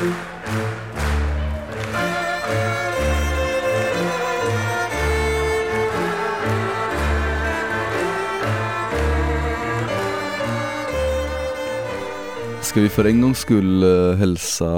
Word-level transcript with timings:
Thank 0.00 0.64
you. 0.64 0.69
Ska 12.70 12.80
vi 12.80 12.88
för 12.88 13.04
en 13.04 13.20
gångs 13.20 13.38
skull 13.38 13.82
eh, 13.82 14.16
hälsa 14.16 14.68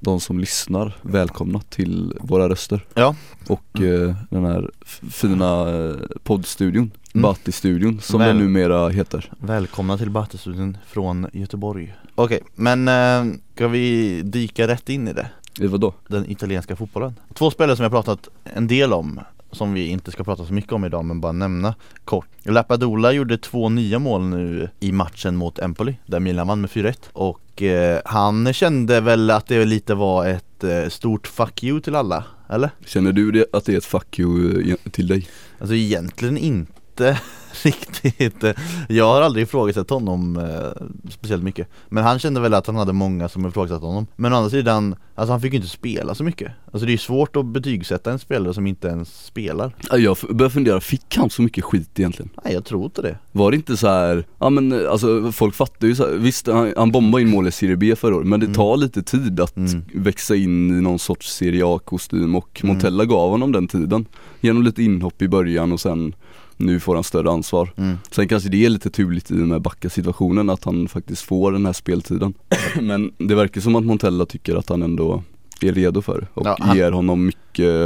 de 0.00 0.20
som 0.20 0.38
lyssnar 0.40 0.92
välkomna 1.02 1.60
till 1.60 2.14
våra 2.20 2.48
röster 2.48 2.84
Ja. 2.94 3.14
och 3.48 3.80
eh, 3.80 4.14
den 4.30 4.44
här 4.44 4.70
fina 5.10 5.70
eh, 5.70 5.94
poddstudion, 6.22 6.90
Mm. 7.14 7.22
Batti-studion 7.22 8.00
som 8.00 8.20
Väl- 8.20 8.28
den 8.28 8.38
numera 8.46 8.88
heter 8.88 9.32
Välkomna 9.40 9.98
till 9.98 10.10
Battestudion 10.10 10.76
från 10.86 11.26
Göteborg 11.32 11.94
Okej, 12.14 12.40
men 12.54 12.88
äh, 12.88 13.34
ska 13.54 13.68
vi 13.68 14.22
dyka 14.22 14.68
rätt 14.68 14.88
in 14.88 15.08
i 15.08 15.12
det? 15.12 15.30
Det 15.58 15.66
var 15.68 15.78
då? 15.78 15.94
Den 16.08 16.30
italienska 16.30 16.76
fotbollen 16.76 17.14
Två 17.34 17.50
spelare 17.50 17.76
som 17.76 17.82
jag 17.82 17.92
pratat 17.92 18.28
en 18.44 18.66
del 18.66 18.92
om 18.92 19.20
Som 19.52 19.72
vi 19.72 19.86
inte 19.86 20.10
ska 20.10 20.24
prata 20.24 20.44
så 20.44 20.52
mycket 20.52 20.72
om 20.72 20.84
idag 20.84 21.04
men 21.04 21.20
bara 21.20 21.32
nämna 21.32 21.74
kort 22.04 22.26
Lapadula 22.42 23.12
gjorde 23.12 23.38
två 23.38 23.68
nya 23.68 23.98
mål 23.98 24.22
nu 24.22 24.68
i 24.80 24.92
matchen 24.92 25.36
mot 25.36 25.58
Empoli 25.58 25.96
Där 26.06 26.20
Milan 26.20 26.46
vann 26.46 26.60
med 26.60 26.70
4-1 26.70 26.96
Och 27.12 27.62
eh, 27.62 28.00
han 28.04 28.52
kände 28.52 29.00
väl 29.00 29.30
att 29.30 29.46
det 29.46 29.64
lite 29.64 29.94
var 29.94 30.26
ett 30.26 30.64
eh, 30.64 30.88
stort 30.88 31.26
fuck 31.26 31.64
you 31.64 31.80
till 31.80 31.94
alla, 31.94 32.24
eller? 32.48 32.70
Känner 32.86 33.12
du 33.12 33.30
det, 33.30 33.46
att 33.52 33.64
det 33.64 33.72
är 33.72 33.78
ett 33.78 33.84
fuck 33.84 34.18
you 34.18 34.70
eh, 34.70 34.76
till 34.90 35.06
dig? 35.08 35.28
Alltså 35.58 35.74
egentligen 35.74 36.38
inte 36.38 37.20
riktigt 37.62 38.44
Jag 38.88 39.04
har 39.04 39.22
aldrig 39.22 39.42
ifrågasatt 39.42 39.90
honom 39.90 40.36
eh, 40.36 40.86
speciellt 41.10 41.42
mycket 41.42 41.68
Men 41.88 42.04
han 42.04 42.18
kände 42.18 42.40
väl 42.40 42.54
att 42.54 42.66
han 42.66 42.76
hade 42.76 42.92
många 42.92 43.28
som 43.28 43.46
ifrågasatt 43.46 43.80
honom 43.82 44.06
Men 44.16 44.32
å 44.32 44.36
andra 44.36 44.50
sidan, 44.50 44.96
alltså 45.14 45.32
han 45.32 45.40
fick 45.40 45.52
ju 45.52 45.56
inte 45.56 45.68
spela 45.68 46.14
så 46.14 46.24
mycket 46.24 46.52
Alltså 46.72 46.86
det 46.86 46.90
är 46.90 46.94
ju 46.94 46.98
svårt 46.98 47.36
att 47.36 47.46
betygsätta 47.46 48.12
en 48.12 48.18
spelare 48.18 48.54
som 48.54 48.66
inte 48.66 48.88
ens 48.88 49.24
spelar 49.24 49.74
Ja, 49.90 49.96
Jag 49.98 50.16
börjar 50.30 50.50
fundera, 50.50 50.80
fick 50.80 51.16
han 51.16 51.30
så 51.30 51.42
mycket 51.42 51.64
skit 51.64 51.90
egentligen? 51.98 52.30
Nej 52.44 52.54
jag 52.54 52.64
tror 52.64 52.84
inte 52.84 53.02
det 53.02 53.18
Var 53.32 53.50
det 53.50 53.56
inte 53.56 53.76
så 53.76 53.86
här, 53.88 54.24
ja 54.38 54.50
men 54.50 54.72
eh, 54.72 54.90
alltså 54.90 55.32
folk 55.32 55.54
fattar 55.54 55.86
ju 55.86 55.94
så 55.94 56.06
här, 56.06 56.12
visst 56.12 56.46
han, 56.46 56.72
han 56.76 56.92
bombade 56.92 57.22
in 57.22 57.30
mål 57.30 57.48
i 57.48 57.50
Serie 57.50 57.76
B 57.76 57.96
förra 57.96 58.16
året 58.16 58.26
men 58.26 58.40
det 58.40 58.46
Mm. 58.48 58.54
tar 58.56 58.76
lite 58.76 59.02
tid 59.02 59.40
att 59.40 59.56
Mm. 59.56 59.82
växa 59.94 60.36
in 60.36 60.78
i 60.78 60.82
någon 60.82 60.98
sorts 60.98 61.32
Serie 61.36 61.62
A-kostym 61.66 62.34
och 62.36 62.60
Mm. 62.62 62.74
Montella 62.74 63.04
gav 63.04 63.30
honom 63.30 63.52
den 63.52 63.68
tiden 63.68 64.06
Genom 64.40 64.62
lite 64.62 64.82
inhopp 64.82 65.22
i 65.22 65.28
början 65.28 65.72
och 65.72 65.80
sen 65.80 66.14
nu 66.58 66.80
får 66.80 66.94
han 66.94 67.04
större 67.04 67.30
ansvar 67.30 67.70
mm. 67.76 67.96
Sen 68.10 68.28
kanske 68.28 68.48
det 68.48 68.64
är 68.64 68.68
lite 68.70 68.90
turligt 68.90 69.30
i 69.30 69.34
och 69.34 69.48
med 69.48 69.62
Backa-situationen 69.62 70.50
att 70.50 70.64
han 70.64 70.88
faktiskt 70.88 71.22
får 71.22 71.52
den 71.52 71.66
här 71.66 71.72
speltiden 71.72 72.34
Men 72.80 73.12
det 73.18 73.34
verkar 73.34 73.60
som 73.60 73.76
att 73.76 73.84
Montella 73.84 74.26
tycker 74.26 74.56
att 74.56 74.68
han 74.68 74.82
ändå 74.82 75.22
är 75.62 75.72
redo 75.72 76.02
för 76.02 76.26
och 76.34 76.46
Ja, 76.46 76.56
han- 76.60 76.76
ger 76.76 76.92
honom 76.92 77.26
mycket 77.26 77.40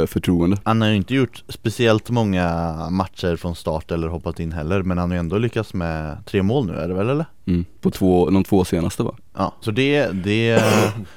förtroende 0.07 0.57
Han 0.63 0.81
har 0.81 0.89
ju 0.89 0.95
inte 0.95 1.15
gjort 1.15 1.43
speciellt 1.49 2.09
många 2.09 2.75
matcher 2.89 3.35
från 3.35 3.55
start 3.55 3.91
eller 3.91 4.07
hoppat 4.07 4.39
in 4.39 4.51
heller 4.51 4.83
Men 4.83 4.97
han 4.97 5.09
har 5.09 5.15
ju 5.15 5.19
ändå 5.19 5.37
lyckats 5.37 5.73
med 5.73 6.25
tre 6.25 6.43
mål 6.43 6.65
nu 6.65 6.73
är 6.73 6.87
det 6.87 6.93
väl 6.93 7.09
eller? 7.09 7.25
mm. 7.45 7.65
På 7.81 7.91
två, 7.91 8.29
de 8.29 8.43
två 8.43 8.65
senaste 8.65 9.03
va? 9.03 9.15
Ja, 9.33 9.53
så 9.61 9.71
det, 9.71 10.07
det, 10.07 10.63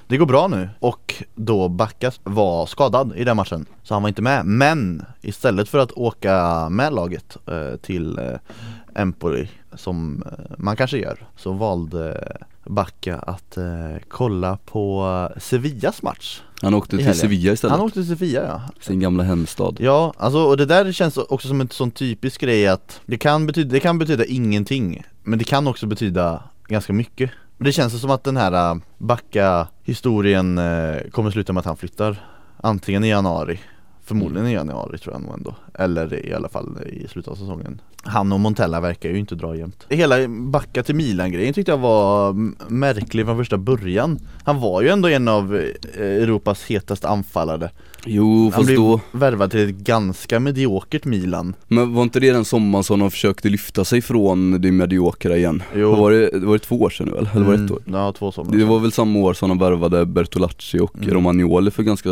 det 0.07 0.17
går 0.17 0.27
bra 0.27 0.49
nu 0.49 0.69
och 0.79 1.25
då 1.35 1.69
Backas 1.69 2.21
var 2.25 2.67
skadad 2.67 3.13
i 3.17 3.25
den 3.25 3.37
matchen 3.37 3.67
så 3.83 3.95
han 3.95 4.03
var 4.03 4.09
inte 4.09 4.23
med 4.23 4.47
men 4.47 5.05
istället 5.21 5.69
för 5.69 5.79
att 5.79 5.93
åka 5.93 6.69
med 6.69 6.93
laget 6.93 7.37
eh, 7.47 7.77
till 7.77 8.19
eh, 8.19 9.03
Empoli 9.03 9.49
som 9.75 10.23
eh, 10.27 10.55
man 10.59 10.77
kanske 10.77 10.99
gör 10.99 11.27
så 11.37 11.53
valde 11.53 12.37
Backa 12.65 13.19
att 13.19 13.57
eh, 13.57 13.97
kolla 14.09 14.59
på 14.65 15.07
eh, 15.35 15.41
Sevillas 15.41 16.03
match 16.03 16.41
Han 16.63 16.75
åkte 16.75 16.97
till. 16.97 17.15
Sevilla 17.15 17.53
istället, 17.53 17.77
Han 17.77 17.87
åkte 17.87 18.01
till 18.01 18.09
Sevilla 18.09 18.43
ja. 18.43 18.63
Sin 18.81 19.01
gamla 19.01 19.23
hemstad. 19.23 19.77
Ja, 19.81 20.13
alltså 20.17 20.39
och 20.39 20.57
det 20.57 20.67
där 20.67 20.93
känns 20.93 21.17
också 21.17 21.49
som 21.49 21.61
en 21.61 21.69
sån 21.71 21.91
typisk 21.91 22.41
grej 22.41 22.69
att 22.69 23.01
det 23.07 23.19
kan 23.19 23.47
betyda, 23.47 23.73
det 23.73 23.81
kan 23.81 23.99
betyda 23.99 24.25
ingenting 24.25 25.03
Men 25.23 25.39
det 25.39 25.45
kan 25.45 25.67
också 25.67 25.87
betyda 25.87 26.43
ganska 26.69 26.93
mycket. 26.93 27.31
Det 27.59 27.73
känns 27.73 28.01
som 28.01 28.11
att 28.11 28.25
den 28.25 28.37
här 28.37 28.71
äh, 28.71 28.77
Backa 28.99 29.69
historien 29.83 30.59
äh, 30.59 31.01
kommer 31.11 31.31
sluta 31.31 31.53
med 31.53 31.61
att 31.61 31.67
han 31.67 31.77
flyttar. 31.77 32.27
Antingen 32.57 33.05
i 33.05 33.09
januari 33.09 33.61
Förmodligen 34.07 34.49
i 34.49 34.53
januari 34.53 34.99
tror 34.99 35.15
jag 35.15 35.23
nog 35.23 35.35
ändå. 35.35 35.55
Eller 35.75 36.27
i 36.27 36.35
alla 36.35 36.49
fall 36.49 36.79
i 36.87 37.09
slutet 37.09 37.33
av 37.33 37.37
säsongen 37.37 37.81
Han 38.09 38.33
och 38.33 38.41
Montella 38.41 38.81
verkar 38.81 39.09
ju 39.11 39.19
inte 39.19 39.35
dra 39.35 39.57
jämnt 39.57 39.87
Hela 39.89 40.29
Backa 40.29 40.83
till 40.83 40.95
Milan 40.95 41.33
grejen 41.33 41.55
tyckte 41.55 41.73
jag 41.73 41.79
var 41.79 42.33
märklig 42.73 43.27
från 43.27 43.37
första 43.37 43.59
början 43.59 44.19
Han 44.45 44.61
var 44.61 44.83
ju 44.83 44.89
ändå 44.89 45.09
en 45.09 45.29
av 45.29 45.57
eh, 45.57 46.01
Europas 46.01 46.65
hetaste 46.65 47.09
anfallare 47.09 47.71
Jo 48.05 48.43
han 48.43 48.53
fast 48.53 48.67
blev 48.67 48.79
då, 48.79 49.01
värvad 49.13 49.51
till 49.51 49.69
ett 49.69 49.75
ganska 49.77 50.41
mediokert 50.41 51.05
Milan 51.05 51.55
men 51.69 51.95
var 51.95 52.03
inte 52.03 52.21
det 52.21 52.33
den 52.33 52.45
sommaren 52.45 52.85
som 52.85 53.01
de 53.01 53.11
försökte 53.11 53.49
lyfta 53.49 53.85
sig 53.85 54.03
från 54.03 54.61
det 54.61 54.73
mediokra 54.73 55.37
igen? 55.37 55.63
Jo. 55.75 55.95
Var 55.95 56.11
det, 56.13 56.31
var 56.33 56.53
det 56.53 56.59
två 56.59 56.77
år 56.81 56.91
sedan 56.91 57.09
nu 57.13 57.19
eller? 57.19 57.31
Eller 57.37 57.47
var 57.47 57.57
det 57.57 57.65
ett 57.65 57.71
år? 57.71 57.83
Mm, 57.87 58.01
Ja, 58.01 58.13
två 58.13 58.33
somrar 58.33 58.59
Det 58.59 58.65
var 58.65 58.79
väl 58.79 58.93
samma 58.93 59.19
år 59.19 59.35
som 59.35 59.49
de 59.49 59.59
värvade 59.59 60.07
Bertolacci 60.07 60.79
och 60.79 60.97
Mm. 60.97 61.11
Romagnoli 61.15 61.71
för 61.71 61.83
ganska 61.83 62.11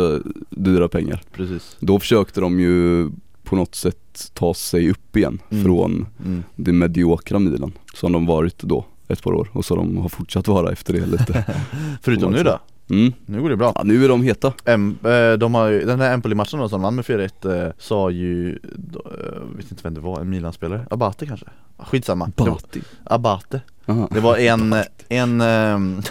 dyra 0.49 0.87
pengar 0.87 1.21
Precis 1.33 1.77
Då 1.79 1.99
försökte 1.99 2.41
de 2.41 2.59
ju 2.59 3.09
på 3.43 3.55
något 3.55 3.75
sätt 3.75 3.97
ta 4.33 4.53
sig 4.53 4.89
upp 4.89 5.17
igen 5.17 5.39
Mm. 5.49 5.63
från 5.63 6.07
mm. 6.25 6.43
det 6.55 6.73
mediokra 6.73 7.39
Milan 7.39 7.71
Som 7.93 8.11
de 8.11 8.25
varit 8.25 8.59
då 8.59 8.85
ett 9.07 9.23
par 9.23 9.33
år 9.33 9.49
och 9.51 9.65
så 9.65 9.75
de 9.75 9.97
har 9.97 10.09
fortsatt 10.09 10.47
vara 10.47 10.71
efter 10.71 10.93
det 10.93 11.05
lite 11.05 11.45
Förutom 12.01 12.31
nu 12.31 12.43
då, 12.43 12.59
mm. 12.89 13.13
nu 13.25 13.41
går 13.41 13.49
det 13.49 13.57
bra 13.57 13.71
ja, 13.75 13.83
Nu 13.83 14.05
är 14.05 14.09
de 14.09 14.23
heta 14.23 14.53
em, 14.65 14.97
eh, 15.03 15.33
de 15.33 15.55
har 15.55 15.71
Den 15.71 15.99
här 15.99 16.13
Empoli-matchen 16.13 16.59
då 16.59 16.69
som 16.69 16.81
vann 16.81 16.95
med 16.95 17.05
4-1 17.05 17.65
eh, 17.65 17.73
sa 17.77 18.09
ju, 18.09 18.59
då, 18.75 18.99
eh, 18.99 19.57
vet 19.57 19.71
inte 19.71 19.83
vem 19.83 19.93
det 19.93 20.01
var, 20.01 20.21
en 20.21 20.29
Milan-spelare? 20.29 20.87
Abate 20.89 21.25
kanske? 21.25 21.45
Skitsamma 21.77 22.31
Bati 22.35 22.81
Abate 23.03 23.61
Aha. 23.85 24.07
Det 24.11 24.19
var 24.19 24.37
en, 24.37 24.75
en, 25.09 25.41
ehm, 25.41 26.01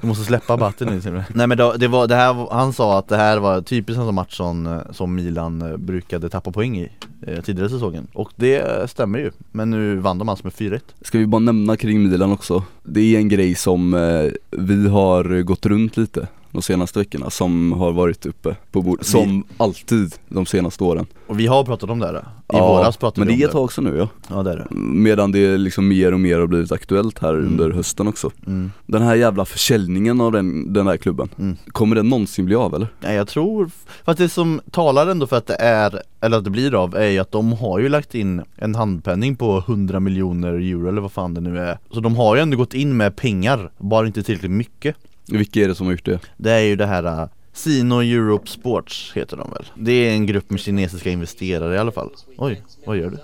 du 0.00 0.06
måste 0.06 0.24
släppa 0.24 0.54
Abate 0.54 0.84
nu. 0.84 1.24
Nej 1.34 1.46
men 1.46 1.58
det 1.58 1.88
var, 1.88 2.06
det 2.06 2.14
här, 2.14 2.46
han 2.50 2.72
sa 2.72 2.98
att 2.98 3.08
det 3.08 3.16
här 3.16 3.38
var 3.38 3.60
typiskt 3.60 3.98
en 3.98 4.06
sån 4.06 4.14
match 4.14 4.36
som, 4.36 4.82
som 4.90 5.14
Milan 5.14 5.74
brukade 5.78 6.28
tappa 6.28 6.52
poäng 6.52 6.78
i 6.78 6.88
eh, 7.26 7.42
tidigare 7.42 7.70
säsongen. 7.70 8.06
Och 8.12 8.30
det 8.36 8.90
stämmer 8.90 9.18
ju, 9.18 9.30
men 9.52 9.70
nu 9.70 9.96
vann 9.96 10.18
de 10.18 10.28
alltså 10.28 10.46
med 10.46 10.52
4-1 10.52 10.80
Ska 11.00 11.18
vi 11.18 11.26
bara 11.26 11.38
nämna 11.38 11.76
kring 11.76 12.02
Milan 12.02 12.32
också? 12.32 12.62
Det 12.82 13.00
är 13.14 13.18
en 13.18 13.28
grej 13.28 13.54
som 13.54 13.94
eh, 13.94 14.32
vi 14.50 14.88
har 14.88 15.42
gått 15.42 15.66
runt 15.66 15.96
lite 15.96 16.28
de 16.52 16.62
senaste 16.62 16.98
veckorna 16.98 17.30
som 17.30 17.72
har 17.72 17.92
varit 17.92 18.26
uppe 18.26 18.56
på 18.72 18.82
bordet, 18.82 19.06
Vi- 19.06 19.10
som 19.10 19.44
alltid 19.56 20.14
de 20.28 20.46
senaste 20.46 20.84
åren 20.84 21.06
Och 21.26 21.40
vi 21.40 21.46
har 21.46 21.64
pratat 21.64 21.90
om 21.90 21.98
det 21.98 22.06
här 22.06 22.24
I 22.52 22.60
våras 22.60 22.96
pratade 22.96 23.20
men 23.26 23.28
vi 23.28 23.34
det 23.40 23.42
är 23.42 23.46
om 23.46 23.48
ett 23.48 23.52
tag 23.52 23.72
sedan 23.72 23.84
nu 23.84 23.96
ja 23.98 24.08
Ja 24.28 24.42
det 24.42 24.52
är 24.52 24.56
det 24.56 24.66
Medan 24.74 25.32
det 25.32 25.56
liksom 25.58 25.88
mer 25.88 26.12
och 26.14 26.20
mer 26.20 26.38
har 26.38 26.46
blivit 26.46 26.72
aktuellt 26.72 27.18
här 27.18 27.34
Mm. 27.34 27.46
under 27.46 27.70
hösten 27.70 28.08
också 28.08 28.30
mm. 28.46 28.72
Den 28.86 29.02
här 29.02 29.14
jävla 29.14 29.44
försäljningen 29.44 30.20
av 30.20 30.32
den, 30.32 30.72
den 30.72 30.86
här 30.86 30.96
klubben, 30.96 31.28
Mm. 31.38 31.56
kommer 31.72 31.96
den 31.96 32.08
någonsin 32.08 32.44
bli 32.44 32.54
av 32.54 32.74
eller? 32.74 32.88
Nej 33.00 33.14
jag 33.16 33.28
tror, 33.28 33.70
fast 34.04 34.18
det 34.18 34.28
som 34.28 34.60
talar 34.70 35.06
ändå 35.06 35.26
för 35.26 35.36
att 35.36 35.46
det 35.46 35.54
är, 35.54 36.02
eller 36.20 36.38
att 36.38 36.44
det 36.44 36.50
blir 36.50 36.74
av, 36.82 36.96
är 36.96 37.06
ju 37.08 37.18
att 37.18 37.32
de 37.32 37.52
har 37.52 37.78
ju 37.78 37.88
lagt 37.88 38.14
in 38.14 38.42
en 38.56 38.74
handpenning 38.74 39.36
på 39.36 39.58
100 39.58 40.00
miljoner 40.00 40.52
euro 40.52 40.88
eller 40.88 41.00
vad 41.00 41.12
fan 41.12 41.34
det 41.34 41.40
nu 41.40 41.58
är 41.58 41.78
Så 41.90 42.00
de 42.00 42.16
har 42.16 42.36
ju 42.36 42.42
ändå 42.42 42.56
gått 42.56 42.74
in 42.74 42.96
med 42.96 43.16
pengar, 43.16 43.70
bara 43.78 44.06
inte 44.06 44.22
tillräckligt 44.22 44.50
mycket 44.50 44.96
Vilka 45.30 45.60
är 45.60 45.68
det 45.68 45.74
som 45.74 45.86
har 45.86 45.92
gjort 45.92 46.04
det? 46.04 46.20
Det 46.36 46.50
är 46.50 46.60
ju 46.60 46.76
det 46.76 46.86
här 46.86 47.22
uh, 47.22 47.28
Sino 47.52 48.02
Europe 48.02 48.48
Sports 48.48 49.12
heter 49.14 49.36
de 49.36 49.50
väl? 49.50 49.66
Det 49.74 49.92
är 49.92 50.12
en 50.12 50.26
grupp 50.26 50.50
med 50.50 50.60
kinesiska 50.60 51.10
investerare 51.10 51.74
i 51.74 51.78
alla 51.78 51.92
fall 51.92 52.10
Oj, 52.36 52.62
vad 52.84 52.96
gör 52.96 53.10
du? 53.10 53.16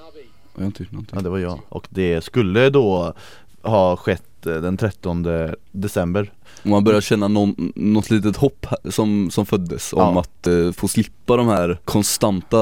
Jag 0.54 0.60
har 0.60 0.66
inte 0.66 0.82
gjort 0.82 0.92
någonting 0.92 1.16
Ja 1.16 1.22
det 1.22 1.28
var 1.28 1.38
jag 1.38 1.60
Och 1.68 1.86
det 1.90 2.24
skulle 2.24 2.70
då 2.70 3.14
ha 3.62 3.96
skett 3.96 4.46
eh, 4.46 4.54
den 4.54 4.76
13 4.76 5.26
december 5.72 6.32
Om 6.66 6.70
man 6.70 6.84
börjar 6.84 7.00
känna 7.00 7.28
någon, 7.28 7.72
något 7.74 8.10
litet 8.10 8.36
hopp 8.36 8.66
som, 8.90 9.30
som 9.30 9.46
föddes 9.46 9.92
om 9.92 10.00
Ja. 10.14 10.20
att 10.20 10.46
eh, 10.46 10.72
få 10.72 10.88
slippa 10.88 11.36
de 11.36 11.48
här 11.48 11.78
konstanta 11.84 12.56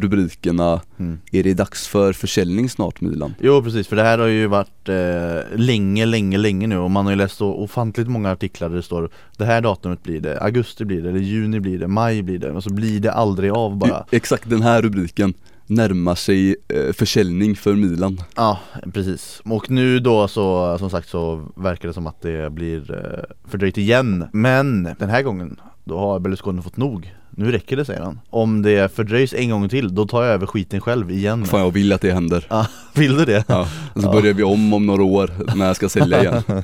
rubrikerna. 0.00 0.80
Mm. 0.98 1.18
Är 1.32 1.42
det 1.42 1.54
dags 1.54 1.88
för 1.88 2.12
försäljning 2.12 2.68
snart 2.70 3.00
Milan? 3.00 3.34
Jo 3.40 3.62
precis, 3.62 3.88
för 3.88 3.96
det 3.96 4.02
här 4.02 4.18
har 4.18 4.26
ju 4.26 4.46
varit 4.46 4.88
eh, 4.88 5.58
länge, 5.58 6.06
länge, 6.06 6.38
länge 6.38 6.66
nu. 6.66 6.78
Och 6.78 6.90
man 6.90 7.04
har 7.04 7.12
ju 7.12 7.16
läst 7.18 7.36
så 7.36 7.48
ofantligt 7.54 8.08
många 8.08 8.30
artiklar 8.32 8.68
där 8.68 8.76
det 8.76 8.82
står 8.82 9.10
Det 9.36 9.44
här 9.44 9.60
datumet 9.60 10.02
blir 10.02 10.20
det, 10.20 10.40
augusti 10.40 10.84
blir 10.84 11.02
det, 11.02 11.08
eller 11.08 11.20
juni 11.20 11.60
blir 11.60 11.78
det, 11.78 11.88
maj 11.88 12.22
blir 12.22 12.38
det. 12.38 12.50
Och 12.50 12.62
så 12.64 12.72
blir 12.72 13.00
det 13.00 13.12
aldrig 13.12 13.50
av 13.50 13.76
bara. 13.76 14.04
Exakt 14.10 14.50
den 14.50 14.62
här 14.62 14.82
rubriken 14.82 15.34
närma 15.70 16.16
sig 16.16 16.56
eh, 16.68 16.92
försäljning 16.92 17.56
för 17.56 17.74
Milan 17.74 18.22
Ja, 18.36 18.60
precis. 18.92 19.42
Och 19.44 19.70
nu 19.70 19.98
då 19.98 20.28
så, 20.28 20.78
som 20.78 20.90
sagt 20.90 21.08
så 21.08 21.48
verkar 21.56 21.88
det 21.88 21.94
som 21.94 22.06
att 22.06 22.22
det 22.22 22.52
blir 22.52 22.94
eh, 22.94 23.50
fördröjt 23.50 23.78
igen 23.78 24.28
Men 24.32 24.82
den 24.98 25.10
här 25.10 25.22
gången, 25.22 25.60
då 25.90 25.98
har 25.98 26.18
Berlusconi 26.18 26.62
fått 26.62 26.76
nog. 26.76 27.14
Nu 27.30 27.52
räcker 27.52 27.76
det 27.76 27.84
säger 27.84 28.00
han. 28.00 28.20
Om 28.30 28.62
det 28.62 28.92
fördröjs 28.94 29.34
en 29.34 29.50
gång 29.50 29.68
till, 29.68 29.94
då 29.94 30.06
tar 30.06 30.22
jag 30.24 30.32
över 30.34 30.46
skiten 30.46 30.80
själv 30.80 31.10
igen. 31.10 31.44
Fan 31.46 31.60
jag 31.60 31.70
vill 31.70 31.92
att 31.92 32.00
det 32.00 32.12
händer. 32.12 32.46
Ja, 32.50 32.66
vill 32.94 33.16
du 33.16 33.24
det? 33.24 33.44
Ja, 33.48 33.68
och 33.94 34.00
så 34.02 34.08
Ja. 34.08 34.12
börjar 34.12 34.34
vi 34.34 34.42
om 34.42 34.72
om 34.74 34.86
några 34.86 35.02
år 35.02 35.30
när 35.56 35.66
jag 35.66 35.76
ska 35.76 35.88
sälja 35.88 36.20
igen. 36.20 36.42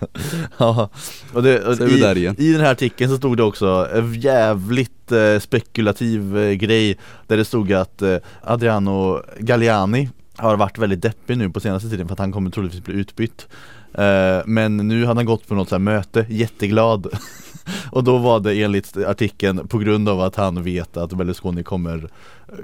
Ja, 0.59 0.89
och 1.33 1.43
det, 1.43 1.65
och 1.65 1.77
Så 1.77 1.83
är 1.83 1.87
vi 1.89 1.99
i, 1.99 2.01
där 2.01 2.17
igen. 2.19 2.35
I 2.39 2.53
den 2.53 2.61
här 2.61 2.73
artikeln 2.73 3.11
så 3.11 3.17
stod 3.17 3.37
det 3.37 3.43
också 3.43 3.89
en 3.95 4.15
jävligt 4.15 5.13
eh, 5.13 5.39
spekulativ 5.41 6.39
eh, 6.39 6.53
grej 6.53 6.97
Där 7.27 7.37
det 7.37 7.45
stod 7.45 7.73
att 7.73 8.03
eh, 8.03 8.17
Adriano 8.43 9.21
Galliani 9.39 10.09
har 10.37 10.57
varit 10.57 10.79
väldigt 10.79 11.03
deppig 11.03 11.39
nu 11.39 11.51
på 11.51 11.61
senaste 11.61 11.89
tiden 11.91 12.07
för 12.09 12.13
att 12.13 12.19
han 12.19 12.33
kommer 12.33 12.51
troligtvis 12.51 12.85
bli 12.85 12.95
utbytt. 12.95 13.47
Eh, 13.95 14.39
Men 14.47 14.77
nu 14.77 15.05
hade 15.05 15.19
han 15.19 15.27
gått 15.27 15.49
på 15.49 15.55
något 15.55 15.69
så 15.69 15.79
möte, 15.79 16.27
jätteglad 16.29 17.07
Och 17.91 18.05
då 18.05 18.19
var 18.19 18.41
det 18.41 18.63
enligt 18.63 18.97
artikeln 18.97 19.69
på 19.69 19.79
grund 19.79 20.09
av 20.09 20.21
att 20.21 20.37
han 20.37 20.63
vet 20.63 20.97
att 20.97 21.13
Berlusconi 21.13 21.63
kommer 21.63 22.09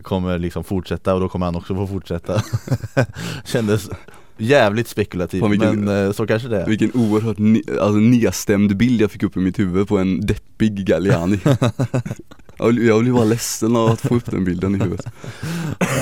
Kommer 0.03 0.39
liksom 0.39 0.65
fortsätta 0.65 1.15
och 1.15 1.21
då 1.21 1.29
kommer 1.29 1.47
han 1.47 1.57
också 1.57 1.75
få 1.75 1.87
fortsätta. 1.87 2.43
Kändes 3.45 3.91
jävligt 4.39 4.89
spekulativt 4.89 5.45
vilken- 5.51 5.85
men 5.85 6.07
eh, 6.07 6.13
så 6.13 6.27
kanske 6.27 6.49
det 6.49 6.63
är. 6.63 6.67
Vilken 6.67 6.91
oerhört 6.95 7.37
ne- 7.39 7.79
alltså, 7.81 7.97
nedstämd 7.99 8.77
bild 8.77 9.01
jag 9.01 9.11
fick 9.11 9.23
upp 9.23 9.37
i 9.37 9.41
mitt 9.41 9.59
huvud 9.59 9.89
på 9.89 9.99
en 9.99 10.27
deppig 10.27 10.87
Galliani. 10.87 11.39
Jag 12.59 12.75
blir 13.03 13.13
bara 13.13 13.25
ledsen 13.25 13.77
av 13.77 13.91
att 13.91 14.01
få 14.01 14.15
upp 14.17 14.31
den 14.31 14.45
bilden 14.45 14.75
i 14.75 14.79
huvudet. 14.79 15.07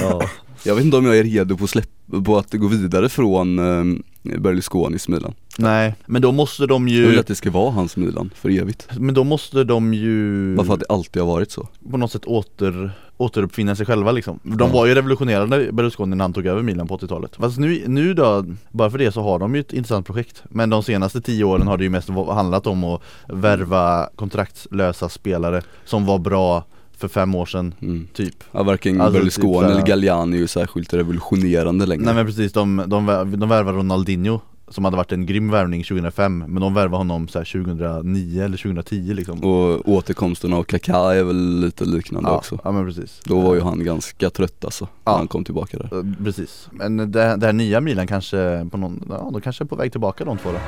Ja. 0.03 0.23
Jag 0.65 0.75
vet 0.75 0.85
inte 0.85 0.97
om 0.97 1.05
jag 1.07 1.19
är 1.19 1.25
redo 1.25 1.57
på, 1.57 1.67
släpp, 1.67 1.89
på 2.25 2.39
att 2.39 2.53
gå 2.53 2.67
vidare 2.67 3.09
från 3.09 3.59
eh, 3.59 4.39
Berlusconis 4.39 5.09
Milan 5.09 5.35
Nej, 5.59 5.95
men 6.07 6.23
då 6.23 6.33
måste 6.33 6.67
de 6.67 6.89
Jag 6.89 7.03
vill 7.07 7.15
ju 7.15 7.21
att 7.21 7.27
det 7.27 7.35
ska 7.35 7.51
vara 7.51 7.71
hans 7.71 7.97
Milan 7.97 8.31
för 8.35 8.49
evigt. 8.61 8.89
Men 8.99 9.15
då 9.15 9.25
måste 9.25 9.65
de 9.65 9.95
ju 9.95 10.55
Bara 10.57 10.67
för 10.67 10.75
att 10.75 10.81
det 10.81 10.87
alltid 10.89 11.23
har 11.23 11.29
varit 11.29 11.51
så. 11.51 11.69
På 11.91 11.97
något 11.97 12.13
sätt 12.13 12.25
åter, 12.25 12.93
återuppfinna 13.17 13.77
sig 13.77 13.87
själva 13.87 14.13
liksom. 14.13 14.39
De 14.43 14.57
Ja. 14.59 14.67
var 14.67 14.87
ju 14.87 14.95
revolutionerande 14.95 15.73
Berlusconi 15.73 16.17
när 16.17 16.25
han 16.25 16.33
tog 16.33 16.47
över 16.47 16.63
Milan 16.63 16.89
på 16.89 16.97
80-talet 16.99 17.37
Fast 17.37 17.59
nu, 17.59 17.85
nu 17.87 18.15
då, 18.15 18.45
bara 18.71 18.91
för 18.91 18.99
det 18.99 19.13
så 19.13 19.23
har 19.23 19.39
de 19.39 19.55
ju 19.55 19.61
ett 19.61 19.73
intressant 19.73 20.07
projekt. 20.07 20.43
Men 20.49 20.71
de 20.71 20.83
senaste 20.83 21.21
tio 21.21 21.45
åren 21.45 21.67
har 21.67 21.77
det 21.79 21.85
ju 21.85 21.91
mest 21.91 22.09
handlat 22.09 22.67
om 22.67 22.85
att 22.85 23.03
värva 23.29 24.09
kontraktslösa 24.17 25.09
spelare 25.09 25.63
Som 25.85 26.07
var 26.07 26.19
bra 26.19 26.65
för 27.01 27.09
fem 27.09 27.35
år 27.35 27.47
sedan, 27.47 27.75
mm. 27.83 28.09
typ. 28.13 28.35
Ja, 28.53 28.63
Varken 28.63 29.01
Alltså, 29.01 29.19
Berlusconi 29.19 29.67
typ 29.69 29.71
eller 29.77 29.87
Galliani 29.87 30.37
är 30.37 30.41
ju 30.41 30.47
särskilt 30.47 30.95
revolutionerande 30.95 31.87
längre. 31.87 32.05
Nej 32.05 32.15
men 32.15 32.27
precis, 32.27 32.53
de, 32.53 32.77
de, 32.87 33.07
de 33.37 33.49
värvade 33.49 33.79
Ronaldinho 33.79 34.41
Som 34.69 34.85
hade 34.85 34.97
varit 34.97 35.13
en 35.13 35.27
grym 35.27 35.51
värvning 35.51 35.83
2005 35.85 36.39
Men 36.39 36.61
de 36.63 36.75
värvade 36.75 36.97
honom 36.97 37.29
så 37.29 37.39
här 37.39 37.45
2009 37.65 38.43
eller 38.45 38.57
2010 38.57 39.15
liksom. 39.15 39.39
Och 39.45 39.89
återkomsten 39.89 40.53
av 40.53 40.63
Kaká 40.63 41.15
är 41.15 41.23
väl 41.25 41.61
lite 41.61 41.85
liknande 41.85 42.29
ja, 42.31 42.37
också. 42.37 42.59
ja 42.65 42.73
men 42.73 42.87
precis. 42.87 43.21
Då 43.25 43.41
var 43.41 43.55
ju 43.55 43.61
han 43.61 43.85
ganska 43.85 44.31
trött 44.31 44.65
alltså, 44.65 44.85
när 44.85 45.13
Ja. 45.13 45.17
han 45.19 45.29
kom 45.29 45.45
tillbaka 45.45 45.79
där. 45.79 45.99
Eh, 45.99 46.25
Precis, 46.25 46.69
men 46.73 46.97
det, 46.97 47.37
det 47.37 47.47
här 47.47 47.53
nya 47.53 47.81
Milan 47.81 48.07
kanske 48.07 48.69
på 48.71 48.77
någon, 48.77 49.05
ja 49.09 49.31
de 49.33 49.41
kanske 49.41 49.65
är 49.65 49.67
på 49.67 49.77
väg 49.77 49.93
tillbaka 49.93 50.25
de 50.25 50.39
två 50.39 50.51
då. 50.53 50.59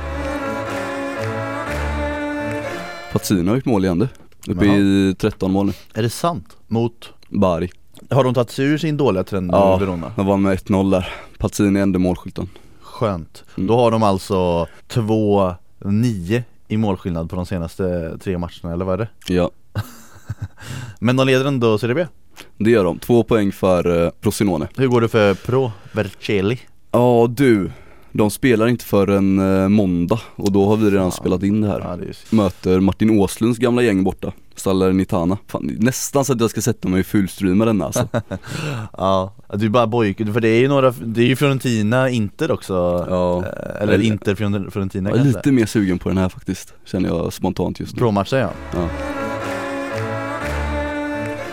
Pazzino 3.11 3.49
har 3.49 3.55
gjort 3.55 3.65
mål 3.65 3.85
igen 3.85 3.99
du 3.99 4.07
Uppe 4.47 4.65
Jaha. 4.65 4.75
i 4.77 5.15
13 5.19 5.51
mål 5.51 5.65
nu, 5.65 5.73
Är 5.93 6.01
det 6.01 6.09
sant? 6.09 6.57
Mot? 6.67 7.09
Bari 7.29 7.69
Har 8.09 8.23
de 8.23 8.33
tagit 8.33 8.49
sig 8.51 8.65
ur 8.65 8.77
sin 8.77 8.97
dåliga 8.97 9.23
trend 9.23 9.47
nu, 9.51 9.57
Ja. 9.57 9.77
Verona? 9.77 10.11
Han 10.15 10.25
vann 10.25 10.41
med 10.41 10.57
1-0 10.57 10.91
där 10.91 11.13
Pazzini 11.37 11.79
är 11.79 11.83
enda 11.83 11.99
målskytten 11.99 12.49
Skönt 12.81 13.43
Mm. 13.57 13.67
Då 13.67 13.75
har 13.75 13.91
de 13.91 14.03
alltså 14.03 14.67
2-9 14.89 16.43
i 16.67 16.77
målskillnad 16.77 17.29
på 17.29 17.35
de 17.35 17.45
senaste 17.45 18.17
tre 18.17 18.37
matcherna, 18.37 18.73
eller 18.73 18.85
vad 18.85 18.93
är 18.93 18.97
det? 18.97 19.33
Ja, 19.33 19.51
Men 20.99 21.15
de 21.15 21.27
leder 21.27 21.45
ändå 21.45 21.77
Serie 21.77 21.95
B 21.95 22.05
det 22.57 22.69
gör 22.71 22.83
de. 22.83 22.99
Två 22.99 23.23
poäng 23.23 23.51
för 23.51 24.05
eh, 24.05 24.11
Frosinone 24.21 24.67
Hur 24.77 24.87
går 24.87 25.01
det 25.01 25.07
för 25.07 25.33
Pro 25.33 25.71
Vercelli? 25.91 26.59
Ja 26.91 27.27
du, 27.29 27.71
de 28.13 28.31
spelar 28.31 28.67
inte 28.67 28.85
förrän 28.85 29.39
eh, 29.63 29.69
måndag 29.69 30.19
och 30.35 30.51
då 30.51 30.65
har 30.69 30.77
vi 30.77 30.85
redan 30.89 31.11
Fan. 31.11 31.11
spelat 31.11 31.43
in 31.43 31.61
det 31.61 31.67
här. 31.67 31.79
Ja, 31.79 31.95
det 31.95 32.35
Möter 32.35 32.79
Martin 32.79 33.19
Åslunds 33.19 33.59
gamla 33.59 33.81
gäng 33.81 34.03
borta 34.03 34.31
Salernitana. 34.55 35.37
Fan, 35.47 35.75
nästan 35.79 36.25
så 36.25 36.33
att 36.33 36.41
jag 36.41 36.49
ska 36.49 36.61
sätta 36.61 36.87
mig 36.89 36.99
i 36.99 37.03
fullstreama 37.03 37.65
denna 37.65 37.85
alltså. 37.85 38.07
Ja, 38.97 39.33
du 39.53 39.69
bara 39.69 39.87
bojk, 39.87 40.17
för 40.17 40.39
det 40.41 40.47
är 40.49 40.59
ju 40.59 40.67
några, 40.67 40.91
det 41.05 41.21
är 41.21 41.25
ju 41.25 41.35
Fiorentina, 41.35 42.09
Inter 42.09 42.51
också. 42.51 42.73
Ja, 43.09 43.37
Eh, 43.45 43.81
Eller 43.81 43.93
Eller- 43.93 44.03
Inter 44.05 44.35
Fior- 44.35 44.69
Fiorentina 44.71 45.09
jag 45.09 45.19
är 45.19 45.23
kanske. 45.23 45.37
lite 45.39 45.51
mer 45.51 45.65
sugen 45.65 45.99
på 45.99 46.09
den 46.09 46.17
här 46.17 46.29
faktiskt 46.29 46.73
Känner 46.85 47.09
jag 47.09 47.33
spontant 47.33 47.79
just 47.79 47.93
nu. 47.93 47.99
Pro-matchen 47.99 48.39
ja. 48.39 48.49
Ja, 48.73 48.89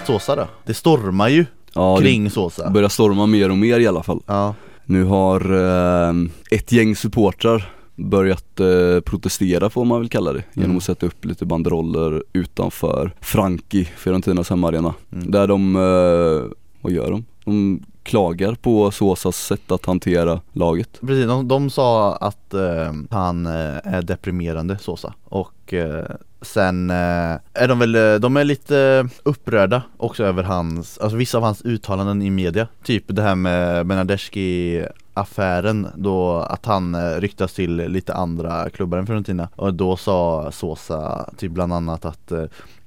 Sosa 0.06 0.36
då? 0.36 0.46
Det 0.66 0.74
stormar 0.74 1.28
ju 1.28 1.46
ja 1.74 1.96
det 1.98 2.04
kring 2.04 2.30
Sosa. 2.30 2.70
börjar 2.70 2.88
storma 2.88 3.26
mer 3.26 3.50
och 3.50 3.56
mer 3.56 3.80
i 3.80 3.86
alla 3.86 4.02
fall. 4.02 4.20
Ja, 4.26 4.54
Nu 4.90 5.04
har 5.04 5.40
eh, 5.52 6.14
ett 6.50 6.72
gäng 6.72 6.96
supportrar 6.96 7.72
börjat 7.96 8.60
eh, 8.60 9.00
protestera 9.00 9.70
får 9.70 9.84
man 9.84 10.00
väl 10.00 10.08
kalla 10.08 10.32
det 10.32 10.44
genom 10.54 10.64
Mm. 10.70 10.76
att 10.76 10.82
sätta 10.82 11.06
upp 11.06 11.24
lite 11.24 11.46
banderoller 11.46 12.22
utanför 12.32 13.12
Franki, 13.20 13.84
Fiorentinas 13.84 14.50
hemmaarena 14.50 14.94
Mm. 15.12 15.30
Där 15.30 15.46
de, 15.46 15.76
eh, 15.76 16.52
vad 16.80 16.92
gör 16.92 17.10
de? 17.10 17.24
De 17.44 17.82
klagar 18.10 18.54
på 18.54 18.90
Sosas 18.90 19.36
sätt 19.36 19.70
att 19.70 19.86
hantera 19.86 20.40
laget. 20.52 21.00
Precis, 21.00 21.26
de, 21.26 21.48
de 21.48 21.70
sa 21.70 22.16
att 22.16 22.54
eh, 22.54 22.92
han 23.10 23.46
eh, 23.46 23.76
är 23.84 24.02
deprimerande 24.02 24.78
Sosa. 24.78 25.14
Och 25.24 25.74
eh, 25.74 26.04
sen 26.42 26.90
eh, 26.90 27.36
är 27.54 27.68
de 27.68 27.78
väl, 27.78 27.94
eh, 27.94 28.14
de 28.14 28.36
är 28.36 28.44
lite 28.44 29.08
upprörda 29.22 29.82
också 29.96 30.24
över 30.24 30.42
hans, 30.42 30.98
alltså 30.98 31.16
vissa 31.16 31.38
av 31.38 31.44
hans 31.44 31.62
uttalanden 31.64 32.22
i 32.22 32.30
media. 32.30 32.68
Typ 32.82 33.04
det 33.06 33.22
här 33.22 33.34
med 33.34 33.86
Benadeschi 33.86 34.84
affären 35.14 35.88
då 35.94 36.36
att 36.36 36.66
han 36.66 36.94
eh, 36.94 37.20
ryktas 37.20 37.52
till 37.52 37.76
lite 37.76 38.14
andra 38.14 38.70
klubbar 38.70 38.98
än 38.98 39.06
Fiorentina. 39.06 39.48
Och 39.56 39.74
då 39.74 39.96
sa 39.96 40.50
Sosa 40.52 41.30
typ 41.36 41.52
bland 41.52 41.72
annat 41.72 42.04
att 42.04 42.32
eh, 42.32 42.44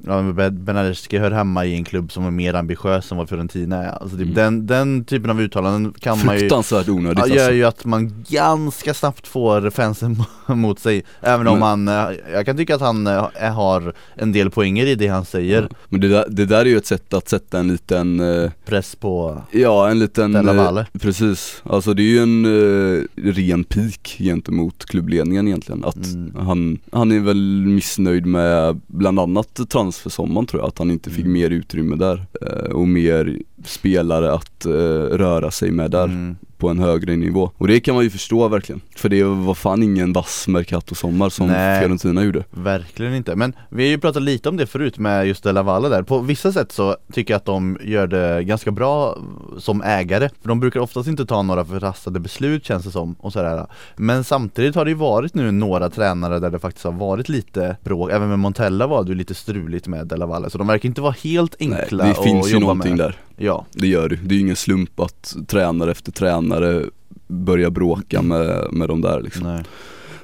ja, 0.07 0.21
men 0.21 0.35
Be- 0.35 0.51
Bernadeschi 0.51 1.17
hör 1.17 1.31
hemma 1.31 1.65
i 1.65 1.73
en 1.75 1.83
klubb 1.83 2.11
som 2.11 2.25
är 2.25 2.31
mer 2.31 2.53
ambitiös 2.53 3.11
än 3.11 3.17
vad 3.17 3.29
Fiorentina 3.29 3.83
är 3.83 3.89
Alltså 3.89 4.17
typ 4.17 4.25
Mm. 4.25 4.33
den, 4.35 4.67
den 4.67 5.05
typen 5.05 5.29
av 5.29 5.41
uttalanden 5.41 5.93
kan 5.99 6.25
man 6.25 6.35
ju 6.35 6.39
Fruktansvärt 6.39 6.89
onödigt 6.89 7.17
Ja, 7.17 7.23
alltså. 7.23 7.37
gör 7.37 7.51
ju 7.51 7.63
att 7.63 7.85
man 7.85 8.23
ganska 8.29 8.93
snabbt 8.93 9.27
får 9.27 9.69
fansen 9.69 10.23
mot 10.47 10.79
sig 10.79 11.03
Även 11.21 11.47
om 11.47 11.59
Men- 11.59 11.87
han, 11.87 11.87
eh, 12.11 12.17
jag 12.33 12.45
kan 12.45 12.57
tycka 12.57 12.75
att 12.75 12.81
han 12.81 13.07
eh, 13.07 13.53
har 13.53 13.93
en 14.15 14.31
del 14.31 14.49
poänger 14.49 14.85
i 14.85 14.95
det 14.95 15.07
han 15.07 15.25
säger 15.25 15.69
Men 15.89 16.01
det 16.01 16.07
där, 16.07 16.25
det 16.29 16.45
där 16.45 16.59
är 16.59 16.65
ju 16.65 16.77
ett 16.77 16.85
sätt 16.85 17.13
att 17.13 17.29
sätta 17.29 17.59
en 17.59 17.67
liten 17.67 18.19
eh, 18.19 18.51
Press 18.65 18.95
på 18.95 19.41
Ja 19.51 19.89
en 19.89 19.99
liten, 19.99 20.35
eh, 20.35 20.83
precis, 20.99 21.61
alltså 21.63 21.93
det 21.93 22.01
är 22.01 22.05
ju 22.07 22.19
en 22.19 22.45
eh, 22.45 23.03
ren 23.31 23.63
pik 23.63 24.15
gentemot 24.19 24.85
klubbledningen 24.85 25.47
egentligen 25.47 25.83
att 25.83 25.95
Mm. 26.05 26.35
han, 26.45 26.79
han 26.91 27.11
är 27.11 27.19
väl 27.19 27.65
missnöjd 27.65 28.25
med 28.25 28.79
bland 28.87 29.19
annat 29.19 29.59
transfersommaren 29.93 30.47
tror 30.47 30.61
jag, 30.61 30.67
att 30.67 30.77
han 30.77 30.91
inte 30.91 31.09
fick 31.09 31.19
Mm. 31.25 31.33
mer 31.33 31.49
utrymme 31.49 31.95
där 31.95 32.25
eh, 32.41 32.71
och 32.71 32.87
mer 32.87 33.37
spelare 33.65 34.31
att 34.33 34.65
eh, 34.65 34.71
röra 35.17 35.51
sig 35.51 35.71
med 35.71 35.91
där 35.91 36.03
Mm. 36.03 36.35
På 36.63 36.69
en 36.69 36.79
högre 36.79 37.15
nivå. 37.15 37.51
Och 37.57 37.67
det 37.67 37.79
kan 37.79 37.95
man 37.95 38.03
ju 38.03 38.09
förstå 38.09 38.47
verkligen, 38.47 38.81
för 38.95 39.09
det 39.09 39.23
var 39.23 39.53
fan 39.53 39.83
ingen 39.83 40.13
vass 40.13 40.47
Mercato-sommar 40.47 41.29
som 41.29 41.47
Nej. 41.47 41.79
Fiorentina 41.79 42.23
gjorde. 42.23 42.43
Verkligen 42.51 43.15
inte, 43.15 43.35
men 43.35 43.53
vi 43.69 43.83
har 43.83 43.89
ju 43.89 43.97
pratat 43.97 44.23
lite 44.23 44.49
om 44.49 44.57
det 44.57 44.65
förut 44.65 44.97
med 44.97 45.27
just 45.27 45.43
Della 45.43 45.63
Valle 45.63 45.89
där. 45.89 46.03
På 46.03 46.19
vissa 46.19 46.51
sätt 46.51 46.71
så 46.71 46.95
tycker 47.13 47.33
jag 47.33 47.37
att 47.37 47.45
de 47.45 47.77
gör 47.83 48.07
det 48.07 48.43
ganska 48.43 48.71
bra 48.71 49.17
som 49.57 49.81
ägare. 49.81 50.29
För 50.41 50.49
de 50.49 50.59
brukar 50.59 50.79
oftast 50.79 51.07
inte 51.07 51.25
ta 51.25 51.41
några 51.41 51.65
förhastade 51.65 52.19
beslut 52.19 52.65
känns 52.65 52.85
det 52.85 52.91
som 52.91 53.15
och 53.19 53.33
sådär. 53.33 53.65
Men 53.95 54.23
samtidigt 54.23 54.75
har 54.75 54.85
det 54.85 54.91
ju 54.91 54.97
varit 54.97 55.33
nu 55.33 55.51
några 55.51 55.89
tränare 55.89 56.39
där 56.39 56.49
det 56.49 56.59
faktiskt 56.59 56.85
har 56.85 56.91
varit 56.91 57.29
lite 57.29 57.75
bråk. 57.83 58.11
Även 58.11 58.29
med 58.29 58.39
Montella 58.39 58.87
var 58.87 59.03
det 59.03 59.09
ju 59.09 59.15
lite 59.15 59.33
struligt 59.33 59.87
med 59.87 60.07
Della 60.07 60.25
Valle 60.25 60.49
Så 60.49 60.57
de 60.57 60.67
verkar 60.67 60.89
inte 60.89 61.01
vara 61.01 61.15
helt 61.23 61.55
Nej, 61.59 61.79
enkla 61.81 62.03
det 62.03 62.11
att 62.11 62.23
finns 62.23 62.47
ju 62.47 62.51
jobba 62.53 62.65
någonting 62.65 62.97
med. 62.97 62.99
där 62.99 63.15
Ja, 63.37 63.65
Det 63.71 63.87
gör 63.87 64.09
det, 64.09 64.15
det 64.15 64.33
är 64.33 64.35
ju 64.35 64.41
ingen 64.41 64.55
slump 64.55 64.99
att 64.99 65.35
tränare 65.47 65.91
efter 65.91 66.11
tränare 66.11 66.85
börjar 67.27 67.69
bråka 67.69 68.21
med, 68.21 68.67
med 68.71 68.87
de 68.89 69.01
där 69.01 69.21
liksom. 69.21 69.43
nej. 69.43 69.63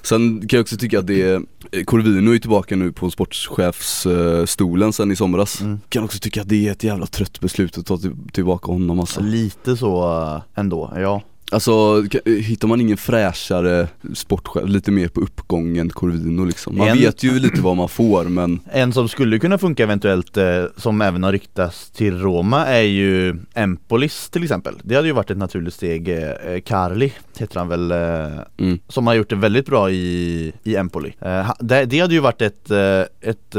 Sen 0.01 0.47
kan 0.47 0.57
jag 0.57 0.61
också 0.61 0.77
tycka 0.77 0.99
att 0.99 1.07
det 1.07 1.21
är, 1.21 1.41
Corvino 1.85 2.31
är 2.31 2.71
ju 2.71 2.75
nu 2.75 2.91
på 2.91 3.11
sportchefsstolen 3.11 4.93
sen 4.93 5.11
i 5.11 5.15
somras. 5.15 5.61
Mm. 5.61 5.79
Kan 5.89 6.03
också 6.03 6.19
tycka 6.19 6.41
att 6.41 6.49
det 6.49 6.67
är 6.67 6.71
ett 6.71 6.83
jävla 6.83 7.05
trött 7.05 7.39
beslut 7.39 7.77
att 7.77 7.85
ta 7.85 7.97
till, 7.97 8.11
tillbaka 8.31 8.71
honom 8.71 8.99
alltså. 8.99 9.21
Lite 9.21 9.77
så 9.77 10.21
eh, 10.21 10.41
ändå, 10.59 10.93
ja 10.95 11.21
Alltså, 11.51 12.03
hittar 12.25 12.67
man 12.67 12.81
ingen 12.81 12.97
fräschare 12.97 13.87
sportchef, 14.13 14.69
lite 14.69 14.91
mer 14.91 15.07
på 15.07 15.21
uppgången 15.21 15.89
Corvino 15.89 16.45
liksom? 16.45 16.77
Man 16.77 16.87
En- 16.87 16.97
vet 16.97 17.23
ju 17.23 17.39
lite 17.39 17.61
vad 17.61 17.77
man 17.77 17.89
får 17.89 18.23
men 18.23 18.59
En 18.71 18.93
som 18.93 19.09
skulle 19.09 19.39
kunna 19.39 19.57
funka 19.57 19.83
eventuellt, 19.83 20.37
eh, 20.37 20.63
som 20.77 21.01
även 21.01 21.23
har 21.23 21.31
ryktats 21.31 21.89
till 21.91 22.17
Roma 22.19 22.65
är 22.65 22.81
ju 22.81 23.35
Empolis 23.53 24.29
till 24.29 24.43
exempel 24.43 24.75
Det 24.83 24.95
hade 24.95 25.07
ju 25.07 25.13
varit 25.13 25.31
ett 25.31 25.37
naturligt 25.37 25.73
steg, 25.73 26.09
eh, 26.09 26.29
eh, 26.29 26.61
Carli 26.61 27.13
heter 27.37 27.59
han 27.59 27.67
väl, 27.67 27.91
eh, 27.91 28.41
mm. 28.57 28.79
som 28.87 29.07
har 29.07 29.13
gjort 29.13 29.29
det 29.29 29.35
väldigt 29.35 29.65
bra 29.65 29.91
i, 29.91 30.53
i 30.63 30.75
Empoli 30.75 31.13
det, 31.59 31.85
det 31.85 31.99
hade 31.99 32.13
ju 32.13 32.19
varit 32.19 32.41
ett, 32.41 32.71
ett 33.21 33.55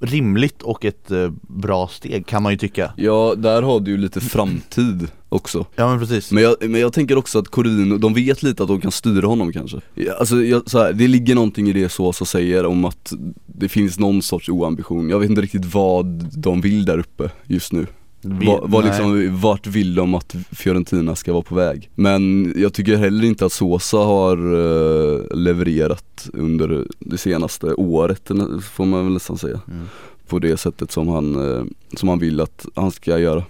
rimligt 0.00 0.62
och 0.62 0.84
ett 0.84 1.10
bra 1.40 1.88
steg 1.88 2.26
kan 2.26 2.42
man 2.42 2.52
ju 2.52 2.58
tycka 2.58 2.92
Ja, 2.96 3.34
där 3.36 3.62
har 3.62 3.80
du 3.80 3.90
ju 3.90 3.96
lite 3.96 4.20
framtid 4.20 5.08
också. 5.30 5.66
Ja 5.76 5.88
men 5.90 5.98
precis. 5.98 6.32
Men 6.32 6.42
jag, 6.42 6.56
men 6.60 6.80
jag 6.80 6.92
tänker 6.92 7.18
också 7.18 7.38
att 7.38 7.48
Corino, 7.48 7.98
de 7.98 8.14
vet 8.14 8.42
lite 8.42 8.62
att 8.62 8.68
de 8.68 8.80
kan 8.80 8.90
styra 8.92 9.26
honom 9.26 9.52
kanske. 9.52 9.80
Alltså 10.18 10.42
jag, 10.42 10.70
så 10.70 10.78
här, 10.78 10.92
det 10.92 11.08
ligger 11.08 11.34
någonting 11.34 11.68
i 11.68 11.72
det 11.72 11.88
Sosa 11.88 12.24
säger 12.24 12.66
om 12.66 12.84
att 12.84 13.12
det 13.46 13.68
finns 13.68 13.98
någon 13.98 14.22
sorts 14.22 14.48
oambition. 14.48 15.10
Jag 15.10 15.18
vet 15.20 15.30
inte 15.30 15.42
riktigt 15.42 15.74
vad 15.74 16.06
de 16.36 16.60
vill 16.60 16.84
där 16.84 16.98
uppe 16.98 17.30
just 17.46 17.72
nu. 17.72 17.86
Vi- 18.22 18.58
vad 18.62 18.84
nej. 18.84 18.90
liksom, 18.90 19.40
Vart 19.40 19.66
vill 19.66 19.94
de 19.94 20.14
att 20.14 20.34
Fiorentina 20.50 21.16
ska 21.16 21.32
vara 21.32 21.42
på 21.42 21.54
väg? 21.54 21.90
Men 21.94 22.52
jag 22.56 22.72
tycker 22.72 22.96
heller 22.96 23.24
inte 23.24 23.46
att 23.46 23.52
Sosa 23.52 23.96
har 23.96 24.36
eh, 24.36 25.36
levererat 25.36 26.28
under 26.32 26.86
det 26.98 27.18
senaste 27.18 27.66
året, 27.66 28.30
får 28.72 28.84
man 28.84 29.04
väl 29.04 29.12
nästan 29.12 29.38
säga. 29.38 29.60
Mm. 29.70 29.84
På 30.28 30.38
det 30.38 30.56
sättet 30.56 30.90
som 30.90 31.08
han, 31.08 31.54
eh, 31.56 31.64
som 31.96 32.08
han 32.08 32.18
vill 32.18 32.40
att 32.40 32.66
han 32.74 32.90
ska 32.90 33.18
göra 33.18 33.44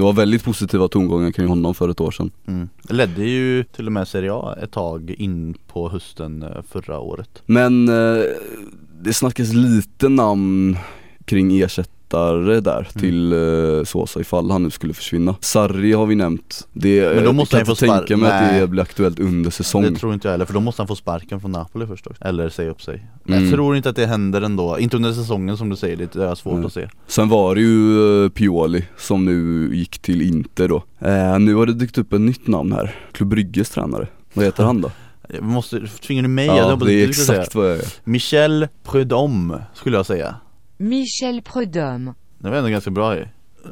Det 0.00 0.04
var 0.04 0.12
väldigt 0.12 0.44
positiva 0.44 0.88
tongångar 0.88 1.32
kring 1.32 1.48
honom 1.48 1.74
för 1.74 1.88
ett 1.88 2.00
år 2.00 2.10
sedan 2.10 2.30
Mm. 2.46 2.68
Ledde 2.88 3.24
ju 3.24 3.64
till 3.64 3.86
och 3.86 3.92
med 3.92 4.08
Serie 4.08 4.32
A 4.34 4.56
ett 4.62 4.70
tag 4.72 5.10
in 5.10 5.54
på 5.66 5.88
hösten 5.88 6.42
eh, 6.42 6.62
förra 6.70 6.98
året 6.98 7.42
Men 7.46 7.88
eh, 7.88 8.24
det 9.02 9.12
snackas 9.12 9.52
lite 9.52 10.08
namn 10.08 10.76
kring 11.24 11.50
ersättare 12.10 12.60
där 12.60 12.88
Mm. 12.90 13.00
till 13.00 13.32
eh, 13.32 13.84
Sosa 13.84 14.20
ifall 14.20 14.50
han 14.50 14.62
nu 14.62 14.70
skulle 14.70 14.94
försvinna 14.94 15.34
Sarri 15.40 15.92
har 15.92 16.06
vi 16.06 16.14
nämnt 16.14 16.68
det, 16.72 17.14
Men 17.14 17.24
då 17.24 17.32
måste 17.32 17.56
jag 17.56 17.58
han 17.58 17.66
kan 17.66 17.76
få 17.76 17.86
inte 17.86 17.96
tänka 18.06 18.16
mig 18.16 18.30
att 18.54 18.60
det 18.60 18.66
blir 18.66 18.82
aktuellt 18.82 19.18
under 19.20 19.50
säsong 19.50 19.82
Det 19.82 19.94
tror 19.94 20.14
inte 20.14 20.28
jag 20.28 20.32
heller, 20.32 20.44
för 20.44 20.54
då 20.54 20.60
måste 20.60 20.82
han 20.82 20.88
få 20.88 20.96
sparken 20.96 21.40
från 21.40 21.52
Napoli 21.52 21.86
först 21.86 22.06
också. 22.06 22.24
Eller 22.24 22.48
säga 22.48 22.70
upp 22.70 22.82
sig 22.82 23.06
Mm. 23.28 23.42
Jag 23.44 23.52
tror 23.52 23.76
inte 23.76 23.88
att 23.90 23.96
det 23.96 24.06
händer 24.06 24.42
ändå, 24.42 24.78
inte 24.78 24.96
under 24.96 25.12
säsongen 25.12 25.56
som 25.56 25.68
du 25.68 25.76
säger, 25.76 25.96
det 25.96 26.24
är 26.24 26.34
svårt 26.34 26.54
Nej. 26.56 26.64
att 26.66 26.72
se 26.72 26.88
Sen 27.06 27.28
var 27.28 27.54
det 27.54 27.60
ju 27.60 28.24
eh, 28.24 28.28
Pioli 28.30 28.84
som 28.98 29.24
nu 29.24 29.70
gick 29.76 29.98
till 29.98 30.22
Inter 30.22 30.68
då 30.68 30.76
eh, 30.98 31.38
Nu 31.38 31.54
har 31.54 31.66
det 31.66 31.74
dykt 31.74 31.98
upp 31.98 32.12
ett 32.12 32.20
nytt 32.20 32.46
namn 32.46 32.72
här, 32.72 32.94
Klubb 33.12 33.28
Brygges 33.28 33.70
tränare 33.70 34.06
Vad 34.34 34.44
heter 34.44 34.64
han 34.64 34.80
då? 34.80 34.90
Vi 35.28 35.40
måste, 35.40 35.80
tvingar 35.86 36.22
du 36.22 36.28
mig? 36.28 36.46
Jag 36.46 36.56
Ja 36.56 36.76
det 36.76 36.92
är 37.04 37.12
säga. 37.12 37.38
exakt 37.38 37.54
vad 37.54 37.70
jag 37.70 37.76
är 37.76 37.84
Michel 38.04 38.68
Prudhomme 38.84 39.62
skulle 39.74 39.96
jag 39.96 40.06
säga 40.06 40.34
Michel 40.80 41.42
Prudhomme. 41.42 42.14
Det 42.38 42.50
var 42.50 42.56
ändå 42.56 42.68
ganska 42.70 42.90
bra 42.90 43.16
ju 43.16 43.24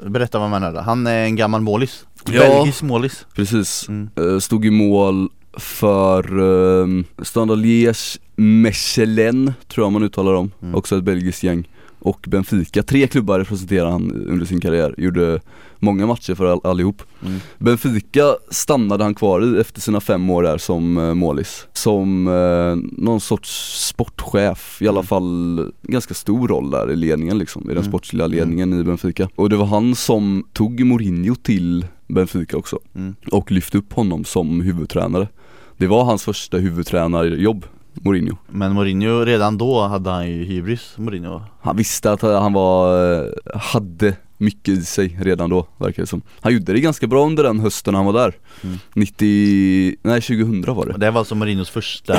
Berätta 0.06 0.38
vad 0.38 0.50
man 0.50 0.62
är 0.62 0.72
Han 0.74 1.06
är 1.06 1.24
en 1.24 1.36
gammal 1.36 1.60
målis 1.60 2.06
Ja. 2.32 2.40
Belgisk 2.40 2.82
målis 2.82 3.26
Precis, 3.34 3.88
Mm. 3.88 4.10
Eh, 4.16 4.38
stod 4.38 4.64
i 4.66 4.70
mål 4.70 5.28
för 5.58 6.38
um, 6.40 7.04
Standard 7.22 7.58
Liège, 7.58 8.18
Mechelen 8.36 9.52
tror 9.68 9.84
jag 9.86 9.92
man 9.92 10.02
uttalar 10.02 10.32
dem, 10.32 10.50
Mm. 10.62 10.74
också 10.74 10.96
ett 10.96 11.04
belgiskt 11.04 11.42
gäng 11.42 11.68
och 11.98 12.24
Benfica, 12.28 12.82
tre 12.82 13.06
klubbar 13.06 13.38
representerade 13.38 13.90
han 13.90 14.24
under 14.28 14.46
sin 14.46 14.60
karriär, 14.60 14.94
gjorde 14.98 15.40
många 15.78 16.06
matcher 16.06 16.34
för 16.34 16.44
all, 16.46 16.60
allihop 16.64 17.02
Mm. 17.26 17.38
Benfica 17.58 18.36
stannade 18.50 19.04
han 19.04 19.14
kvar 19.14 19.56
i 19.56 19.60
efter 19.60 19.80
sina 19.80 20.00
fem 20.00 20.30
år 20.30 20.42
där 20.42 20.58
som 20.58 20.96
uh, 20.96 21.14
målis 21.14 21.66
Som 21.72 22.26
eh, 22.28 23.02
någon 23.02 23.20
sorts 23.20 23.50
sportchef, 23.88 24.82
i 24.82 24.88
alla 24.88 24.98
Mm. 24.98 25.06
fall 25.06 25.72
ganska 25.82 26.14
stor 26.14 26.48
roll 26.48 26.70
där 26.70 26.90
i 26.90 26.96
ledningen 26.96 27.38
liksom, 27.38 27.62
i 27.62 27.66
den 27.68 27.76
Mm. 27.76 27.88
sportsliga 27.90 28.26
ledningen 28.26 28.80
i 28.80 28.84
Benfica 28.84 29.28
Och 29.34 29.50
det 29.50 29.56
var 29.56 29.66
han 29.66 29.94
som 29.94 30.44
tog 30.52 30.80
Mourinho 30.84 31.34
till 31.34 31.86
Benfica 32.08 32.56
också 32.56 32.78
Mm. 32.94 33.14
och 33.32 33.50
lyfte 33.52 33.78
upp 33.78 33.92
honom 33.92 34.24
som 34.24 34.60
huvudtränare 34.60 35.28
Det 35.76 35.86
var 35.86 36.04
hans 36.04 36.24
första 36.24 36.56
huvudtränarjobb, 36.58 37.64
Mourinho. 37.94 38.36
Men 38.48 38.72
Mourinho, 38.72 39.24
redan 39.24 39.58
då 39.58 39.80
hade 39.86 40.10
han 40.10 40.30
ju 40.30 40.44
hybris, 40.44 40.92
Mourinho. 40.96 41.40
Han 41.60 41.76
visste 41.76 42.12
att 42.12 42.22
han 42.22 42.52
var, 42.52 43.12
eh, 43.14 43.26
hade 43.54 44.16
mycket 44.40 44.68
i 44.78 44.82
sig 44.84 45.18
redan 45.20 45.50
då, 45.50 45.66
verkar 45.78 46.02
det 46.02 46.06
som. 46.06 46.22
Han 46.40 46.52
gjorde 46.52 46.72
det 46.72 46.80
ganska 46.80 47.06
bra 47.06 47.26
under 47.26 47.42
den 47.44 47.60
hösten 47.60 47.94
han 47.94 48.06
var 48.06 48.12
där. 48.12 48.34
Mm. 48.64 48.78
90, 48.94 49.96
nej 50.02 50.20
2000 50.20 50.64
var 50.74 50.86
det. 50.86 50.92
Det 50.98 51.10
var 51.10 51.18
alltså 51.18 51.34
Mourinhos 51.34 51.70
första 51.70 52.14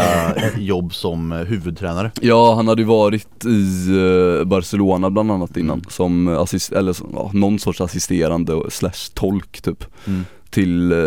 jobb 0.58 0.94
som 0.94 1.32
eh, 1.32 1.38
huvudtränare? 1.38 2.12
Ja 2.22 2.56
han 2.56 2.68
hade 2.68 2.82
ju 2.82 2.88
varit 2.88 3.46
i 3.46 3.88
eh, 4.40 4.46
Barcelona 4.46 5.10
bland 5.10 5.32
annat 5.32 5.58
innan 5.58 5.78
Mm. 5.80 5.90
som 5.90 6.28
assist, 6.28 6.72
eller 6.72 6.96
ja, 7.14 7.32
någon 7.34 7.60
sorts 7.60 7.82
assisterande 7.82 8.62
slash 8.70 9.12
tolk 9.14 9.62
typ. 9.62 9.86
Mm. 10.08 10.26
Till 10.50 10.92
eh, 10.92 10.98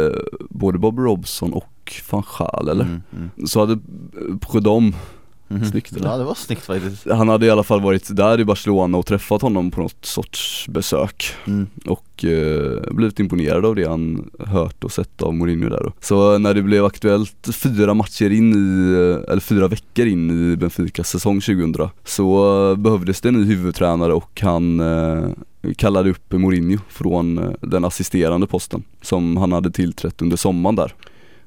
både 0.51 0.79
Bob 0.79 0.99
Robson 0.99 1.53
och 1.53 1.69
van 2.11 2.23
Gaal 2.39 2.69
eller? 2.69 2.85
Mm, 2.85 3.03
mm. 3.17 3.47
Så 3.47 3.61
hade 3.61 3.79
Prudhomme 4.41 4.93
Mhm. 5.53 5.65
Snyggt, 5.65 5.97
eller? 5.97 6.09
Ja 6.09 6.17
det 6.17 6.25
var 6.25 6.35
snyggt 6.35 6.65
faktiskt 6.65 7.07
Han 7.11 7.29
hade 7.29 7.47
i 7.47 7.51
alla 7.51 7.63
fall 7.63 7.81
varit 7.81 8.17
där 8.17 8.41
i 8.41 8.45
Barcelona 8.45 8.99
och 8.99 9.07
träffat 9.07 9.43
honom 9.43 9.71
på 9.71 9.81
något 9.81 10.05
sorts 10.05 10.69
besök 10.69 11.35
mm. 11.47 11.67
och 11.87 12.25
eh, 12.25 12.93
blivit 12.93 13.21
imponerad 13.21 13.67
av 13.67 13.75
det 13.75 13.89
han 13.89 14.31
hört 14.39 14.85
och 14.85 14.93
sett 14.93 15.23
av 15.23 15.35
Mourinho 15.35 15.69
där 15.69 15.81
då. 15.85 15.93
Så 16.01 16.39
när 16.39 16.55
det 16.55 16.63
blev 16.63 16.85
aktuellt 16.85 17.49
fyra 17.53 17.95
matcher 17.95 18.31
in 18.31 18.53
i, 18.53 18.93
eh, 18.93 19.33
eller 19.33 19.41
fyra 19.41 19.69
veckor 19.69 20.07
in 20.07 20.53
i 20.53 20.57
Benficas 20.57 21.09
säsong 21.09 21.41
2000 21.41 21.89
så 22.05 22.71
eh, 22.71 22.77
behövdes 22.77 23.21
det 23.21 23.29
en 23.29 23.35
ny 23.35 23.45
huvudtränare 23.45 24.13
och 24.13 24.41
han 24.41 24.81
eh, 24.81 25.29
kallade 25.77 26.11
upp 26.11 26.33
Mourinho 26.33 26.79
från 26.89 27.39
eh, 27.39 27.51
den 27.61 27.85
assisterande 27.85 28.47
posten 28.47 28.83
som 29.03 29.37
han 29.37 29.53
hade 29.53 29.71
tillträtt 29.71 30.23
under 30.23 30.37
sommaren 30.37 30.77
där. 30.77 30.95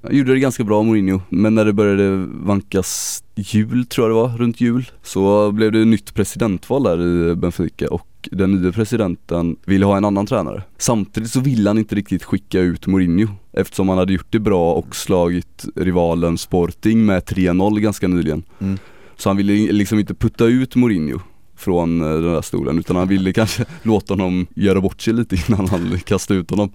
Han 0.06 0.16
gjorde 0.16 0.34
det 0.34 0.40
ganska 0.40 0.64
bra 0.64 0.84
Mourinho, 0.84 1.22
men 1.30 1.56
när 1.56 1.66
det 1.66 1.74
började 1.74 2.26
vankas 2.34 3.24
jul 3.36 3.86
tror 3.86 4.08
jag 4.08 4.18
det 4.18 4.22
var, 4.22 4.38
runt 4.38 4.62
jul, 4.62 4.92
så 5.04 5.52
blev 5.52 5.72
det 5.72 5.86
nytt 5.86 6.14
presidentval 6.14 6.84
där 6.84 7.02
i 7.02 7.36
Benfica 7.36 7.88
och 7.88 8.08
den 8.32 8.52
nya 8.52 8.72
presidenten 8.72 9.56
ville 9.66 9.86
ha 9.86 9.98
en 9.98 10.06
annan 10.06 10.26
tränare. 10.26 10.64
Samtidigt 10.78 11.32
så 11.32 11.40
ville 11.40 11.70
han 11.70 11.78
inte 11.78 11.96
riktigt 11.96 12.24
skicka 12.24 12.60
ut 12.60 12.88
Mourinho 12.88 13.28
eftersom 13.54 13.90
han 13.90 13.98
hade 13.98 14.14
gjort 14.14 14.28
det 14.30 14.40
bra 14.40 14.74
och 14.74 14.96
slagit 14.96 15.66
rivalen 15.76 16.38
Sporting 16.38 17.06
med 17.06 17.24
3-0 17.24 17.80
ganska 17.80 18.08
nyligen. 18.08 18.44
Mm. 18.60 18.78
Så 19.18 19.30
han 19.30 19.38
ville 19.38 19.72
liksom 19.72 20.00
inte 20.00 20.14
putta 20.14 20.46
ut 20.46 20.76
Mourinho 20.76 21.20
från 21.56 22.02
eh, 22.02 22.10
den 22.10 22.34
där 22.34 22.42
stolen 22.42 22.80
utan 22.80 22.96
han 22.96 23.08
ville 23.08 23.34
kanske 23.34 23.66
låta 23.84 24.14
honom 24.14 24.48
göra 24.56 24.82
bort 24.82 25.02
sig 25.02 25.14
lite 25.14 25.36
innan 25.48 25.68
han 25.68 26.00
kastade 26.06 26.40
ut 26.40 26.50
honom. 26.50 26.72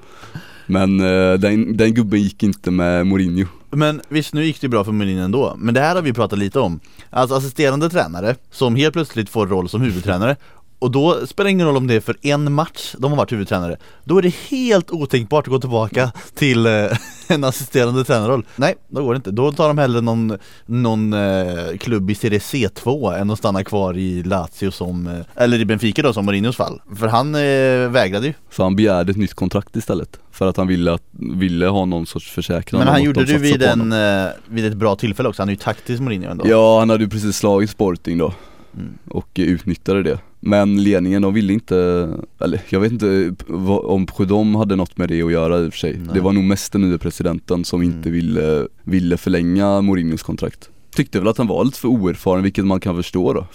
Men 0.71 1.01
eh, 1.01 1.33
den, 1.33 1.77
den 1.77 1.95
gubben 1.95 2.23
gick 2.23 2.43
inte 2.43 2.71
med 2.71 3.07
Mourinho. 3.07 3.47
Men 3.71 4.01
visst, 4.09 4.35
nu 4.35 4.45
gick 4.45 4.61
det 4.61 4.69
bra 4.69 4.85
för 4.85 4.93
Mourinho 4.93 5.25
ändå 5.25 5.55
Men 5.59 5.75
det 5.75 5.81
här 5.81 5.95
har 5.95 6.03
vi 6.03 6.13
pratat 6.13 6.39
lite 6.39 6.61
om 6.61 6.81
Alltså 7.11 7.37
assisterande 7.37 7.91
tränare 7.91 8.37
som 8.51 8.77
helt 8.77 8.93
plötsligt 8.93 9.29
får 9.29 9.47
roll 9.47 9.69
som 9.69 9.81
huvudtränare 9.81 10.37
och 10.81 10.91
då 10.91 11.27
spelar 11.27 11.45
det 11.45 11.51
ingen 11.51 11.67
roll 11.67 11.77
om 11.77 11.87
det 11.87 11.95
är 11.95 12.01
för 12.01 12.17
en 12.23 12.53
match 12.53 12.95
de 12.99 13.11
har 13.11 13.19
varit 13.19 13.33
huvudtränare 13.33 13.77
Då 14.05 14.19
är 14.19 14.23
det 14.23 14.35
helt 14.49 14.91
otänkbart 14.91 15.45
att 15.47 15.51
gå 15.51 15.61
tillbaka 15.61 16.13
till 16.35 16.67
eh, 16.67 16.73
en 17.29 17.45
assisterande 17.45 18.05
tränarroll 18.05 18.47
Nej, 18.57 18.75
då 18.89 19.05
går 19.05 19.13
det 19.13 19.17
inte. 19.17 19.31
Då 19.31 19.53
tar 19.53 19.69
de 19.69 19.79
hellre 19.79 20.01
någon, 20.01 20.39
någon 20.67 21.13
eh, 21.13 21.77
klubb 21.81 22.11
i 22.11 22.15
Serie 22.15 22.39
C2 22.39 23.19
än 23.19 23.31
att 23.31 23.39
stanna 23.39 23.65
kvar 23.65 23.97
i 23.97 24.23
Lazio 24.23 24.71
som, 24.71 25.07
eh, 25.07 25.43
eller 25.45 25.59
i 25.59 25.65
Benfica 25.65 26.03
då 26.03 26.13
som 26.13 26.25
Mourinhos 26.25 26.57
fall 26.57 26.81
För 26.97 27.07
han 27.07 27.35
eh, 27.35 27.91
vägrade 27.91 28.27
ju 28.27 28.35
Så 28.51 28.63
han 28.63 28.77
begärde 28.77 29.11
ett 29.11 29.17
nytt 29.19 29.35
kontrakt 29.35 29.77
istället. 29.77 30.19
För 30.41 30.47
att 30.49 30.57
han 30.57 30.67
ville, 30.67 30.93
att, 30.93 31.03
ville 31.13 31.67
ha 31.67 31.85
någon 31.85 32.07
sorts 32.07 32.31
försäkran 32.31 32.79
Men 32.79 32.89
han 32.89 33.03
gjorde 33.03 33.25
de 33.25 33.33
det 33.33 33.39
vid, 33.39 33.63
en, 33.63 33.93
eh, 33.93 34.29
vid 34.49 34.65
ett 34.65 34.77
bra 34.77 34.97
tillfälle 34.97 35.29
också, 35.29 35.43
han 35.43 35.49
är 35.49 35.53
ju 35.53 35.57
taktisk 35.57 36.01
Mourinho 36.03 36.31
ändå 36.31 36.49
Ja 36.49 36.79
han 36.79 36.91
hade 36.91 37.05
ju 37.05 37.11
precis 37.11 37.37
slagit 37.37 37.71
Sporting 37.71 38.19
då 38.19 38.35
Mm. 38.75 38.89
och 39.09 39.29
utnyttjade 39.35 40.03
det 40.03 40.19
Men 40.41 40.83
ledningen 40.83 41.23
de 41.23 41.35
ville 41.35 41.53
inte, 41.53 42.09
eller 42.41 42.61
jag 42.69 42.81
vet 42.81 42.93
inte 42.93 43.35
om 43.83 44.07
Prudhomme 44.07 44.59
hade 44.59 44.77
något 44.77 44.99
med 44.99 45.09
det 45.09 45.23
att 45.23 45.33
göra 45.33 45.59
i 45.61 45.69
och 45.69 45.73
för 45.73 45.79
sig 45.79 45.93
Nej. 45.99 46.09
Det 46.15 46.21
var 46.21 46.33
nog 46.33 46.45
mest 46.45 46.73
den 46.73 46.81
nya 46.89 46.99
presidenten 46.99 47.65
som 47.65 47.83
inte 47.83 48.09
Mm. 48.09 48.13
ville, 48.13 48.67
ville 48.85 49.17
förlänga 49.17 49.81
Mourinhos 49.81 50.23
kontrakt 50.23 50.71
Tyckte 50.95 51.19
väl 51.19 51.29
att 51.29 51.39
han 51.39 51.47
var 51.47 51.65
lite 51.65 51.79
för 51.79 51.89
oerfaren 51.89 52.43
vilket 52.43 52.65
man 52.67 52.81
kan 52.81 52.97
förstå 52.97 53.33
då 53.33 53.47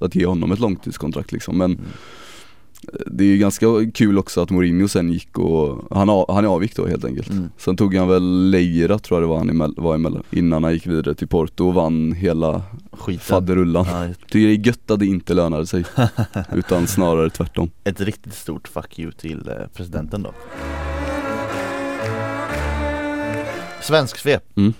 Att 0.00 0.14
ge 0.14 0.26
honom 0.26 0.52
ett 0.52 0.60
långtidskontrakt 0.60 1.32
liksom 1.32 1.58
men 1.58 1.70
Mm. 1.72 1.84
Det 3.06 3.24
är 3.24 3.28
ju 3.28 3.38
ganska 3.38 3.66
kul 3.94 4.18
också 4.18 4.40
att 4.40 4.50
Mourinho 4.50 4.88
sen 4.88 5.12
gick 5.12 5.38
och, 5.38 5.96
han, 5.96 6.08
han 6.28 6.46
avgick 6.46 6.76
då 6.76 6.86
helt 6.86 7.04
enkelt. 7.04 7.30
Mm. 7.30 7.50
Sen 7.58 7.76
tog 7.76 7.94
han 7.94 8.08
väl 8.08 8.50
Leira 8.50 8.98
tror 8.98 9.16
jag 9.20 9.22
det 9.22 9.30
var 9.30 9.38
han 9.38 9.50
emell- 9.50 9.74
var 9.80 9.94
emellan 9.94 10.22
Innan 10.30 10.64
han 10.64 10.72
gick 10.72 10.86
vidare 10.86 11.14
till 11.14 11.28
Porto 11.28 11.66
och 11.68 11.74
vann 11.74 12.12
hela 12.12 12.62
Skiten. 12.92 13.20
faderullan. 13.20 13.86
Ja, 13.90 14.14
Tycker 14.30 14.46
det 14.46 14.54
är 14.54 14.66
gött 14.66 14.90
att 14.90 14.98
det 14.98 15.06
inte 15.06 15.34
lönade 15.34 15.66
sig 15.66 15.84
Utan 16.54 16.86
snarare 16.86 17.30
tvärtom. 17.30 17.70
Ett 17.84 18.00
riktigt 18.00 18.34
stort 18.34 18.68
fuck 18.68 18.98
you 18.98 19.12
till 19.12 19.48
eh, 19.48 19.54
presidenten 19.74 20.22
då. 20.22 20.32
Svensk 23.82 24.18
svep. 24.18 24.42
Mm. 24.56 24.72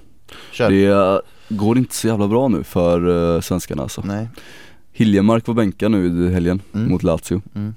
Kör. 0.53 0.71
Det 0.71 1.23
går 1.49 1.79
inte 1.79 1.95
så 1.95 2.07
jävla 2.09 2.29
bra 2.29 2.49
nu 2.49 2.63
för 2.63 3.35
eh, 3.37 3.41
svenskarna 3.41 3.83
alltså. 3.83 4.03
Nej. 4.05 4.29
Hiljemark 4.93 5.47
var 5.47 5.55
bänkad 5.55 5.91
nu 5.91 6.27
i 6.27 6.33
helgen 6.33 6.63
Mm. 6.75 6.91
mot 6.91 7.03
Lazio. 7.03 7.43
Mm. 7.55 7.75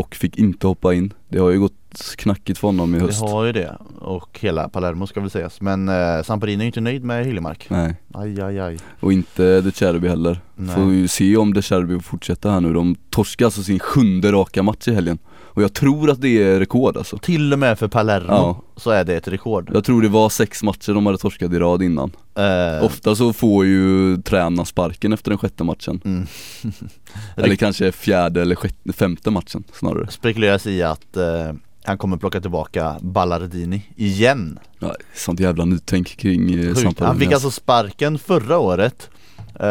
Och 0.00 0.14
fick 0.14 0.38
inte 0.38 0.66
hoppa 0.66 0.94
in. 0.94 1.12
Det 1.28 1.38
har 1.38 1.50
ju 1.50 1.60
gått 1.60 1.72
knackigt 2.16 2.58
för 2.58 2.68
honom 2.68 2.94
i 2.94 2.98
Det 2.98 3.04
höst. 3.04 3.20
har 3.20 3.44
ju 3.44 3.52
det 3.52 3.76
och 4.00 4.38
hela 4.40 4.68
Palermo 4.68 5.06
ska 5.06 5.20
väl 5.20 5.30
sägas 5.30 5.60
Men 5.60 5.88
eh, 5.88 6.22
Samparini 6.22 6.64
är 6.64 6.66
inte 6.66 6.80
nöjd 6.80 7.04
med 7.04 7.24
Hiljemark 7.26 7.66
Nej, 7.70 7.94
Aj 8.14 8.40
aj 8.40 8.58
aj 8.60 8.78
och 9.00 9.12
inte 9.12 9.60
De 9.60 9.70
Cherby 9.72 10.08
heller. 10.08 10.40
Nej. 10.54 10.74
Får 10.74 10.92
ju 10.92 11.08
se 11.08 11.36
om 11.36 11.54
De 11.54 11.62
Cherby 11.62 12.00
fortsätter 12.00 12.50
här 12.50 12.60
nu. 12.60 12.72
De 12.72 12.94
torskar 13.10 13.44
alltså 13.46 13.62
sin 13.62 13.78
sjunde 13.78 14.32
raka 14.32 14.62
match 14.62 14.88
i 14.88 14.94
helgen. 14.94 15.18
Och 15.52 15.62
jag 15.62 15.72
tror 15.72 16.10
att 16.10 16.20
det 16.20 16.42
är 16.42 16.58
rekord 16.58 16.96
alltså. 16.96 17.18
Till 17.18 17.52
och 17.52 17.58
med 17.58 17.78
för 17.78 17.88
Palermo 17.88 18.26
Ja. 18.32 18.62
så 18.76 18.90
är 18.90 19.04
det 19.04 19.16
ett 19.16 19.28
rekord 19.28 19.70
Jag 19.74 19.84
tror 19.84 20.02
det 20.02 20.08
var 20.08 20.28
sex 20.28 20.62
matcher 20.62 20.92
de 20.94 21.06
hade 21.06 21.18
torskat 21.18 21.52
i 21.52 21.58
rad 21.58 21.82
innan. 21.82 22.10
eh, 22.34 22.84
Ofta 22.84 23.14
så 23.14 23.32
får 23.32 23.64
ju 23.66 24.16
tränaren 24.22 24.66
sparken 24.66 25.12
efter 25.12 25.30
den 25.30 25.38
sjätte 25.38 25.64
matchen. 25.64 26.00
mm. 26.04 26.26
Eller 27.36 27.56
kanske 27.56 27.92
fjärde 27.92 28.42
eller 28.42 28.54
sjätte, 28.54 28.92
femte 28.92 29.30
matchen 29.30 29.64
snarare. 29.72 30.10
Spekuleras 30.10 30.66
i 30.66 30.82
att 30.82 31.16
eh, 31.16 31.52
han 31.84 31.98
kommer 31.98 32.16
plocka 32.16 32.40
tillbaka 32.40 32.96
Ballardini 33.00 33.82
igen 33.96 34.58
Ja, 34.78 34.94
sånt 35.14 35.40
jävla 35.40 35.64
nytänk 35.64 36.16
kring 36.16 36.48
Sjukt. 36.56 36.80
Samparini. 36.80 37.06
Han 37.12 37.18
fick 37.18 37.32
alltså 37.32 37.50
sparken 37.50 38.18
förra 38.18 38.58
året 38.58 39.10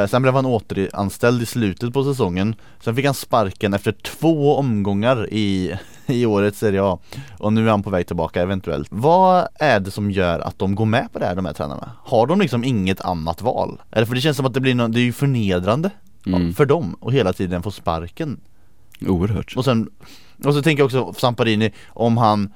Sen 0.10 0.22
blev 0.22 0.34
han 0.34 0.46
återanställd 0.46 1.42
i 1.42 1.46
slutet 1.46 1.94
på 1.94 2.04
säsongen 2.04 2.56
Sen 2.80 2.96
fick 2.96 3.06
han 3.06 3.14
sparken 3.14 3.74
efter 3.74 3.92
två 3.92 4.56
omgångar 4.58 5.34
i, 5.34 5.74
i 6.06 6.26
årets 6.26 6.60
Serie 6.60 6.84
A 6.84 7.00
Och 7.38 7.54
nu 7.54 7.66
är 7.68 7.72
han 7.72 7.84
på 7.84 7.90
väg 7.90 8.08
tillbaka 8.08 8.42
eventuellt 8.42 8.88
Vad 8.92 9.48
är 9.56 9.80
det 9.80 9.92
som 9.92 10.12
gör 10.12 10.40
att 10.40 10.60
de 10.60 10.76
går 10.76 10.86
med 10.86 11.14
på 11.14 11.20
det 11.20 11.26
här 11.26 11.36
de 11.36 11.46
här 11.46 11.54
tränarna? 11.54 11.92
Har 12.04 12.28
de 12.28 12.42
liksom 12.42 12.64
inget 12.64 13.02
annat 13.02 13.42
val? 13.42 13.82
Eller 13.92 14.06
för 14.06 14.16
det 14.16 14.22
känns 14.22 14.38
som 14.38 14.46
att 14.46 14.54
det 14.54 14.60
blir 14.60 14.76
något, 14.76 14.94
det 14.94 15.00
är 15.00 15.04
ju 15.04 15.14
förnedrande 15.14 15.90
Mm. 16.28 16.54
för 16.54 16.66
dem 16.66 16.94
och 17.00 17.14
hela 17.14 17.34
tiden 17.34 17.64
få 17.64 17.72
sparken 17.72 18.40
Oerhört. 19.08 19.54
och 19.58 19.66
sen, 19.66 19.90
och 20.46 20.54
så 20.54 20.62
tänker 20.62 20.82
jag 20.82 20.86
också 20.86 21.14
Samparini, 21.20 21.72
om 21.88 22.18
han 22.18 22.54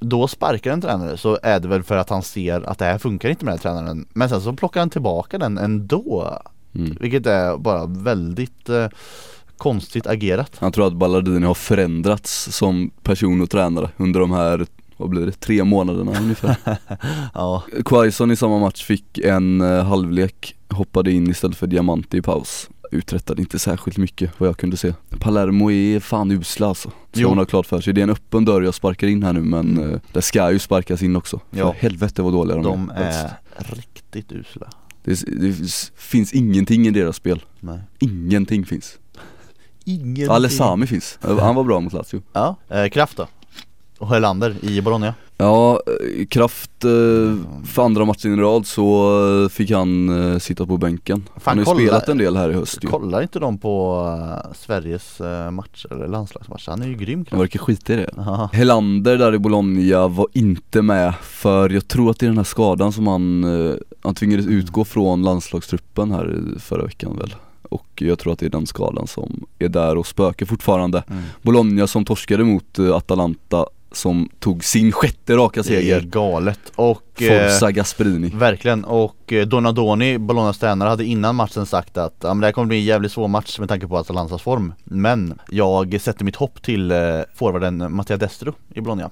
då 0.00 0.28
sparkar 0.28 0.72
en 0.72 0.80
tränare 0.80 1.16
så 1.16 1.38
är 1.42 1.60
det 1.60 1.68
väl 1.68 1.82
för 1.82 1.96
att 1.96 2.10
han 2.10 2.22
ser 2.22 2.68
att 2.68 2.78
det 2.78 2.84
här 2.84 2.98
funkar 2.98 3.28
inte 3.28 3.44
med 3.44 3.52
den 3.52 3.58
här 3.58 3.62
tränaren 3.62 4.06
Men 4.12 4.28
sen 4.28 4.40
så 4.40 4.52
plockar 4.52 4.80
han 4.80 4.90
tillbaka 4.90 5.38
den 5.38 5.58
ändå 5.58 6.38
Mm. 6.74 6.96
Vilket 7.00 7.26
är 7.26 7.56
bara 7.58 7.86
väldigt 7.86 8.68
eh, 8.68 8.86
konstigt 9.56 10.06
agerat 10.06 10.52
Han 10.58 10.72
tror 10.72 10.86
att 10.86 10.92
Ballardini 10.96 11.46
har 11.46 11.54
förändrats 11.54 12.56
som 12.56 12.90
person 13.02 13.40
och 13.40 13.50
tränare 13.50 13.90
under 13.96 14.20
de 14.20 14.30
här, 14.32 14.66
vad 14.96 15.08
blir 15.10 15.26
det, 15.26 15.32
tre 15.32 15.64
månaderna 15.64 16.20
ungefär 16.20 16.56
Ja, 17.34 17.62
Quaison 17.84 18.30
i 18.30 18.36
samma 18.36 18.58
match 18.58 18.84
fick 18.84 19.18
en 19.18 19.60
eh, 19.60 19.84
halvlek, 19.84 20.54
hoppade 20.68 21.12
in 21.12 21.30
istället 21.30 21.56
för 21.56 21.66
Diamante 21.66 22.16
i 22.16 22.22
paus 22.22 22.68
Uträttade 22.90 23.42
inte 23.42 23.58
särskilt 23.58 23.96
mycket 23.96 24.30
vad 24.38 24.48
jag 24.48 24.56
kunde 24.56 24.76
se 24.76 24.94
Palermo 25.20 25.70
är 25.70 26.00
fan 26.00 26.30
usla 26.30 26.66
alltså, 26.66 26.88
ska 26.88 27.20
Jo. 27.20 27.28
man 27.28 27.38
ha 27.38 27.44
klart 27.44 27.66
för 27.66 27.80
sig 27.80 27.92
Det 27.94 28.00
är 28.00 28.02
en 28.02 28.10
öppen 28.10 28.44
dörr 28.44 28.62
jag 28.62 28.74
sparkar 28.74 29.06
in 29.06 29.22
här 29.22 29.32
nu 29.32 29.40
men 29.40 29.78
Mm. 29.78 29.90
eh, 29.94 30.00
det 30.12 30.22
ska 30.22 30.52
ju 30.52 30.58
sparkas 30.58 31.02
in 31.02 31.16
också 31.16 31.40
Ja. 31.50 31.72
För 31.72 31.80
helvete 31.80 32.22
vad 32.22 32.32
dåliga 32.32 32.56
de, 32.56 32.62
de 32.64 32.86
faktiskt. 32.88 33.24
är 33.56 33.74
riktigt 33.76 34.32
usla 34.32 34.68
det, 35.08 35.50
det 35.50 35.90
finns 35.96 36.32
ingenting 36.32 36.86
i 36.86 36.90
deras 36.90 37.16
spel, 37.16 37.44
Nej. 37.60 37.80
Ingenting 37.98 38.66
finns. 38.66 38.98
Ingen 39.84 40.30
Alessami 40.30 40.86
finns, 40.86 41.18
han 41.22 41.54
var 41.54 41.64
bra 41.64 41.80
mot 41.80 41.92
Lazio. 41.92 42.22
Ja, 42.32 42.56
eh, 42.68 42.88
Kraft 42.88 43.16
då? 43.16 43.26
Och 43.98 44.08
Helander 44.08 44.56
i 44.64 44.80
Bologna 44.82 45.14
Ja, 45.40 45.80
Kraft, 46.30 46.84
eh, 46.84 46.90
för 47.66 47.82
andra 47.82 48.04
matchen 48.04 48.32
i 48.32 48.36
rad 48.40 48.66
så 48.66 49.08
eh, 49.44 49.48
fick 49.48 49.70
han 49.70 50.08
eh, 50.32 50.38
sitta 50.38 50.66
på 50.66 50.76
bänken 50.76 51.24
Fan, 51.36 51.58
Han 51.58 51.58
har 51.58 51.60
ju 51.60 51.64
kolla- 51.64 51.78
spelat 52.00 52.08
en 52.08 52.18
del 52.18 52.36
här 52.36 52.50
i 52.50 52.54
höst 52.54 52.84
ju 52.84 52.88
Kollar 52.88 53.22
inte 53.22 53.38
de 53.38 53.58
på 53.58 54.04
Sveriges 54.54 55.20
uh, 55.20 55.50
match 55.50 55.86
eller 55.90 56.08
landslagsmatch? 56.08 56.68
Han 56.68 56.82
är 56.82 56.86
ju 56.86 56.94
grym 56.94 57.18
Han 57.18 57.24
Kraft 57.24 57.40
verkar 57.40 57.58
skita 57.58 57.92
i 57.92 57.96
det 57.96 58.10
Aha. 58.18 58.50
Helander 58.52 59.18
där 59.18 59.34
i 59.34 59.38
Bologna 59.38 60.08
var 60.08 60.26
inte 60.32 60.82
med 60.82 61.14
för 61.22 61.70
jag 61.70 61.88
tror 61.88 62.10
att 62.10 62.18
det 62.18 62.26
är 62.26 62.28
den 62.28 62.36
här 62.36 62.44
skadan 62.44 62.92
som 62.92 63.06
han, 63.06 63.44
han 64.02 64.14
tvingades 64.14 64.46
utgå 64.46 64.84
från 64.84 65.22
landslagstruppen 65.22 66.12
här 66.12 66.38
förra 66.58 66.84
veckan 66.84 67.16
väl 67.18 67.34
Och 67.62 67.88
jag 68.02 68.18
tror 68.18 68.32
att 68.32 68.38
det 68.38 68.46
är 68.46 68.50
den 68.50 68.66
skadan 68.66 69.06
som 69.06 69.46
är 69.58 69.68
där 69.68 69.96
och 69.96 70.06
spökar 70.06 70.46
fortfarande 70.46 71.02
Mm. 71.10 71.22
Bologna 71.42 71.86
som 71.86 72.04
torskade 72.04 72.44
mot 72.44 72.78
Atalanta 72.78 73.66
som 73.92 74.28
tog 74.38 74.64
sin 74.64 74.92
sjätte 74.92 75.36
raka 75.36 75.62
Det 75.62 75.68
är 75.76 75.80
seger. 75.80 76.00
galet. 76.00 76.60
Och 76.74 77.22
eh, 77.22 77.28
Forza 77.50 77.72
Gasperini. 77.72 78.28
Verkligen. 78.34 78.84
Och 78.84 79.32
eh, 79.32 79.46
Donadoni, 79.46 80.18
Bolognas 80.18 80.58
tränare, 80.58 80.88
hade 80.88 81.04
innan 81.04 81.36
matchen 81.36 81.66
sagt 81.66 81.96
att 81.96 82.16
ja, 82.20 82.28
men 82.28 82.40
det 82.40 82.46
här 82.46 82.52
kommer 82.52 82.66
bli 82.66 82.76
en 82.78 82.84
jävligt 82.84 83.12
svår 83.12 83.28
match 83.28 83.58
med 83.58 83.68
tanke 83.68 83.86
på 83.88 83.96
Atalantas 83.98 84.42
form. 84.42 84.72
Men 84.84 85.38
jag 85.50 86.00
sätter 86.00 86.24
mitt 86.24 86.36
hopp 86.36 86.62
till 86.62 86.90
eh, 86.90 86.98
forwarden 87.34 87.94
Mattia 87.94 88.16
Destro 88.16 88.54
i 88.74 88.80
Bologna. 88.80 89.10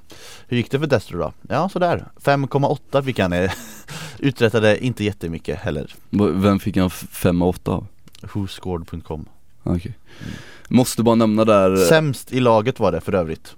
Hur 0.48 0.56
gick 0.56 0.70
det 0.70 0.78
för 0.78 0.86
Destro 0.86 1.18
då? 1.18 1.32
Ja 1.48 1.68
sådär, 1.68 2.04
5,8 2.22 3.02
fick 3.02 3.18
han 3.18 3.32
eh, 3.32 3.50
Uträttade 4.18 4.84
inte 4.84 5.04
jättemycket 5.04 5.58
heller. 5.58 5.94
Vem 6.34 6.58
fick 6.58 6.76
han 6.76 6.90
5 6.90 7.42
av 7.42 7.48
8 7.48 7.70
av? 7.70 7.86
Whoscored.com 8.34 9.24
Okej. 9.62 9.94
Måste 10.68 11.02
bara 11.02 11.14
nämna 11.14 11.44
där 11.44 11.76
Sämst 11.76 12.32
i 12.32 12.40
laget 12.40 12.80
var 12.80 12.92
det 12.92 13.00
för 13.00 13.12
övrigt 13.14 13.54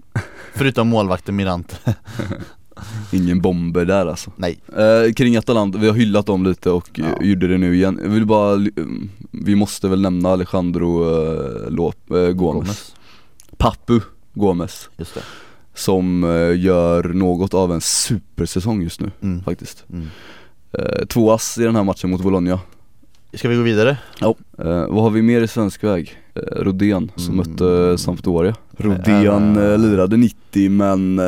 Förutom 0.54 0.88
målvakten 0.88 1.37
Mirant 1.37 1.80
Ingen 3.12 3.40
bomber 3.40 3.84
där 3.84 4.06
alltså 4.06 4.30
Nej 4.37 4.58
eh, 4.76 5.12
Kring 5.12 5.37
Atalanta, 5.37 5.78
vi 5.78 5.87
har 5.88 5.94
hyllat 5.94 6.26
dem 6.26 6.44
lite 6.44 6.70
och 6.70 6.90
Ja. 6.94 7.04
eh, 7.20 7.26
gjorde 7.28 7.48
det 7.48 7.58
nu 7.58 7.74
igen 7.74 8.00
Jag 8.02 8.11
vill 8.11 8.26
bara, 8.26 8.54
mm, 8.54 9.11
vi 9.30 9.54
måste 9.54 9.88
väl 9.88 10.00
nämna 10.00 10.28
Alejandro 10.28 11.04
eh, 11.04 11.70
Lop, 11.70 12.11
eh, 12.11 12.16
Gomes. 12.16 12.34
Gomes 12.66 12.94
Papu 13.56 14.00
Gomes 14.34 14.88
Just 14.96 15.14
det 15.14 15.20
Som 15.74 16.24
eh, 16.24 16.61
gör 16.61 17.04
något 17.04 17.54
av 17.54 17.72
en 17.72 17.80
supersäsong 17.80 18.82
just 18.82 19.00
nu 19.00 19.11
mm. 19.22 19.42
faktiskt 19.42 19.84
Mm. 19.92 20.08
eh, 20.72 21.06
Två 21.06 21.32
ass 21.32 21.58
i 21.58 21.62
den 21.62 21.76
här 21.76 21.84
matchen 21.84 22.11
mot 22.11 22.22
Bologna 22.22 22.61
Ska 23.34 23.48
vi 23.48 23.56
gå 23.56 23.62
vidare? 23.62 23.96
Ja 24.20 24.34
eh, 24.58 24.87
Vad 24.87 25.02
har 25.02 25.11
vi 25.11 25.22
mer 25.22 25.40
i 25.42 25.48
svensk 25.48 25.84
väg? 25.84 26.18
Eh, 26.38 26.62
Rodén 26.64 27.11
som 27.16 27.35
Mm. 27.35 27.37
mötte 27.51 27.98
Sampdoria 27.98 28.55
Rodén 28.77 29.57
Äh. 29.57 29.79
lirade 29.79 30.16
90 30.16 30.70
men 30.70 31.20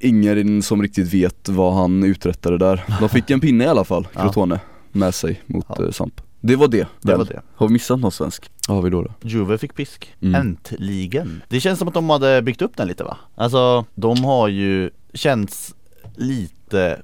ingen 0.00 0.62
som 0.62 0.82
riktigt 0.82 1.14
vet 1.14 1.48
vad 1.48 1.74
han 1.74 2.04
uträttade 2.04 2.58
där 2.58 2.84
De 3.00 3.08
fick 3.08 3.30
en 3.30 3.40
pinne 3.40 3.64
i 3.64 3.66
alla 3.66 3.84
fall, 3.84 4.08
Ja. 4.14 4.20
Crotone, 4.22 4.60
med 4.92 5.14
sig 5.14 5.42
mot 5.46 5.66
Ja. 5.78 5.92
Samp 5.92 6.20
Det 6.40 6.56
var 6.56 6.68
det, 6.68 6.86
Det 7.02 7.16
var 7.16 7.24
det 7.24 7.40
Har 7.54 7.66
vi 7.66 7.72
missat 7.72 8.00
något 8.00 8.14
svensk? 8.14 8.50
Vad 8.68 8.76
har 8.76 8.82
vi 8.82 8.90
då 8.90 9.02
då? 9.02 9.10
Juve 9.22 9.58
fick 9.58 9.74
pisk, 9.74 10.14
Mm. 10.20 10.34
äntligen 10.34 11.42
Det 11.48 11.60
känns 11.60 11.78
som 11.78 11.88
att 11.88 11.94
de 11.94 12.10
hade 12.10 12.42
byggt 12.42 12.62
upp 12.62 12.76
den 12.76 12.88
lite 12.88 13.04
va? 13.04 13.16
Alltså, 13.34 13.84
de 13.94 14.24
har 14.24 14.48
ju 14.48 14.90
känts 15.14 15.74
lite 16.16 17.02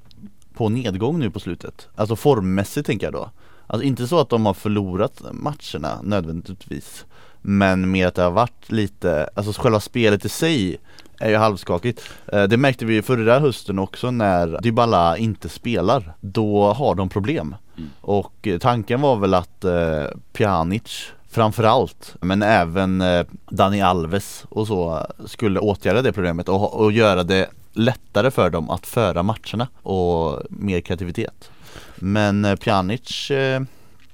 på 0.55 0.69
nedgång 0.69 1.19
nu 1.19 1.31
på 1.31 1.41
slutet 1.41 1.89
Alltså 1.95 2.17
formmässigt 2.17 2.87
tänker 2.87 3.07
jag 3.07 3.13
då 3.15 3.31
Alltså 3.67 3.85
inte 3.87 4.07
så 4.07 4.21
att 4.21 4.29
de 4.29 4.47
har 4.47 4.55
förlorat 4.55 5.23
matcherna 5.33 6.01
nödvändigtvis 6.03 7.05
Men 7.43 7.91
mer 7.91 8.07
att 8.07 8.15
det 8.15 8.23
har 8.23 8.31
varit 8.31 8.73
lite, 8.73 9.31
alltså 9.35 9.63
själva 9.63 9.81
spelet 9.81 10.25
i 10.25 10.29
sig 10.29 10.77
är 11.21 11.31
ju 11.31 11.37
halvskakigt. 11.37 12.03
Eh, 12.33 12.43
Det 12.43 12.57
märkte 12.57 12.85
vi 12.85 13.03
förra 13.03 13.39
hösten 13.39 13.79
också 13.79 14.11
när 14.11 14.59
Dybala 14.63 15.17
inte 15.17 15.49
spelar. 15.49 16.13
Då 16.21 16.73
har 16.73 16.95
de 16.95 17.09
problem. 17.09 17.55
Och 18.01 18.47
eh, 18.47 18.59
tanken 18.59 19.01
var 19.01 19.17
väl 19.17 19.35
att 19.35 19.65
eh, 19.65 20.05
Pjanic 20.33 21.07
framförallt 21.31 22.15
men 22.21 22.43
även 22.43 23.01
eh, 23.01 23.27
Dani 23.49 23.81
Alves 23.83 24.45
och 24.49 24.67
så 24.67 25.07
skulle 25.27 25.61
åtgärda 25.61 26.03
det 26.03 26.13
problemet 26.13 26.49
och, 26.49 26.75
och 26.81 26.93
göra 26.93 27.23
det 27.23 27.49
lättare 27.73 28.31
för 28.31 28.51
dem 28.51 28.71
att 28.71 28.87
föra 28.87 29.23
matcherna 29.23 29.69
och 29.83 30.43
mer 30.51 30.81
kreativitet. 30.81 31.51
Men 31.97 32.45
eh, 32.45 32.57
Pjanic 32.57 33.31
eh, 33.31 33.63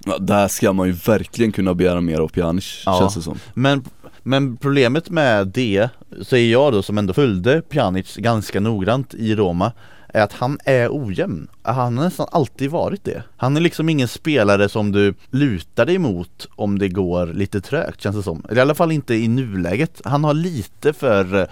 Ja, 0.06 0.18
där 0.18 0.48
ska 0.48 0.72
man 0.72 0.86
ju 0.86 0.92
verkligen 0.92 1.52
kunna 1.52 1.74
begära 1.74 2.00
mer 2.00 2.20
av 2.20 2.28
Pjanic 2.28 2.82
Ja. 2.86 2.98
känns 2.98 3.14
det 3.14 3.22
som 3.22 3.38
Men, 3.54 3.84
men 4.22 4.56
problemet 4.56 5.10
med 5.10 5.46
det, 5.46 5.88
säger 6.22 6.52
jag 6.52 6.72
då 6.72 6.82
som 6.82 6.98
ändå 6.98 7.12
följde 7.12 7.62
Pjanic 7.62 8.16
ganska 8.16 8.60
noggrant 8.60 9.14
i 9.14 9.34
Roma 9.34 9.72
är 10.08 10.22
att 10.22 10.32
han 10.32 10.58
är 10.64 10.88
ojämn. 10.92 11.48
Han 11.62 11.98
har 11.98 12.04
nästan 12.04 12.26
alltid 12.32 12.70
varit 12.70 13.04
det. 13.04 13.22
Han 13.36 13.56
är 13.56 13.60
liksom 13.60 13.88
ingen 13.88 14.08
spelare 14.08 14.68
som 14.68 14.92
du 14.92 15.14
lutar 15.30 15.86
dig 15.86 15.98
mot 15.98 16.48
om 16.56 16.78
det 16.78 16.88
går 16.88 17.26
lite 17.26 17.60
trögt 17.60 18.02
känns 18.02 18.16
det 18.16 18.22
som. 18.22 18.44
I 18.50 18.60
alla 18.60 18.74
fall 18.74 18.92
inte 18.92 19.14
i 19.14 19.28
nuläget. 19.28 20.00
Han 20.04 20.24
har 20.24 20.34
lite 20.34 20.92
för 20.92 21.48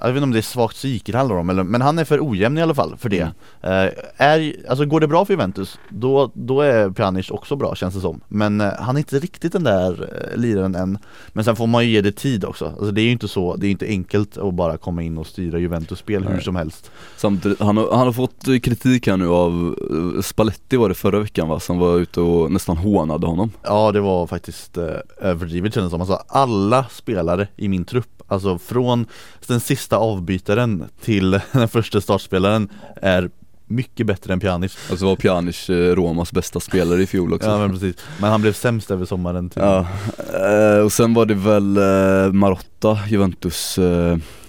jag 0.00 0.06
vet 0.06 0.16
inte 0.16 0.22
om 0.22 0.30
det 0.30 0.38
är 0.38 0.42
svagt 0.42 0.74
psyke 0.74 1.12
det 1.12 1.18
handlar 1.18 1.36
om 1.36 1.50
eller, 1.50 1.62
men 1.62 1.82
han 1.82 1.98
är 1.98 2.04
för 2.04 2.28
ojämn 2.30 2.58
i 2.58 2.62
alla 2.62 2.74
fall 2.74 2.96
för 2.96 3.08
det. 3.08 3.30
Eh, 3.60 3.88
är, 4.16 4.54
alltså 4.68 4.84
går 4.84 5.00
det 5.00 5.08
bra 5.08 5.24
för 5.24 5.32
Juventus 5.32 5.78
då, 5.88 6.30
då 6.34 6.60
är 6.60 6.90
Pjanic 6.90 7.30
också 7.30 7.56
bra 7.56 7.74
känns 7.74 7.94
det 7.94 8.00
som. 8.00 8.20
Men 8.28 8.60
eh, 8.60 8.72
han 8.78 8.96
är 8.96 9.00
inte 9.00 9.18
riktigt 9.18 9.52
den 9.52 9.64
där 9.64 10.02
eh, 10.02 10.40
liraren 10.40 10.74
än. 10.74 10.98
Men 11.28 11.44
sen 11.44 11.56
får 11.56 11.66
man 11.66 11.84
ju 11.84 11.90
ge 11.90 12.00
det 12.00 12.12
tid 12.12 12.44
också. 12.44 12.66
Alltså 12.66 12.90
det 12.90 13.00
är 13.00 13.04
ju 13.04 13.12
inte 13.12 13.28
så, 13.28 13.56
det 13.56 13.66
är 13.66 13.70
inte 13.70 13.86
enkelt 13.86 14.38
att 14.38 14.54
bara 14.54 14.76
komma 14.76 15.02
in 15.02 15.18
och 15.18 15.26
styra 15.26 15.58
Juventus 15.58 15.98
spel 15.98 16.24
hur 16.24 16.40
som 16.40 16.56
helst. 16.56 16.90
Samtidigt, 17.16 17.60
han 17.60 17.76
har, 17.76 17.96
han 17.96 18.06
har 18.06 18.12
fått 18.12 18.44
kritik 18.62 19.06
här 19.06 19.16
nu 19.16 19.28
av 19.28 19.76
Spalletti 20.22 20.76
var 20.76 20.88
det 20.88 20.94
förra 20.94 21.18
veckan 21.18 21.48
va, 21.48 21.60
som 21.60 21.78
var 21.78 21.98
ute 21.98 22.20
och 22.20 22.52
nästan 22.52 22.76
hånade 22.76 23.26
honom 23.26 23.50
Ja 23.62 23.92
det 23.92 24.00
var 24.00 24.26
faktiskt 24.26 24.76
eh, 24.76 24.84
överdrivet 25.20 25.74
kändes 25.74 25.92
det 25.92 25.94
som, 25.94 26.00
alltså 26.00 26.24
alla 26.28 26.84
spelare 26.90 27.48
i 27.56 27.68
min 27.68 27.84
trupp 27.84 28.19
Alltså 28.30 28.58
från 28.58 29.06
den 29.46 29.60
sista 29.60 29.96
avbytaren 29.96 30.84
till 31.04 31.30
den 31.52 31.68
första 31.68 32.00
startspelaren 32.00 32.68
är 32.96 33.30
mycket 33.66 34.06
bättre 34.06 34.32
än 34.32 34.40
Pjanic. 34.40 34.78
Alltså 34.90 35.06
var 35.06 35.16
Pjanic 35.16 35.70
eh, 35.70 35.94
Romas 35.94 36.32
bästa 36.32 36.60
spelare 36.60 37.02
i 37.02 37.06
fjol 37.06 37.32
också? 37.32 37.48
Ja 37.48 37.58
men 37.58 37.70
precis, 37.70 37.96
men 38.20 38.30
han 38.30 38.40
blev 38.40 38.52
sämst 38.52 38.90
över 38.90 39.04
sommaren 39.04 39.50
till 39.50 39.62
Ja, 39.62 39.86
eh, 40.74 40.78
och 40.84 40.92
sen 40.92 41.14
var 41.14 41.26
det 41.26 41.34
väl 41.34 41.76
eh, 41.76 42.32
Marotta, 42.32 42.98
Juventus 43.08 43.78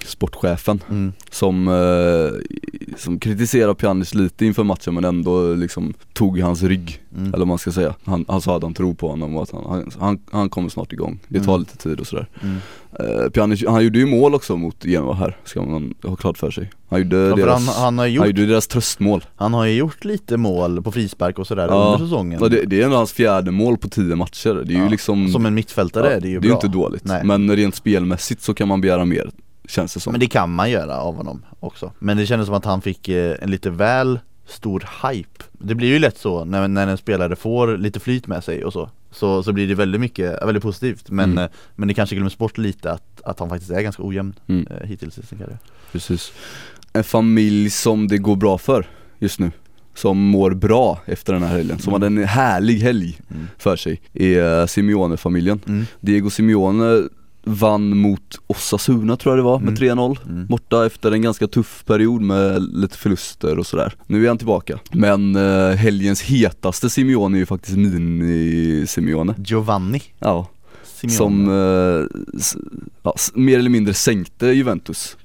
sportchefen 0.05 0.83
mm. 0.89 1.13
som, 1.29 1.67
eh, 1.67 2.95
som 2.97 3.19
kritiserade 3.19 3.75
Pjanic 3.75 4.13
lite 4.13 4.45
inför 4.45 4.63
matchen 4.63 4.93
men 4.93 5.05
ändå 5.05 5.53
liksom 5.53 5.93
tog 6.13 6.39
hans 6.39 6.63
rygg, 6.63 6.97
Mm. 7.15 7.27
eller 7.27 7.37
vad 7.37 7.47
man 7.47 7.57
ska 7.57 7.71
säga. 7.71 7.95
Han, 8.03 8.25
han 8.27 8.41
sa 8.41 8.57
att 8.57 8.63
han 8.63 8.73
tror 8.73 8.93
på 8.93 9.09
honom 9.09 9.35
och 9.35 9.43
att 9.43 9.51
han, 9.51 9.63
han, 9.69 9.91
han, 9.99 10.19
han 10.31 10.49
kommer 10.49 10.69
snart 10.69 10.93
igång. 10.93 11.19
Det 11.27 11.39
tar 11.39 11.51
Mm. 11.53 11.59
lite 11.59 11.77
tid 11.77 11.99
och 11.99 12.07
sådär. 12.07 12.27
Mm. 12.43 12.57
Eh, 12.99 13.29
Pjanic, 13.29 13.63
han 13.67 13.83
gjorde 13.83 13.99
ju 13.99 14.05
mål 14.05 14.35
också 14.35 14.57
mot 14.57 14.85
Genoa 14.85 15.13
här, 15.13 15.37
ska 15.43 15.61
man 15.61 15.93
ha 16.03 16.15
klart 16.15 16.37
för 16.37 16.51
sig. 16.51 16.71
Han 16.89 16.99
gjorde, 17.01 17.17
Ja, 17.17 17.35
deras, 17.35 17.67
han, 17.67 17.83
han, 17.83 17.97
har 17.97 18.05
han 18.05 18.13
gjort, 18.13 18.25
gjorde 18.25 18.45
deras 18.45 18.67
tröstmål. 18.67 19.23
han 19.35 19.53
har 19.53 19.65
ju 19.65 19.73
gjort 19.73 20.05
lite 20.05 20.37
mål 20.37 20.81
på 20.83 20.91
frispark 20.91 21.39
och 21.39 21.47
sådär 21.47 21.67
Ja, 21.69 21.91
under 21.93 22.05
säsongen 22.05 22.41
Och 22.41 22.49
det, 22.49 22.63
det 22.65 22.81
är 22.81 22.85
ändå 22.85 22.97
hans 22.97 23.11
fjärde 23.13 23.51
mål 23.51 23.77
på 23.77 23.89
tio 23.89 24.15
matcher. 24.15 24.63
Det 24.65 24.73
är 24.73 24.77
ju 24.77 24.83
Ja, 24.83 24.89
liksom 24.89 25.27
Som 25.31 25.45
en 25.45 25.53
mittfältare 25.53 26.05
ja, 26.07 26.11
är 26.11 26.21
det 26.21 26.29
ju 26.29 26.39
det 26.39 26.47
är 26.47 26.49
bra 26.49 26.57
inte 26.57 26.67
dåligt. 26.67 27.05
Nej. 27.05 27.23
Men 27.23 27.55
rent 27.55 27.75
spelmässigt 27.75 28.41
så 28.41 28.53
kan 28.53 28.67
man 28.67 28.81
begära 28.81 29.05
mer, 29.05 29.31
känns 29.71 29.93
det 29.93 29.99
som. 29.99 30.11
Men 30.13 30.19
det 30.19 30.27
kan 30.27 30.51
man 30.51 30.71
göra 30.71 30.97
av 30.97 31.15
honom 31.15 31.45
också 31.59 31.91
Men 31.99 32.17
det 32.17 32.25
kändes 32.25 32.45
som 32.45 32.55
att 32.55 32.65
han 32.65 32.81
fick 32.81 33.07
eh, 33.09 33.35
en 33.41 33.51
lite 33.51 33.69
väl 33.69 34.19
stor 34.47 34.87
hype 35.07 35.43
Det 35.51 35.75
blir 35.75 35.87
ju 35.87 35.99
lätt 35.99 36.17
så 36.17 36.45
när, 36.45 36.67
när 36.67 36.87
en 36.87 36.97
spelare 36.97 37.35
får 37.35 37.77
lite 37.77 37.99
flyt 37.99 38.27
med 38.27 38.43
sig 38.43 38.65
och 38.65 38.73
så 38.73 38.89
Så, 39.11 39.43
så 39.43 39.53
blir 39.53 39.67
det 39.67 39.75
väldigt 39.75 40.01
mycket, 40.01 40.41
väldigt 40.45 40.63
positivt 40.63 41.09
Men, 41.09 41.31
Mm. 41.31 41.43
eh, 41.43 41.49
men 41.75 41.87
det 41.87 41.93
kanske 41.93 42.15
glöms 42.15 42.37
bort 42.37 42.57
lite 42.57 42.91
att, 42.91 43.21
att 43.25 43.39
han 43.39 43.49
faktiskt 43.49 43.71
är 43.71 43.81
ganska 43.81 44.03
ojämn 44.03 44.33
Mm. 44.47 44.67
eh, 44.71 44.87
hittills 44.87 45.17
i 45.17 45.25
sin 45.25 45.37
karriär 45.37 45.57
Precis. 45.91 46.31
En 46.93 47.03
familj 47.03 47.69
som 47.69 48.07
det 48.07 48.17
går 48.17 48.35
bra 48.35 48.57
för 48.57 48.85
just 49.19 49.39
nu. 49.39 49.51
Som 49.95 50.17
mår 50.17 50.51
bra 50.51 50.99
efter 51.05 51.33
den 51.33 51.43
här 51.43 51.57
helgen, 51.57 51.79
som 51.79 51.93
hade 51.93 52.05
en 52.07 52.17
härlig 52.23 52.79
helg 52.79 53.19
Mm. 53.31 53.47
för 53.57 53.75
sig, 53.75 54.01
är 54.13 54.67
Simeone-familjen. 54.67 55.59
Mm. 55.67 55.85
Diego 55.99 56.29
Simeone 56.29 57.03
vann 57.43 57.97
mot 57.97 58.39
Osasuna 58.47 59.17
tror 59.17 59.31
jag 59.31 59.39
det 59.39 59.43
var, 59.49 59.59
med 59.59 59.81
Mm. 59.81 59.97
3-0 59.99 60.17
Mm. 60.29 60.45
Borta 60.47 60.85
efter 60.85 61.11
en 61.11 61.21
ganska 61.21 61.47
tuff 61.47 61.83
period 61.85 62.21
med 62.21 62.61
lite 62.75 62.97
förluster 62.97 63.59
och 63.59 63.65
sådär. 63.67 63.93
Nu 64.07 64.23
är 64.23 64.27
han 64.27 64.37
tillbaka. 64.37 64.79
Men 64.91 65.35
eh, 65.35 65.69
helgens 65.75 66.21
hetaste 66.21 66.89
Simeone 66.89 67.37
är 67.37 67.39
ju 67.39 67.45
faktiskt 67.45 67.77
mini-Simeone. 67.77 69.33
Giovanni 69.45 70.01
Ja, 70.19 70.47
Simeone 70.95 71.17
som 71.17 71.49
eh, 71.49 72.05
ja, 73.03 73.15
mer 73.33 73.59
eller 73.59 73.69
mindre 73.69 73.93
sänkte 73.93 74.47
Juventus 74.47 75.17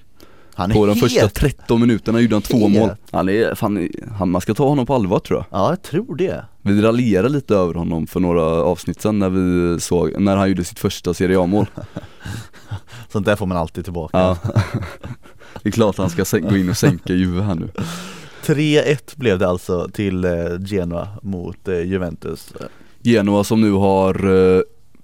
Han 0.56 0.70
är 0.70 0.74
på 0.74 0.86
de 0.86 0.92
het. 0.92 1.00
första 1.00 1.28
13 1.28 1.80
minuterna 1.80 2.20
gjorde 2.20 2.34
han 2.34 2.42
två 2.42 2.68
mål. 2.68 2.90
Han 3.10 3.28
är, 3.28 3.54
fan, 3.54 3.88
han, 4.18 4.30
man 4.30 4.40
ska 4.40 4.54
ta 4.54 4.68
honom 4.68 4.86
på 4.86 4.94
allvar 4.94 5.18
tror 5.18 5.38
jag. 5.38 5.60
Ja 5.60 5.70
jag 5.70 5.82
tror 5.82 6.16
det. 6.16 6.44
Vi 6.62 6.82
raljerade 6.82 7.28
lite 7.28 7.54
över 7.54 7.74
honom 7.74 8.06
för 8.06 8.20
några 8.20 8.42
avsnitt 8.42 9.00
sen 9.00 9.18
när 9.18 9.28
vi 9.28 9.80
såg, 9.80 10.20
när 10.20 10.36
han 10.36 10.48
gjorde 10.48 10.64
sitt 10.64 10.78
första 10.78 11.14
Serie 11.14 11.40
A-mål. 11.40 11.66
Sånt 13.12 13.26
där 13.26 13.36
får 13.36 13.46
man 13.46 13.56
alltid 13.56 13.84
tillbaka. 13.84 14.18
Ja. 14.18 14.38
Det 15.62 15.68
är 15.68 15.72
klart 15.72 15.98
han 15.98 16.10
ska 16.10 16.38
gå 16.38 16.56
in 16.56 16.70
och 16.70 16.76
sänka 16.76 17.12
Juve 17.12 17.42
här 17.42 17.54
nu. 17.54 17.68
3-1 18.44 18.98
blev 19.16 19.38
det 19.38 19.48
alltså 19.48 19.88
till 19.92 20.24
eh, 20.24 20.32
Genoa 20.66 21.08
mot 21.22 21.68
eh, 21.68 21.80
Juventus. 21.80 22.52
Genoa 23.02 23.44
som 23.44 23.60
nu 23.60 23.72
har 23.72 24.34
eh, 24.56 24.60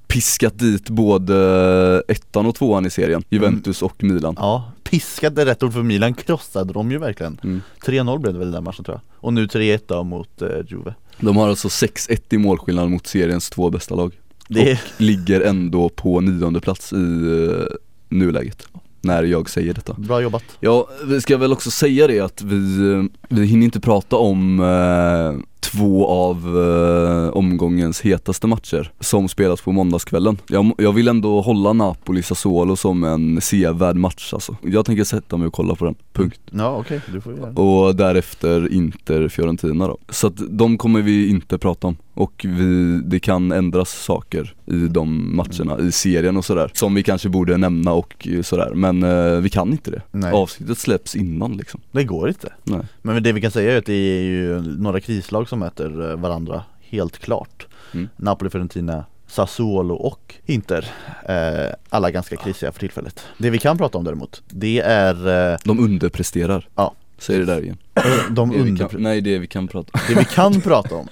piskat 0.06 0.58
dit 0.58 0.90
både 0.90 2.02
ettan 2.08 2.46
och 2.46 2.54
tvåan 2.54 2.86
i 2.86 2.90
serien, 2.90 3.24
Juventus 3.28 3.82
och 3.82 4.04
Milan. 4.04 4.34
Ja, 4.38 4.71
piskat 4.92 5.38
är 5.38 5.44
rätt 5.44 5.62
ord 5.62 5.72
för 5.72 5.82
Milan 5.82 6.14
krossade 6.14 6.72
dem 6.72 6.90
ju 6.90 6.98
verkligen. 6.98 7.40
Mm. 7.44 7.62
3-0 7.84 8.18
blev 8.18 8.32
det 8.32 8.38
väl 8.38 8.52
den 8.52 8.64
matchen 8.64 8.84
tror 8.84 8.94
jag. 8.94 9.24
Och 9.24 9.32
nu 9.32 9.46
3-1 9.46 9.80
då 9.86 10.04
mot 10.04 10.42
eh, 10.42 10.48
Juve. 10.66 10.94
De 11.20 11.36
har 11.36 11.48
alltså 11.48 11.68
6-1 11.68 12.20
i 12.30 12.38
målskillnad 12.38 12.90
mot 12.90 13.06
seriens 13.06 13.50
två 13.50 13.70
bästa 13.70 13.94
lag. 13.94 14.12
Det 14.48 14.70
är, 14.70 14.80
Ligger 14.96 15.40
ändå 15.40 15.88
på 15.88 16.20
nionde 16.20 16.60
plats 16.60 16.92
i 16.92 16.96
eh, 16.96 17.76
nuläget. 18.08 18.68
När 19.00 19.22
jag 19.22 19.50
säger 19.50 19.74
detta. 19.74 19.94
Bra 19.98 20.20
jobbat. 20.20 20.44
Ja, 20.60 20.88
vi 21.04 21.20
ska 21.20 21.36
väl 21.36 21.52
också 21.52 21.70
säga 21.70 22.06
det 22.06 22.20
att 22.20 22.42
vi, 22.42 22.90
eh, 22.92 23.04
vi 23.40 23.46
hinner 23.46 23.64
inte 23.64 23.80
prata 23.80 24.16
om 24.16 24.60
eh, 24.60 25.44
två 25.62 26.06
av 26.06 26.36
eh, 26.58 27.36
omgångens 27.36 28.00
hetaste 28.00 28.46
matcher 28.46 28.92
som 29.00 29.28
spelas 29.28 29.60
på 29.60 29.72
måndagskvällen. 29.72 30.38
Jag, 30.48 30.72
jag 30.78 30.92
vill 30.92 31.08
ändå 31.08 31.40
hålla 31.40 31.72
Napoli-Sassuolo 31.72 32.76
som 32.76 33.04
en 33.04 33.40
sevärd 33.40 33.96
match 33.96 34.34
alltså. 34.34 34.56
Jag 34.62 34.86
tänker 34.86 35.04
sätta 35.04 35.36
mig 35.36 35.46
och 35.46 35.52
kolla 35.52 35.74
på 35.74 35.84
den, 35.84 35.94
punkt. 36.12 36.40
Ja 36.50 36.76
okej, 36.76 37.00
du 37.12 37.20
får 37.20 37.32
göra 37.32 37.50
det 37.50 37.60
Och 37.60 37.96
därefter 37.96 38.72
Inter-Fiorentina 38.72 39.86
då. 39.86 39.98
Så 40.08 40.26
att 40.26 40.36
de 40.48 40.78
kommer 40.78 41.02
vi 41.02 41.28
inte 41.28 41.58
prata 41.58 41.86
om. 41.86 41.96
Och 42.14 42.46
vi, 42.48 43.00
det 43.04 43.20
kan 43.20 43.52
ändras 43.52 43.90
saker 43.90 44.54
i 44.66 44.76
de 44.76 45.36
matcherna, 45.36 45.80
i 45.80 45.92
serien 45.92 46.36
och 46.36 46.44
sådär. 46.44 46.70
Som 46.74 46.94
vi 46.94 47.02
kanske 47.02 47.28
borde 47.28 47.56
nämna 47.56 47.92
och 47.92 48.28
sådär. 48.42 48.72
Men 48.74 49.02
eh, 49.02 49.40
vi 49.40 49.50
kan 49.50 49.72
inte 49.72 49.90
det. 49.90 50.02
Nej, 50.10 50.32
Avsnittet 50.32 50.78
släpps 50.78 51.16
innan 51.16 51.56
liksom. 51.56 51.80
det 51.92 52.04
går 52.04 52.28
inte 52.28 52.52
Nej. 52.64 52.80
Men 53.02 53.21
det 53.22 53.32
vi 53.32 53.40
kan 53.40 53.50
säga 53.50 53.72
är 53.72 53.78
att 53.78 53.86
det 53.86 53.92
är 53.92 54.22
ju 54.22 54.60
några 54.60 55.00
krislag 55.00 55.48
som 55.48 55.58
möter 55.58 56.10
eh, 56.10 56.16
varandra 56.16 56.64
helt 56.80 57.18
klart 57.18 57.66
Mm. 57.94 58.08
Napoli, 58.16 58.50
Fiorentina, 58.50 59.04
Sassuolo 59.26 59.94
och 59.94 60.34
Inter 60.46 60.86
eh, 61.28 61.74
Alla 61.88 62.10
ganska 62.10 62.36
krisiga 62.36 62.72
för 62.72 62.80
tillfället 62.80 63.26
Det 63.38 63.50
vi 63.50 63.58
kan 63.58 63.78
prata 63.78 63.98
om 63.98 64.04
däremot, 64.04 64.42
det 64.48 64.80
är 64.80 65.50
eh, 65.52 65.58
De 65.64 65.78
underpresterar. 65.80 66.68
Ja. 66.74 66.94
Säg 67.18 67.38
det 67.38 67.44
där 67.44 67.62
igen. 67.62 67.76
de 68.30 68.50
Det 68.50 68.56
under, 68.58 68.88
kan, 68.88 69.02
nej 69.02 69.20
det 69.20 69.38
vi 69.38 69.46
kan 69.46 69.68
prata 69.68 69.90
om. 69.94 70.00
Det 70.08 70.14
vi 70.14 70.24
kan 70.24 70.60
prata 70.60 70.94
om 70.94 71.08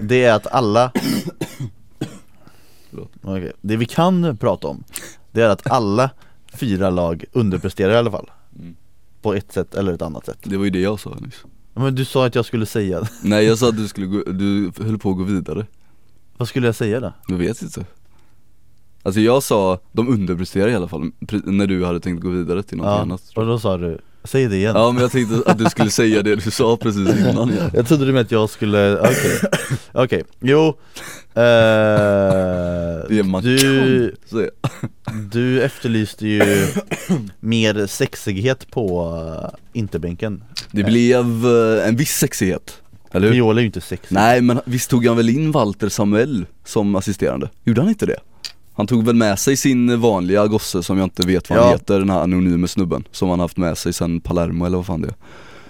Det 0.00 0.24
är 0.24 0.34
att 0.34 0.46
alla. 0.46 0.92
Okej, 3.22 3.52
Det 3.60 3.76
vi 3.76 3.86
kan 3.86 4.36
prata 4.36 4.68
om 4.68 4.84
Det 5.32 5.42
är 5.42 5.48
att 5.48 5.70
alla 5.70 6.10
fyra 6.52 6.90
lag 6.90 7.24
underpresterar 7.32 7.92
i 7.92 7.96
alla 7.96 8.10
fall 8.10 8.30
Mm. 8.58 8.74
På 9.24 9.34
ett 9.34 9.52
sätt 9.52 9.74
eller 9.74 9.92
ett 9.92 10.02
annat 10.02 10.26
sätt 10.26 10.38
Det 10.42 10.56
var 10.56 10.64
ju 10.64 10.70
det 10.70 10.80
jag 10.80 11.00
sa 11.00 11.16
nyss. 11.20 11.44
Men 11.74 11.94
du 11.94 12.04
sa 12.04 12.26
att 12.26 12.34
jag 12.34 12.44
skulle 12.44 12.66
säga 12.66 13.00
det. 13.00 13.08
Nej 13.22 13.44
jag 13.44 13.58
sa 13.58 13.68
att 13.68 13.76
du 13.76 13.88
skulle 13.92 14.06
gå, 14.06 14.22
du 14.32 14.72
höll 14.80 14.98
på 14.98 15.10
att 15.10 15.16
gå 15.16 15.24
vidare. 15.24 15.66
Vad 16.36 16.48
skulle 16.48 16.66
jag 16.66 16.74
säga 16.74 17.00
då? 17.00 17.12
Jag 17.28 17.36
vet 17.36 17.62
inte. 17.62 17.84
Alltså 19.02 19.20
jag 19.20 19.42
sa, 19.42 19.78
de 19.92 20.08
underpresterar 20.08 20.68
i 20.68 20.74
alla 20.74 20.88
fall, 20.88 21.10
när 21.44 21.66
du 21.66 21.84
hade 21.84 22.00
tänkt 22.00 22.22
gå 22.22 22.28
vidare 22.30 22.62
till 22.62 22.76
något 22.76 22.86
Ja, 22.86 23.00
annat 23.00 23.22
och 23.36 23.46
då 23.46 23.58
sa 23.58 23.76
du, 23.76 23.98
säg 24.24 24.48
det 24.48 24.56
igen 24.56 24.72
Ja 24.76 24.92
men 24.92 25.02
jag 25.02 25.12
tänkte 25.12 25.50
att 25.50 25.58
du 25.58 25.64
skulle 25.64 25.90
säga 25.90 26.22
det 26.22 26.36
du 26.36 26.50
sa 26.50 26.76
precis 26.76 27.08
innan 27.08 27.52
ja. 27.58 27.70
Jag 27.74 27.86
trodde 27.88 28.04
du 28.04 28.12
menade 28.12 28.24
att 28.24 28.30
jag 28.30 28.50
skulle, 28.50 28.98
okej, 29.00 29.40
okej, 29.92 30.24
jo 30.40 30.74
eh, 31.36 31.42
Det 33.08 33.18
är 33.18 33.22
man 33.22 33.42
du, 33.42 34.14
du 35.32 35.62
efterlyste 35.62 36.26
ju 36.28 36.66
mer 37.40 37.86
sexighet 37.86 38.70
på 38.70 39.04
uh, 39.42 39.58
interbänken 39.72 40.44
Det 40.70 40.84
blev 40.84 41.46
eh, 41.46 41.88
en 41.88 41.96
viss 41.96 42.12
sexighet, 42.18 42.80
eller 43.12 43.26
hur? 43.26 43.34
Viola 43.34 43.60
är 43.60 43.62
ju 43.62 43.66
inte 43.66 43.80
sexig 43.80 44.14
Nej 44.14 44.40
men 44.40 44.60
visst 44.64 44.90
tog 44.90 45.06
han 45.06 45.16
väl 45.16 45.28
in 45.30 45.52
Walter 45.52 45.88
Samuel 45.88 46.46
som 46.64 46.94
assisterande? 46.96 47.50
Gjorde 47.64 47.80
han 47.80 47.88
inte 47.90 48.06
det? 48.06 48.18
Han 48.76 48.86
tog 48.86 49.04
väl 49.06 49.14
med 49.14 49.38
sig 49.38 49.56
sin 49.56 50.00
vanliga 50.00 50.46
gosse 50.46 50.82
som 50.82 50.98
jag 50.98 51.06
inte 51.06 51.26
vet 51.26 51.50
vad 51.50 51.58
han 51.58 51.68
Ja. 51.68 51.72
heter, 51.74 51.98
den 51.98 52.10
här 52.10 52.20
anonyme 52.20 52.68
snubben 52.68 53.04
Som 53.10 53.28
han 53.28 53.40
haft 53.40 53.56
med 53.56 53.78
sig 53.78 53.92
sen 53.92 54.20
Palermo 54.20 54.66
eller 54.66 54.76
vad 54.76 54.86
fan 54.86 55.00
det 55.02 55.08
är 55.08 55.14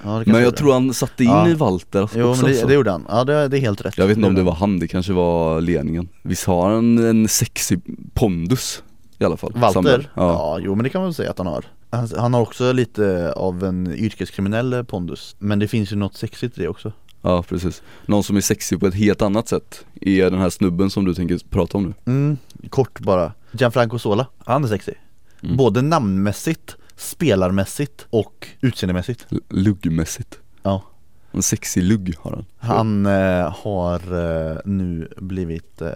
Ja, 0.04 0.22
Men 0.26 0.42
jag 0.42 0.52
det. 0.52 0.56
tror 0.56 0.72
han 0.72 0.94
satte 0.94 1.24
in 1.24 1.30
Ja. 1.30 1.48
i 1.48 1.54
Walter 1.54 2.02
också 2.02 2.18
Jo 2.18 2.34
men 2.34 2.44
det, 2.44 2.66
det 2.66 2.74
gjorde 2.74 2.90
han, 2.90 3.06
ja 3.08 3.24
det, 3.24 3.48
det 3.48 3.58
är 3.58 3.60
helt 3.60 3.80
rätt 3.84 3.98
Jag 3.98 4.06
vet 4.06 4.16
inte 4.16 4.28
om 4.28 4.34
det 4.34 4.42
var 4.42 4.54
han, 4.54 4.78
det 4.78 4.88
kanske 4.88 5.12
var 5.12 5.60
ledningen 5.60 6.08
Visst 6.22 6.44
har 6.46 6.70
han 6.74 6.98
en 6.98 7.28
sexig 7.28 7.80
pondus 8.14 8.82
i 9.18 9.24
alla 9.24 9.36
fall. 9.36 9.52
Walter? 9.54 10.10
Ja. 10.14 10.22
Ja. 10.32 10.58
jo 10.62 10.74
men 10.74 10.82
det 10.84 10.88
kan 10.90 11.00
man 11.00 11.06
väl 11.08 11.14
säga 11.14 11.30
att 11.30 11.38
han 11.38 11.46
har 11.46 11.64
han, 11.90 12.08
han 12.18 12.34
har 12.34 12.40
också 12.40 12.72
lite 12.72 13.32
av 13.36 13.64
en 13.64 13.92
yrkeskriminell 13.94 14.84
pondus 14.84 15.36
Men 15.38 15.58
det 15.58 15.68
finns 15.68 15.92
ju 15.92 15.96
något 15.96 16.16
sexigt 16.16 16.58
i 16.58 16.62
det 16.62 16.68
också 16.68 16.92
ja 17.22 17.42
precis 17.42 17.82
Någon 18.06 18.24
som 18.24 18.36
är 18.36 18.40
sexig 18.40 18.80
på 18.80 18.86
ett 18.86 18.94
helt 18.94 19.22
annat 19.22 19.48
sätt 19.48 19.84
Är 20.00 20.30
den 20.30 20.40
här 20.40 20.50
snubben 20.50 20.90
som 20.90 21.04
du 21.04 21.14
tänker 21.14 21.38
prata 21.50 21.78
om 21.78 21.84
nu 21.84 21.94
Mm, 22.12 22.36
kort 22.70 23.00
bara 23.00 23.32
Gianfranco 23.52 23.98
Sola, 23.98 24.26
han 24.46 24.64
är 24.64 24.68
sexig 24.68 24.94
Mm. 25.42 25.56
Både 25.56 25.82
namnmässigt, 25.82 26.76
spelarmässigt 26.96 28.06
och 28.10 28.48
utseendemässigt 28.60 29.26
L- 29.30 29.40
Luggmässigt 29.48 30.38
Ja 30.62 30.82
En 31.32 31.42
sexig 31.42 31.82
lugg 31.82 32.14
har 32.18 32.30
han 32.30 32.44
Han 32.58 33.06
eh, 33.06 33.54
har 33.62 34.00
eh, 34.52 34.56
nu 34.64 35.08
blivit 35.16 35.82
eh, 35.82 35.88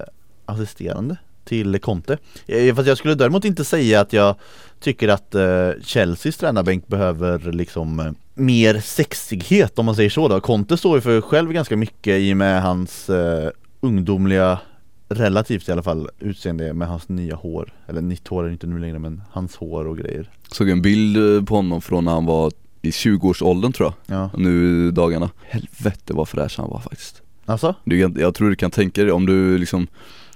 assisterande 0.46 1.16
till 1.44 1.80
Conte. 1.80 2.18
Eh, 2.46 2.74
Fast 2.74 2.88
jag 2.88 2.98
skulle 2.98 3.14
däremot 3.14 3.44
inte 3.44 3.64
säga 3.64 4.00
att 4.00 4.12
jag 4.12 4.34
tycker 4.80 5.08
att 5.08 5.34
eh, 5.34 5.70
Chelseas 5.82 6.36
tränarbänk 6.36 6.86
behöver 6.86 7.38
liksom 7.52 8.14
mer 8.34 8.80
sexighet 8.80 9.78
om 9.78 9.86
man 9.86 9.94
säger 9.96 10.10
så 10.10 10.28
då. 10.28 10.40
Conte 10.40 10.76
står 10.76 10.96
ju 10.96 11.00
för 11.00 11.20
själv 11.20 11.52
ganska 11.52 11.76
mycket 11.76 12.18
i 12.18 12.32
och 12.32 12.36
med 12.36 12.62
hans 12.62 13.10
ungdomliga 13.80 14.58
relativt 15.08 15.68
i 15.68 15.72
alla 15.72 15.82
fall 15.82 16.08
utseende 16.18 16.72
med 16.72 16.88
hans 16.88 17.08
nya 17.08 17.36
hår. 17.36 17.72
Eller 17.86 18.00
nytt 18.00 18.28
hår 18.28 18.42
är 18.42 18.46
det 18.46 18.52
inte 18.52 18.66
nu 18.66 18.78
längre 18.78 18.98
men 18.98 19.22
hans 19.30 19.56
hår 19.56 19.86
och 19.86 19.98
grejer. 19.98 20.30
Såg 20.52 20.68
en 20.68 20.82
bild 20.82 21.16
eh, 21.36 21.44
på 21.44 21.54
honom 21.56 21.80
från 21.82 22.04
när 22.04 22.12
han 22.12 22.24
var 22.26 22.52
i 22.82 22.90
20-årsåldern 22.90 23.72
tror 23.72 23.92
jag, 24.06 24.18
Ja, 24.18 24.30
nu 24.36 24.90
dagarna. 24.90 25.30
Helvete 25.48 26.14
vad 26.14 26.28
fräsch 26.28 26.58
han 26.58 26.70
var 26.70 26.80
faktiskt. 26.80 27.22
Alltså? 27.44 27.74
du, 27.84 27.98
Jag 27.98 28.34
tror 28.34 28.50
du 28.50 28.56
kan 28.56 28.70
tänka 28.70 29.02
dig 29.02 29.12
om 29.12 29.26
du 29.26 29.58
liksom 29.58 29.86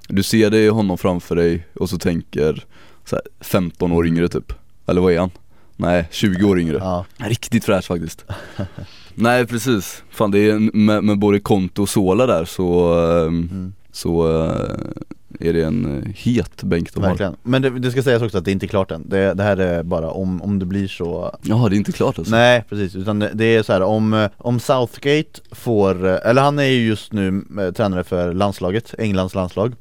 Du 0.08 0.22
ser 0.22 0.50
dig 0.50 0.68
honom 0.68 0.98
framför 0.98 1.36
dig 1.36 1.66
och 1.74 1.90
så 1.90 1.98
tänker 1.98 2.64
så 3.04 3.16
här, 3.16 3.24
15 3.40 3.92
år 3.92 4.06
yngre 4.06 4.28
typ. 4.28 4.52
Eller 4.86 5.00
vad 5.00 5.12
är 5.12 5.18
han? 5.18 5.30
Nej, 5.76 6.08
20 6.10 6.44
år 6.44 6.60
yngre. 6.60 6.76
Ja, 6.76 7.04
Riktigt 7.16 7.64
fräsch 7.64 7.84
faktiskt. 7.86 8.24
Nej 9.14 9.46
precis, 9.46 10.02
fan 10.10 10.30
det 10.30 10.50
är 10.50 10.58
med, 10.76 11.04
med 11.04 11.18
både 11.18 11.40
Konto 11.40 11.82
och 11.82 11.88
Sola 11.88 12.26
där 12.26 12.44
så, 12.44 12.94
ehm, 12.94 13.28
mm, 13.28 13.72
så 13.92 14.42
eh, 14.44 15.48
är 15.48 15.52
det 15.52 15.62
en 15.62 16.02
eh, 16.02 16.12
het 16.14 16.62
bänk 16.62 16.94
de 16.94 17.02
har 17.02 17.08
verkligen. 17.08 17.36
Men 17.42 17.62
det, 17.62 17.70
det 17.70 17.90
ska 17.90 18.02
sägas 18.02 18.22
också 18.22 18.38
att 18.38 18.44
det 18.44 18.50
är 18.50 18.52
inte 18.52 18.66
klart 18.66 18.90
än. 18.90 19.08
Det, 19.08 19.34
det 19.34 19.42
här 19.42 19.56
är 19.56 19.82
bara 19.82 20.10
om, 20.10 20.42
om 20.42 20.58
det 20.58 20.66
blir 20.66 20.88
så 20.88 21.36
Ja 21.42 21.68
det 21.68 21.76
är 21.76 21.78
inte 21.78 21.92
klart 21.92 22.18
alltså? 22.18 22.34
Nej 22.34 22.64
precis, 22.68 22.96
utan 22.96 23.18
det, 23.18 23.30
det 23.34 23.44
är 23.44 23.62
så 23.62 23.72
här 23.72 23.82
om, 23.82 24.14
eh, 24.14 24.30
om 24.38 24.60
Southgate 24.60 25.40
får, 25.50 26.06
eller 26.06 26.42
han 26.42 26.58
är 26.58 26.62
ju 26.62 26.86
just 26.86 27.12
nu 27.12 27.44
tränare 27.76 28.04
för 28.04 28.34
landslaget, 28.34 28.94
Englands 28.98 29.34
landslag. 29.34 29.74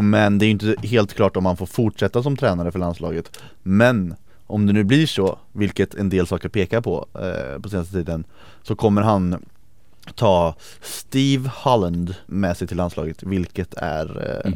Men 0.00 0.38
det 0.38 0.44
är 0.44 0.46
ju 0.46 0.52
inte 0.52 0.74
helt 0.82 1.14
klart 1.14 1.36
om 1.36 1.46
han 1.46 1.56
får 1.56 1.66
fortsätta 1.66 2.22
som 2.22 2.36
tränare 2.36 2.72
för 2.72 2.78
landslaget. 2.78 3.40
Men 3.62 4.14
om 4.46 4.66
det 4.66 4.72
nu 4.72 4.84
blir 4.84 5.06
så, 5.06 5.38
vilket 5.52 5.94
en 5.94 6.08
del 6.08 6.26
saker 6.26 6.48
pekar 6.48 6.80
på 6.80 7.06
eh, 7.14 7.60
på 7.62 7.68
senaste 7.68 7.92
tiden 7.92 8.24
Så 8.62 8.76
kommer 8.76 9.02
han 9.02 9.44
ta 10.14 10.54
Steve 10.80 11.50
Holland 11.54 12.14
med 12.26 12.56
sig 12.56 12.68
till 12.68 12.76
landslaget 12.76 13.22
vilket 13.22 13.74
är 13.76 14.40
eh, 14.44 14.52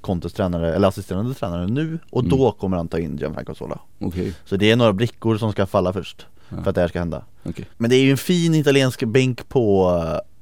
Contes 0.00 0.32
tränare, 0.32 0.74
eller 0.74 0.88
assisterande 0.88 1.34
tränare 1.34 1.66
nu 1.66 1.98
och 2.10 2.20
Mm. 2.24 2.38
då 2.38 2.52
kommer 2.52 2.76
han 2.76 2.88
ta 2.88 2.98
in 2.98 3.16
Gianfranco 3.16 3.54
Sola 3.54 3.78
okej, 4.00 4.32
Så 4.44 4.56
det 4.56 4.70
är 4.70 4.76
några 4.76 4.92
brickor 4.92 5.36
som 5.38 5.52
ska 5.52 5.66
falla 5.66 5.92
först 5.92 6.26
Ja. 6.48 6.62
för 6.62 6.68
att 6.70 6.74
det 6.74 6.80
här 6.80 6.88
ska 6.88 6.98
hända. 6.98 7.24
Okej. 7.42 7.64
Men 7.76 7.90
det 7.90 7.96
är 7.96 8.02
ju 8.02 8.10
en 8.10 8.16
fin 8.16 8.54
italiensk 8.54 9.04
bänk 9.04 9.48
på, 9.48 9.92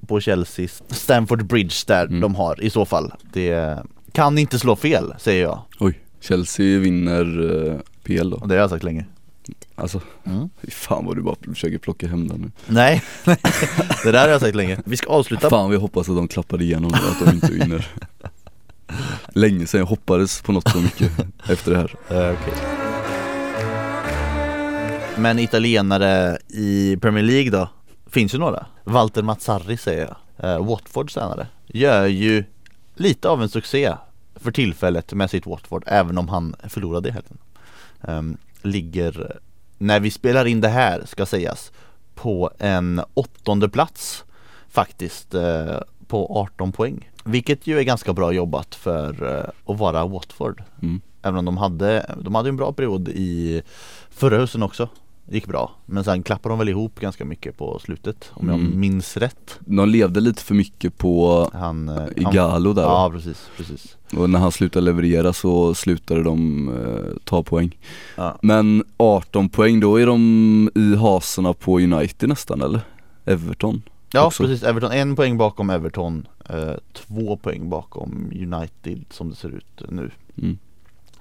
på 0.06 0.20
Chelseas 0.20 0.82
Stamford 0.88 1.46
Bridge 1.46 1.74
där 1.86 2.06
Mm. 2.06 2.20
de 2.20 2.34
har 2.34 2.62
i 2.64 2.70
så 2.70 2.84
fall. 2.84 3.12
Det 3.32 3.78
kan 4.12 4.38
inte 4.38 4.58
slå 4.58 4.76
fel 4.76 5.14
säger 5.18 5.42
jag. 5.42 5.58
Oj, 5.80 6.00
Chelsea 6.20 6.78
vinner 6.78 7.56
eh, 7.66 7.78
PL 8.04 8.30
då. 8.30 8.36
Det 8.36 8.54
har 8.54 8.60
jag 8.60 8.70
sagt 8.70 8.84
länge 8.84 9.06
Alltså, 9.76 10.00
mm. 10.24 10.50
fan 10.68 11.04
vad 11.06 11.16
du 11.16 11.22
bara 11.22 11.36
försöker 11.48 11.78
plocka 11.78 12.08
hem 12.08 12.28
den 12.28 12.40
nu. 12.40 12.50
Nej, 12.66 13.02
det 14.04 14.12
där 14.12 14.20
har 14.20 14.28
jag 14.28 14.40
sagt 14.40 14.54
länge. 14.54 14.78
Vi 14.84 14.96
ska 14.96 15.10
avsluta. 15.10 15.50
Fan 15.50 15.70
vi 15.70 15.76
hoppas 15.76 16.08
att 16.08 16.16
de 16.16 16.28
klappade 16.28 16.64
igenom 16.64 16.90
det, 16.92 16.98
att 17.10 17.24
de 17.24 17.30
inte 17.34 17.52
vinner. 17.52 17.88
Länge 19.28 19.66
sedan 19.66 19.78
jag 19.78 19.86
hoppades 19.86 20.42
på 20.42 20.52
något 20.52 20.70
så 20.70 20.78
mycket 20.78 21.12
efter 21.48 21.70
det 21.72 21.78
här. 21.78 21.96
Eh, 22.08 22.36
okej. 22.40 22.54
Men 25.16 25.38
italienare 25.38 26.38
i 26.48 26.96
Premier 26.96 27.24
League 27.24 27.50
då? 27.50 27.68
Finns 28.06 28.34
ju 28.34 28.38
några. 28.38 28.66
Walter 28.84 29.22
Mazzarri 29.22 29.76
säger 29.76 30.06
jag. 30.06 30.16
Uh, 30.44 30.66
Watfords 30.66 31.14
tränare. 31.14 31.46
Gör 31.66 32.06
ju 32.06 32.44
lite 32.94 33.28
av 33.28 33.42
en 33.42 33.48
succé 33.48 33.94
för 34.36 34.52
tillfället 34.52 35.12
med 35.12 35.30
sitt 35.30 35.46
Watford 35.46 35.84
även 35.86 36.18
om 36.18 36.28
han 36.28 36.54
förlorade 36.68 37.08
i 37.08 37.12
helgen. 37.12 37.38
Ehm, 38.00 38.36
Ligger, 38.62 39.38
när 39.78 40.00
vi 40.00 40.10
spelar 40.10 40.44
in 40.44 40.60
det 40.60 40.68
här 40.68 41.02
ska 41.06 41.26
sägas 41.26 41.72
På 42.14 42.50
en 42.58 43.00
åttonde 43.14 43.68
plats 43.68 44.24
Faktiskt 44.68 45.34
eh, 45.34 45.78
på 46.06 46.38
18 46.38 46.72
poäng. 46.72 47.10
Vilket 47.24 47.66
ju 47.66 47.78
är 47.78 47.82
ganska 47.82 48.12
bra 48.12 48.32
jobbat 48.32 48.74
för 48.74 49.38
eh, 49.38 49.72
att 49.72 49.78
vara 49.78 50.06
Watford. 50.06 50.62
Mm. 50.82 51.00
Även 51.22 51.38
om 51.38 51.44
de 51.44 51.56
hade, 51.56 52.14
de 52.20 52.34
hade 52.34 52.48
en 52.48 52.56
bra 52.56 52.72
period 52.72 53.08
i 53.08 53.62
förra 54.10 54.38
hösten 54.38 54.62
också 54.62 54.88
Det 55.26 55.34
gick 55.34 55.46
bra 55.46 55.70
Men 55.86 56.04
sen 56.04 56.22
klappade 56.22 56.52
de 56.52 56.58
väl 56.58 56.68
ihop 56.68 57.00
ganska 57.00 57.24
mycket 57.24 57.56
på 57.56 57.78
slutet 57.78 58.30
om 58.34 58.48
jag 58.48 58.58
Mm. 58.58 58.80
minns 58.80 59.16
rätt 59.16 59.58
De 59.60 59.88
levde 59.88 60.20
lite 60.20 60.42
för 60.42 60.54
mycket 60.54 60.98
på 60.98 61.48
Han, 61.52 61.88
eh, 61.88 62.04
Igalo 62.16 62.72
där 62.72 62.82
Ja 62.82 63.10
precis, 63.12 63.48
precis 63.56 63.96
och 64.16 64.30
när 64.30 64.38
han 64.38 64.52
slutade 64.52 64.84
leverera 64.84 65.32
så 65.32 65.74
slutade 65.74 66.22
de 66.22 66.68
eh, 66.68 67.16
ta 67.24 67.42
poäng 67.42 67.78
ja. 68.16 68.38
Men 68.42 68.84
18 68.96 69.48
poäng, 69.48 69.80
då 69.80 69.96
är 70.00 70.06
de 70.06 70.70
i 70.74 70.94
haserna 70.96 71.52
på 71.52 71.78
United 71.80 72.28
nästan 72.28 72.62
eller? 72.62 72.80
Everton 73.24 73.82
Ja 74.12 74.26
Också. 74.26 74.42
precis, 74.42 74.62
Everton, 74.62 74.92
en 74.92 75.16
poäng 75.16 75.36
bakom 75.38 75.70
Everton 75.70 76.26
eh, 76.48 76.72
Två 76.92 77.36
poäng 77.36 77.70
bakom 77.70 78.30
United 78.34 79.04
som 79.10 79.30
det 79.30 79.36
ser 79.36 79.48
ut 79.48 79.82
nu 79.88 80.10
mm. 80.38 80.58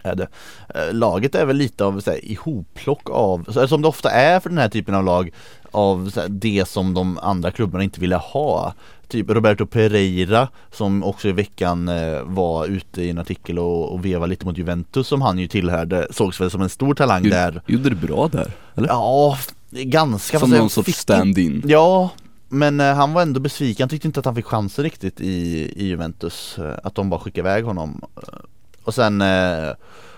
Är 0.04 0.16
det. 0.16 0.28
Eh, 0.76 0.94
Laget 0.94 1.36
är 1.36 1.46
väl 1.46 1.56
lite 1.58 1.86
av 1.86 2.00
så 2.00 2.12
här, 2.12 2.20
ihopplock 2.32 3.10
av, 3.10 3.66
som 3.68 3.82
det 3.82 3.88
ofta 3.88 4.10
är 4.10 4.40
för 4.40 4.50
den 4.50 4.58
här 4.58 4.70
typen 4.70 4.96
av 4.96 5.04
lag 5.04 5.32
Av 5.72 6.16
här, 6.16 6.28
det 6.30 6.68
som 6.68 6.94
de 6.94 7.18
andra 7.18 7.52
klubbarna 7.52 7.84
inte 7.84 8.00
ville 8.00 8.16
ha 8.16 8.74
Typ 9.08 9.30
Roberto 9.30 9.66
Pereira 9.66 10.48
som 10.72 11.04
också 11.04 11.28
i 11.28 11.32
veckan 11.32 11.88
eh, 11.90 12.22
var 12.24 12.66
ute 12.66 13.02
i 13.04 13.10
en 13.10 13.18
artikel 13.18 13.60
och, 13.60 13.94
och 13.94 14.06
vevade 14.06 14.30
lite 14.30 14.46
mot 14.46 14.58
Juventus 14.58 15.08
som 15.08 15.22
han 15.22 15.40
ju 15.40 15.48
tillhörde 15.48 16.08
Sågs 16.12 16.42
väl 16.42 16.52
som 16.52 16.62
en 16.62 16.70
stor 16.70 16.94
talang 16.96 17.24
Gjorde- 17.24 17.36
där 17.36 17.62
Gjorde 17.68 17.90
det 17.90 17.96
bra 17.96 18.28
där, 18.32 18.52
eller? 18.76 18.88
Ja, 18.88 19.38
ganska 19.72 20.40
Som 20.40 20.50
någon 20.50 20.70
sorts 20.70 20.94
stand-in 20.98 21.64
Ja, 21.66 22.10
men 22.50 22.80
eh, 22.80 22.96
han 22.96 23.14
var 23.14 23.22
ändå 23.22 23.40
besviken, 23.40 23.84
han 23.84 23.90
tyckte 23.90 24.08
inte 24.08 24.20
att 24.20 24.26
han 24.26 24.36
fick 24.36 24.46
chansen 24.46 24.84
riktigt 24.84 25.22
i, 25.22 25.34
i 25.76 25.88
Juventus 25.88 26.60
eh, 26.60 26.74
Att 26.84 26.96
de 26.96 27.10
bara 27.10 27.20
skickade 27.20 27.50
iväg 27.50 27.64
honom 27.66 28.02
Och 28.84 28.94
sen 28.94 29.22
eh, 29.22 29.70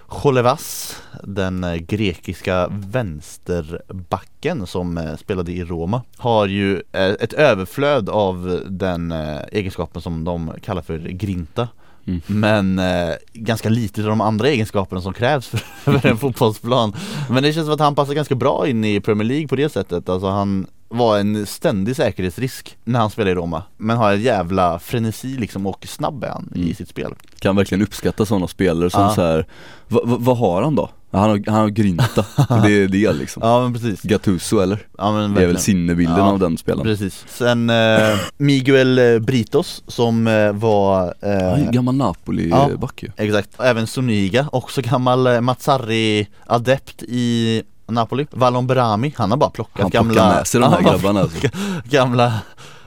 Cholevas, 0.07 0.97
den 1.23 1.63
eh, 1.63 1.75
grekiska 1.75 2.67
vänsterbacken 2.67 4.67
som 4.67 4.97
eh, 4.97 5.15
spelade 5.15 5.51
i 5.51 5.63
Roma 5.63 6.01
Har 6.17 6.47
ju 6.47 6.81
eh, 6.91 7.09
ett 7.09 7.33
överflöd 7.33 8.09
av 8.09 8.61
den 8.69 9.11
egenskapen 9.51 10.01
som 10.01 10.23
de 10.23 10.51
kallar 10.61 10.81
för 10.81 10.97
grinta. 10.97 11.67
Mm. 12.07 12.21
Men 12.27 12.79
eh, 12.79 13.15
ganska 13.33 13.69
lite 13.69 14.01
av 14.01 14.07
de 14.07 14.21
andra 14.21 14.47
egenskaperna 14.47 15.01
som 15.01 15.13
krävs 15.13 15.47
för, 15.47 15.57
för 15.99 16.07
en 16.07 16.17
fotbollsplan. 16.17 16.93
Men 17.29 17.43
det 17.43 17.53
känns 17.53 17.65
som 17.65 17.73
att 17.73 17.79
han 17.79 17.95
passar 17.95 18.13
ganska 18.13 18.35
bra 18.35 18.67
in 18.67 18.85
i 18.85 18.99
Premier 18.99 19.27
League 19.27 19.47
på 19.47 19.55
det 19.55 19.69
sättet. 19.69 20.09
Alltså 20.09 20.27
han 20.27 20.67
var 20.97 21.17
en 21.19 21.45
ständig 21.45 21.95
säkerhetsrisk 21.95 22.77
när 22.83 22.99
han 22.99 23.09
spelade 23.09 23.31
i 23.31 23.35
Roma 23.35 23.63
Men 23.77 23.97
har 23.97 24.13
en 24.13 24.21
jävla 24.21 24.79
frenesi 24.79 25.27
liksom 25.37 25.65
och 25.67 25.85
snabb 25.87 26.23
är 26.23 26.29
han 26.29 26.49
Mm. 26.55 26.67
i 26.67 26.73
sitt 26.75 26.89
spel 26.89 27.13
Kan 27.39 27.55
verkligen 27.55 27.81
uppskatta 27.81 28.25
sådana 28.25 28.47
spelare 28.47 28.89
som 28.89 29.01
Ja. 29.01 29.15
så 29.15 29.21
här. 29.21 29.45
Va, 29.87 30.01
va, 30.03 30.17
vad 30.19 30.37
har 30.37 30.61
han 30.61 30.75
då? 30.75 30.89
Han 31.11 31.29
har, 31.29 31.43
han 31.47 31.55
har 31.55 31.69
grinta, 31.69 32.25
det 32.49 32.83
är 32.83 32.87
det 32.87 33.13
liksom 33.13 33.41
Ja 33.45 33.63
men 33.63 33.73
precis, 33.73 34.01
Gattuso 34.01 34.59
eller? 34.59 34.87
ja 34.97 35.11
men 35.11 35.21
Det 35.21 35.25
är 35.25 35.29
verkligen 35.29 35.49
väl 35.53 35.57
sinnebilden 35.59 36.17
Ja, 36.17 36.31
av 36.31 36.39
den 36.39 36.57
spelaren 36.57 36.83
Precis, 36.83 37.25
sen 37.27 37.69
eh, 37.69 38.17
Miguel 38.37 38.99
eh, 38.99 39.19
Britos 39.19 39.83
som 39.87 40.27
eh, 40.27 40.51
var 40.53 41.13
eh, 41.21 41.69
gammal 41.71 41.95
Napoli-back 41.95 43.03
ju 43.03 43.09
Exakt, 43.17 43.49
även 43.59 43.87
Suniga, 43.87 44.47
också 44.51 44.81
gammal 44.81 45.27
eh, 45.27 45.41
Mazzarri-adept 45.41 47.03
i 47.07 47.63
Napoli. 47.87 48.27
Valon 48.31 48.67
Berami, 48.67 49.13
han 49.17 49.31
har 49.31 49.37
bara 49.37 49.49
plockat 49.49 49.81
Han 49.81 49.89
gamla 49.91 50.29
med 50.29 50.47
sig 50.47 50.61
de 50.61 50.71
här 50.71 50.81
grabbarna 50.91 51.21
alltså. 51.21 51.47
Gamla, 51.83 52.33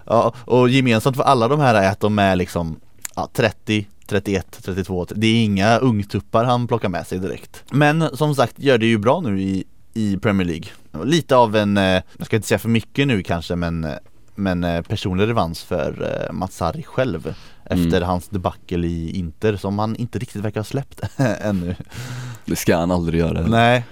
ja 0.07 0.35
och 0.45 0.69
gemensamt 0.69 1.17
för 1.17 1.23
alla 1.25 1.49
de 1.49 1.61
här 1.61 1.75
är 1.75 1.91
att 1.91 2.01
de 2.01 2.19
är 2.19 2.37
liksom 2.37 2.81
ja, 3.17 3.29
30 3.33 3.87
31, 4.09 4.59
32, 4.65 5.07
det 5.11 5.27
är 5.27 5.45
inga 5.45 5.79
ungtuppar 5.79 6.45
han 6.45 6.67
plockar 6.67 6.89
med 6.89 7.07
sig 7.07 7.19
direkt. 7.19 7.65
Men 7.71 8.17
som 8.17 8.35
sagt 8.35 8.59
gör 8.59 8.79
det 8.79 8.87
ju 8.87 8.99
bra 8.99 9.21
nu 9.21 9.41
i, 9.41 9.65
i 9.95 10.17
Premier 10.17 10.47
League. 10.47 10.67
Lite 11.05 11.37
av 11.37 11.57
en, 11.57 11.77
eh, 11.77 12.03
jag 12.17 12.27
ska 12.27 12.37
inte 12.37 12.49
säga 12.49 12.59
för 12.59 12.69
mycket 12.69 13.07
nu 13.07 13.23
kanske 13.23 13.57
men 13.57 13.85
eh, 13.85 13.93
men 14.35 14.65
eh, 14.65 14.83
personlig 14.83 15.29
revansch 15.29 15.67
för 15.67 16.29
Mazzari 16.33 16.83
själv 16.83 17.35
Efter 17.70 17.96
Mm. 17.96 18.02
hans 18.09 18.28
debacle 18.28 18.87
i 18.87 19.18
Inter 19.18 19.57
som 19.57 19.78
han 19.78 19.96
inte 19.96 20.18
riktigt 20.18 20.42
verkar 20.44 20.61
ha 20.61 20.64
släppt 20.64 21.00
ännu 21.42 21.74
Det 22.44 22.57
ska 22.57 22.76
han 22.76 22.90
aldrig 22.90 23.20
göra. 23.20 23.46
Nej, 23.46 23.85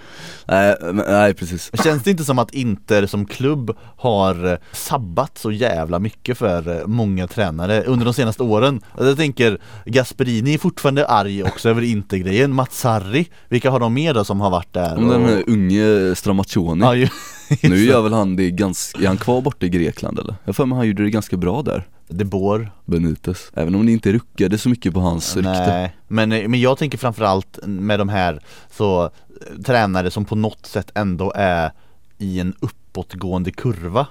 nej, 0.48 0.76
nej 0.92 1.34
precis 1.34 1.70
känns 1.84 2.02
det 2.02 2.10
inte 2.10 2.24
som 2.24 2.38
att 2.38 2.54
Inter 2.54 3.06
som 3.06 3.26
klubb 3.26 3.76
har 3.96 4.52
eh, 4.52 4.58
sabbat 4.72 5.38
så 5.38 5.52
jävla 5.52 5.98
mycket 5.98 6.38
för 6.38 6.68
eh, 6.80 6.86
många 6.86 7.26
tränare 7.26 7.82
under 7.84 8.04
de 8.04 8.14
senaste 8.14 8.42
åren? 8.42 8.80
Jag 8.98 9.16
tänker 9.16 9.58
Gasperini 9.84 10.54
är 10.54 10.58
fortfarande 10.58 11.06
arg 11.06 11.42
också 11.44 11.68
över 11.68 11.82
Inter-grejen, 11.82 12.52
Mazzarri, 12.54 13.28
vilka 13.48 13.70
har 13.70 13.80
de 13.80 13.94
mer 13.94 14.14
då 14.14 14.24
som 14.24 14.40
har 14.40 14.50
varit 14.50 14.72
där? 14.72 14.96
Om 14.96 15.08
den 15.08 15.22
och- 15.22 15.28
här 15.28 15.44
unge 15.46 16.14
Stramaccioni 16.16 16.84
Ja, 16.84 16.94
ju, 16.94 17.08
Nu 17.62 17.84
gör 17.84 18.02
väl 18.02 18.12
han 18.12 18.36
det 18.36 18.50
ganska, 18.50 19.02
är 19.02 19.06
han 19.06 19.16
kvar 19.16 19.40
borta 19.40 19.66
i 19.66 19.68
Grekland 19.68 20.18
eller? 20.18 20.34
Jag 20.44 20.56
för 20.56 20.66
mig 20.66 20.76
han 20.78 20.86
gjorde 20.86 21.02
det 21.02 21.10
ganska 21.10 21.36
bra 21.36 21.62
där 21.62 21.86
De 22.09 22.25
Boer 22.25 22.71
Benitez. 22.85 23.51
Även 23.55 23.75
om 23.75 23.87
det 23.87 23.92
inte 23.92 24.12
ruckade 24.12 24.59
så 24.59 24.69
mycket 24.69 24.95
på 24.95 25.01
hans 25.01 25.37
rykte. 25.37 25.66
Nej, 25.66 25.97
men, 26.09 26.29
men 26.29 26.61
jag 26.61 26.79
tänker 26.79 26.99
framförallt 26.99 27.59
med 27.62 27.99
de 27.99 28.09
här 28.09 28.40
så 28.71 29.05
eh, 29.05 29.11
tränare 29.66 30.11
som 30.11 30.25
på 30.25 30.35
något 30.35 30.66
sätt 30.66 30.90
ändå 30.95 31.33
är 31.37 31.73
i 32.19 32.40
en 32.40 32.55
uppåtgående 32.61 33.51
kurva 33.51 34.07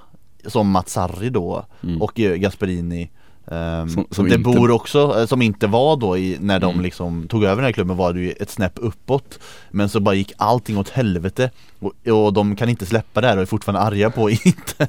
Som 0.46 0.70
Mats 0.70 0.92
Sarri 0.92 1.30
då 1.30 1.66
Mm. 1.82 2.02
och 2.02 2.20
eh, 2.20 2.34
Gasperini 2.36 3.10
Um, 3.48 3.88
Som- 3.88 4.06
som 4.10 4.28
det 4.28 4.34
inte- 4.34 4.50
bor 4.50 4.70
också, 4.70 5.18
eh, 5.20 5.26
som 5.26 5.42
inte 5.42 5.66
var 5.66 5.96
då 5.96 6.18
i, 6.18 6.36
när 6.40 6.60
de 6.60 6.70
Mm. 6.72 6.82
liksom 6.82 7.28
tog 7.28 7.44
över 7.44 7.56
den 7.56 7.64
här 7.64 7.72
klubben 7.72 7.96
var 7.96 8.12
det 8.12 8.20
ju 8.20 8.30
ett 8.30 8.50
snäpp 8.50 8.72
uppåt 8.76 9.38
Men 9.70 9.88
så 9.88 10.00
bara 10.00 10.14
gick 10.14 10.32
allting 10.36 10.78
åt 10.78 10.88
helvete 10.88 11.50
och, 11.80 12.08
och 12.08 12.32
de 12.32 12.56
kan 12.56 12.68
inte 12.68 12.86
släppa 12.86 13.20
det 13.20 13.26
här 13.26 13.36
och 13.36 13.42
är 13.42 13.46
fortfarande 13.46 13.80
arga 13.80 14.10
på 14.10 14.30
inte 14.44 14.88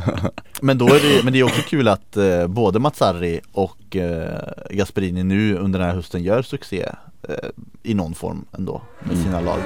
Men 0.60 0.78
då 0.78 0.86
är 0.86 1.00
det, 1.16 1.24
men 1.24 1.32
det 1.32 1.38
är 1.38 1.42
också 1.44 1.62
kul 1.62 1.88
att 1.88 2.16
eh, 2.16 2.46
både 2.46 2.78
Mazzarri 2.78 3.40
och 3.52 3.96
eh, 3.96 4.38
Gasperini 4.70 5.22
nu 5.22 5.56
under 5.56 5.78
den 5.78 5.88
här 5.88 5.94
hösten 5.94 6.22
gör 6.22 6.42
succé 6.42 6.86
eh, 7.28 7.34
i 7.82 7.94
någon 7.94 8.14
form 8.14 8.44
ändå 8.58 8.82
med 9.00 9.12
Mm. 9.12 9.24
sina 9.24 9.40
lag 9.40 9.58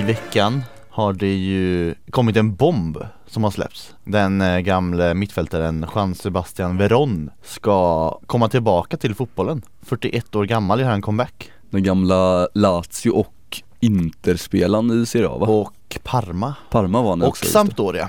I 0.00 0.02
veckan 0.02 0.62
har 0.92 1.12
det 1.12 1.34
ju 1.34 1.94
kommit 2.10 2.36
en 2.36 2.54
bomb 2.54 2.98
som 3.26 3.44
har 3.44 3.50
släppts. 3.50 3.94
Den 4.04 4.40
eh, 4.40 4.58
gamle 4.58 5.14
mittfältaren 5.14 5.86
Jean 5.94 6.14
Sebastian 6.14 6.76
Veron 6.76 7.30
ska 7.42 8.10
komma 8.26 8.48
tillbaka 8.48 8.96
till 8.96 9.14
fotbollen. 9.14 9.62
41 9.82 10.36
år 10.36 10.44
gammal 10.44 10.80
gör 10.80 10.88
han 10.88 11.02
comeback. 11.02 11.50
Den 11.70 11.82
gamla 11.82 12.48
Lazio 12.54 13.10
och 13.10 13.62
Interspelaren 13.80 15.02
i 15.02 15.06
Serie 15.06 15.28
A 15.28 15.38
va? 15.38 15.46
Och 15.46 15.98
Parma. 16.02 16.54
Parma 16.70 17.02
var 17.02 17.10
han 17.10 17.22
och 17.22 17.28
också 17.28 17.44
just 17.44 17.52
Sampdoria. 17.52 18.08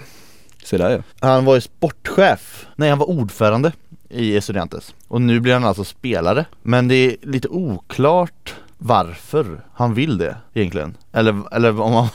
Se 0.64 0.78
där 0.78 0.90
ja. 0.90 1.28
Han 1.28 1.46
var 1.46 1.56
ju 1.56 1.62
sportchef, 1.62 2.68
nej 2.76 2.90
han 2.90 3.00
var 3.00 3.10
ordförande 3.10 3.72
i 4.10 4.38
Estudiantes. 4.38 4.96
Och 5.08 5.22
nu 5.22 5.40
blir 5.40 5.54
han 5.54 5.66
alltså 5.66 5.84
spelare. 5.84 6.46
Men 6.62 6.88
det 6.88 6.96
är 6.96 7.16
lite 7.22 7.48
oklart 7.48 8.56
varför 8.78 9.66
han 9.74 9.94
vill 9.94 10.18
det 10.18 10.38
egentligen. 10.54 10.98
Eller, 11.12 11.56
eller 11.56 11.82
om, 11.82 11.94
han, 11.94 12.08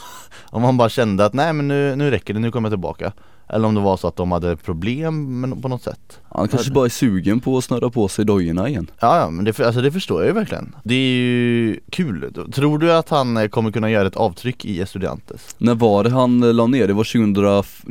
om 0.50 0.64
han 0.64 0.76
bara 0.76 0.88
kände 0.88 1.24
att 1.24 1.32
nej 1.32 1.52
men 1.52 1.68
nu, 1.68 1.96
nu 1.96 2.10
räcker 2.10 2.34
det, 2.34 2.40
nu 2.40 2.50
kommer 2.50 2.68
jag 2.68 2.72
tillbaka. 2.72 3.12
Eller 3.48 3.68
om 3.68 3.74
det 3.74 3.80
var 3.80 3.96
så 3.96 4.08
att 4.08 4.16
de 4.16 4.32
hade 4.32 4.56
problem 4.56 5.40
med, 5.40 5.62
på 5.62 5.68
något 5.68 5.82
sätt 5.82 6.20
Han 6.28 6.48
kanske 6.48 6.70
bara 6.70 6.84
är 6.84 6.88
sugen 6.88 7.40
på 7.40 7.58
att 7.58 7.64
snurra 7.64 7.90
på 7.90 8.08
sig 8.08 8.24
dojorna 8.24 8.68
igen. 8.68 8.90
Ja, 9.00 9.20
ja 9.20 9.30
men 9.30 9.44
det, 9.44 9.60
alltså 9.60 9.80
det 9.80 9.92
förstår 9.92 10.20
jag 10.20 10.26
ju 10.26 10.32
verkligen 10.32 10.76
Det 10.82 10.94
är 10.94 11.12
ju 11.12 11.80
kul 11.90 12.32
Tror 12.54 12.78
du 12.78 12.92
att 12.92 13.08
han 13.08 13.36
eh, 13.36 13.48
kommer 13.48 13.70
kunna 13.70 13.90
göra 13.90 14.08
ett 14.08 14.16
avtryck 14.16 14.64
i 14.64 14.80
Estudiantes? 14.80 15.56
När 15.58 15.74
var 15.74 16.04
det 16.04 16.10
han 16.10 16.42
eh, 16.42 16.52
la 16.54 16.66
ner? 16.66 16.86
Det 16.86 16.92
var 16.92 17.04
2000, 17.04 17.32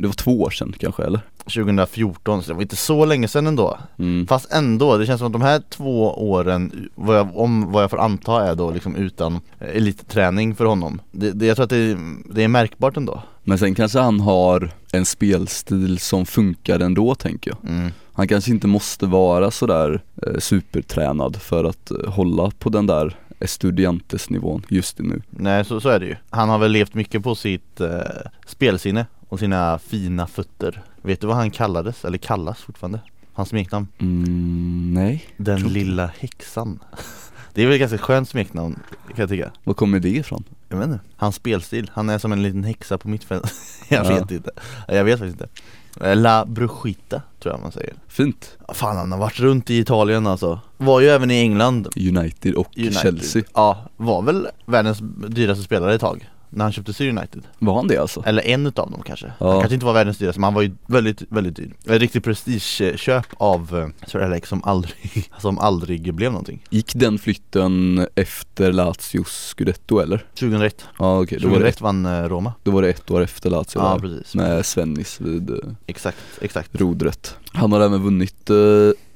det 0.02 0.06
var 0.06 0.14
två 0.14 0.42
år 0.42 0.50
sedan 0.50 0.74
kanske 0.78 1.02
eller? 1.04 1.20
2014, 1.48 2.42
så 2.42 2.48
det 2.48 2.54
var 2.54 2.62
inte 2.62 2.76
så 2.76 3.04
länge 3.04 3.28
sedan 3.28 3.46
ändå 3.46 3.78
Mm. 3.98 4.26
Fast 4.26 4.52
ändå, 4.52 4.96
det 4.96 5.06
känns 5.06 5.18
som 5.18 5.26
att 5.26 5.32
de 5.32 5.42
här 5.42 5.62
två 5.68 6.30
åren, 6.30 6.88
vad 6.94 7.16
jag, 7.16 7.36
om 7.36 7.72
vad 7.72 7.82
jag 7.82 7.90
får 7.90 8.00
anta 8.00 8.48
är 8.48 8.54
då 8.54 8.70
liksom 8.70 8.96
utan 8.96 9.34
eh, 9.34 9.76
elitträning 9.76 10.54
för 10.54 10.64
honom 10.64 11.00
det, 11.10 11.32
det, 11.32 11.46
Jag 11.46 11.56
tror 11.56 11.64
att 11.64 11.70
det, 11.70 11.98
det 12.30 12.44
är 12.44 12.48
märkbart 12.48 12.96
ändå 12.96 13.22
Men 13.48 13.58
sen 13.58 13.74
kanske 13.74 13.98
han 13.98 14.20
har 14.20 14.70
en 14.92 15.06
spelstil 15.06 15.98
som 15.98 16.26
funkar 16.26 16.80
ändå 16.80 17.14
tänker 17.14 17.50
jag. 17.50 17.70
mm. 17.70 17.90
Han 18.12 18.28
kanske 18.28 18.50
inte 18.50 18.66
måste 18.66 19.06
vara 19.06 19.50
sådär 19.50 20.02
eh, 20.26 20.38
supertränad 20.38 21.36
för 21.36 21.64
att 21.64 21.90
eh, 21.90 22.10
hålla 22.10 22.50
på 22.58 22.68
den 22.68 22.86
där 22.86 23.16
Estudiantes 23.40 24.30
nivån 24.30 24.62
just 24.68 24.98
nu. 24.98 25.22
Nej 25.30 25.64
så, 25.64 25.80
så 25.80 25.88
är 25.88 26.00
det 26.00 26.06
ju 26.06 26.16
Han 26.30 26.48
har 26.48 26.58
väl 26.58 26.72
levt 26.72 26.94
mycket 26.94 27.22
på 27.22 27.34
sitt 27.34 27.80
eh, 27.80 28.00
spelsinne 28.46 29.06
och 29.28 29.38
sina 29.38 29.78
fina 29.78 30.26
fötter 30.26 30.82
Vet 31.02 31.20
du 31.20 31.26
vad 31.26 31.36
han 31.36 31.50
kallades, 31.50 32.04
eller 32.04 32.18
kallas 32.18 32.58
fortfarande? 32.58 33.00
Hans 33.32 33.48
smeknamn? 33.48 33.86
Mm, 33.98 34.94
nej, 34.94 35.26
Den 35.36 35.60
lilla 35.60 36.06
häxan 36.18 36.78
Det 37.58 37.62
är 37.62 37.66
väl 37.66 37.74
ett 37.74 37.80
ganska 37.80 37.98
skönt 37.98 38.28
smeknamn 38.28 38.74
kan 39.08 39.16
jag 39.16 39.28
tycka 39.28 39.50
var 39.64 39.74
kommer 39.74 40.00
det 40.00 40.08
ifrån? 40.08 40.44
Jag 40.68 40.76
vet 40.76 40.86
inte, 40.86 41.00
hans 41.16 41.34
spelstil, 41.36 41.90
han 41.94 42.08
är 42.08 42.18
som 42.18 42.32
en 42.32 42.42
liten 42.42 42.64
häxa 42.64 42.98
på 42.98 43.08
mittfältet 43.08 43.52
Jag 43.88 44.06
Ja. 44.06 44.08
vet 44.14 44.30
inte, 44.30 44.50
jag 44.88 45.04
vet 45.04 45.18
faktiskt 45.18 45.40
inte 45.40 45.48
Eh, 46.00 46.16
La 46.16 46.44
Brujita 46.46 47.22
tror 47.42 47.54
jag 47.54 47.60
man 47.62 47.72
säger 47.72 47.94
Fint. 48.08 48.56
Fan 48.72 48.96
han 48.96 49.12
har 49.12 49.18
varit 49.18 49.40
runt 49.40 49.70
i 49.70 49.78
Italien 49.78 50.26
alltså 50.26 50.60
Var 50.76 51.00
ju 51.00 51.08
även 51.08 51.30
i 51.30 51.40
England 51.40 51.88
United 51.96 52.54
och 52.54 52.68
United. 52.78 52.94
Chelsea. 52.98 53.42
Ja, 53.54 53.84
var 53.96 54.22
väl 54.22 54.48
världens 54.66 54.98
dyraste 55.28 55.64
spelare 55.64 55.94
ett 55.94 56.00
tag 56.00 56.28
När 56.50 56.64
han 56.64 56.72
köpte 56.72 56.92
sig 56.92 57.08
United 57.08 57.42
Var 57.58 57.74
han 57.74 57.88
det 57.88 57.98
alltså? 57.98 58.22
Eller 58.26 58.42
en 58.42 58.66
utav 58.66 58.90
dem 58.90 59.02
kanske 59.06 59.32
Ja. 59.38 59.50
Han 59.50 59.60
kanske 59.60 59.74
inte 59.74 59.86
var 59.86 59.92
världens 59.92 60.18
dyraste 60.18 60.40
men 60.40 60.44
han 60.44 60.54
var 60.54 60.62
ju 60.62 60.70
väldigt, 60.86 61.22
väldigt 61.28 61.56
dyr 61.56 61.74
Ett 61.86 62.00
riktigt 62.00 62.24
prestigeköp 62.24 63.26
av 63.36 63.78
eh, 63.78 64.08
Sir 64.08 64.18
Alex 64.18 64.48
som 64.48 64.64
aldrig, 64.64 65.30
som 65.38 65.58
aldrig 65.58 66.14
blev 66.14 66.32
någonting 66.32 66.62
Gick 66.70 66.94
den 66.94 67.18
flytten 67.18 68.06
efter 68.14 68.72
Lazios 68.72 69.54
scudetto 69.56 69.98
eller? 70.00 70.24
2001 70.34 70.84
Ja 70.98 71.20
okej, 71.22 71.38
det, 71.38 71.44
2001 71.44 71.80
vann 71.80 72.06
eh, 72.06 72.22
Roma 72.22 72.52
då 72.62 72.70
var 72.70 72.82
det 72.82 72.88
ett 72.88 73.10
år 73.10 73.20
efter 73.20 73.50
Lazio 73.50 73.64
Ja 73.74 73.92
där, 73.92 73.98
precis 73.98 74.34
med 74.34 74.66
Svennis 74.66 75.20
vid 75.20 75.50
eh, 75.50 75.56
Exakt, 75.86 76.18
exakt 76.40 76.80
rodret. 76.80 77.36
Han 77.52 77.72
har 77.72 77.80
även 77.80 78.02
vunnit 78.02 78.50
eh, 78.50 78.56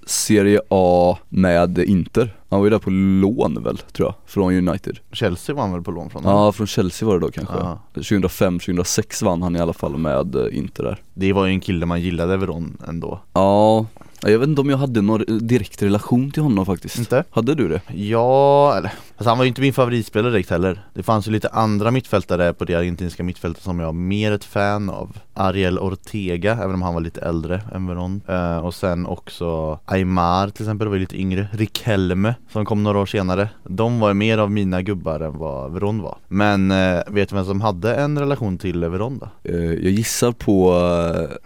Serie 0.06 0.60
A 0.68 1.18
med 1.28 1.78
Inter. 1.78 2.36
Han 2.52 2.60
var 2.60 2.66
ju 2.66 2.70
där 2.70 2.78
på 2.78 2.90
lån 2.90 3.62
väl, 3.62 3.78
tror 3.78 4.08
jag, 4.08 4.14
från 4.26 4.68
United. 4.68 4.98
Chelsea 5.12 5.54
vann 5.54 5.72
väl 5.72 5.82
på 5.82 5.90
lån 5.90 6.10
från 6.10 6.22
Ja, 6.24 6.52
från 6.52 6.66
Chelsea 6.66 7.08
var 7.08 7.14
det 7.14 7.26
då 7.26 7.30
kanske. 7.30 7.54
Ja. 7.54 7.78
2005-2006 7.94 9.24
vann 9.24 9.42
han 9.42 9.56
i 9.56 9.60
alla 9.60 9.72
fall 9.72 9.96
med 9.96 10.34
eh, 10.34 10.58
Inter 10.58 10.82
där. 10.84 11.00
Det 11.14 11.32
var 11.32 11.46
ju 11.46 11.52
en 11.52 11.60
kille 11.60 11.86
man 11.86 12.00
gillade 12.00 12.36
Veron 12.36 12.76
ändå 12.88 13.20
Ja, 13.32 13.86
jag 14.30 14.38
vet 14.38 14.48
inte 14.48 14.60
om 14.60 14.70
jag 14.70 14.76
hade 14.76 15.02
någon 15.02 15.46
direkt 15.46 15.82
relation 15.82 16.30
till 16.30 16.42
honom 16.42 16.66
faktiskt. 16.66 16.98
Inte? 16.98 17.24
Hade 17.30 17.54
du 17.54 17.68
det? 17.68 17.80
Ja, 17.94 18.74
eller 18.76 18.92
alltså 19.16 19.28
han 19.28 19.38
var 19.38 19.44
ju 19.44 19.48
inte 19.48 19.60
min 19.60 19.72
favoritspelare 19.72 20.32
direkt 20.32 20.50
heller 20.50 20.86
Det 20.94 21.02
fanns 21.02 21.28
ju 21.28 21.32
lite 21.32 21.48
andra 21.48 21.90
mittfältare 21.90 22.52
på 22.54 22.64
det 22.64 22.74
argentinska 22.74 23.22
mittfältet 23.24 23.62
som 23.62 23.80
jag 23.80 23.88
är 23.88 23.92
mer 23.92 24.32
ett 24.32 24.44
fan 24.44 24.90
av 24.90 25.16
Ariel 25.34 25.78
Ortega, 25.78 26.52
även 26.52 26.74
om 26.74 26.82
han 26.82 26.94
var 26.94 27.00
lite 27.00 27.20
äldre 27.20 27.62
än 27.74 27.86
Veron 27.86 28.20
eh, 28.28 28.58
Och 28.58 28.74
sen 28.74 29.06
också 29.06 29.78
Aymar 29.84 30.48
till 30.48 30.64
exempel, 30.64 30.88
var 30.88 30.94
ju 30.94 31.00
lite 31.00 31.20
yngre 31.20 31.48
Riquelme 31.52 32.34
som 32.50 32.64
kom 32.64 32.82
några 32.82 32.98
år 32.98 33.06
senare 33.06 33.48
De 33.64 34.00
var 34.00 34.14
mer 34.14 34.38
av 34.38 34.50
mina 34.50 34.82
gubbar 34.82 35.20
än 35.20 35.38
vad 35.38 35.72
Veron 35.72 36.02
var 36.02 36.18
Men 36.28 36.70
eh, 36.70 37.00
vet 37.06 37.28
du 37.28 37.34
vem 37.36 37.44
som 37.44 37.60
hade 37.60 37.94
en 37.94 38.18
relation 38.18 38.58
till 38.58 38.84
Veron 38.84 39.18
då? 39.18 39.28
Eh, 39.50 39.56
Jag 39.64 39.92
gissar 39.92 40.32
på 40.32 40.72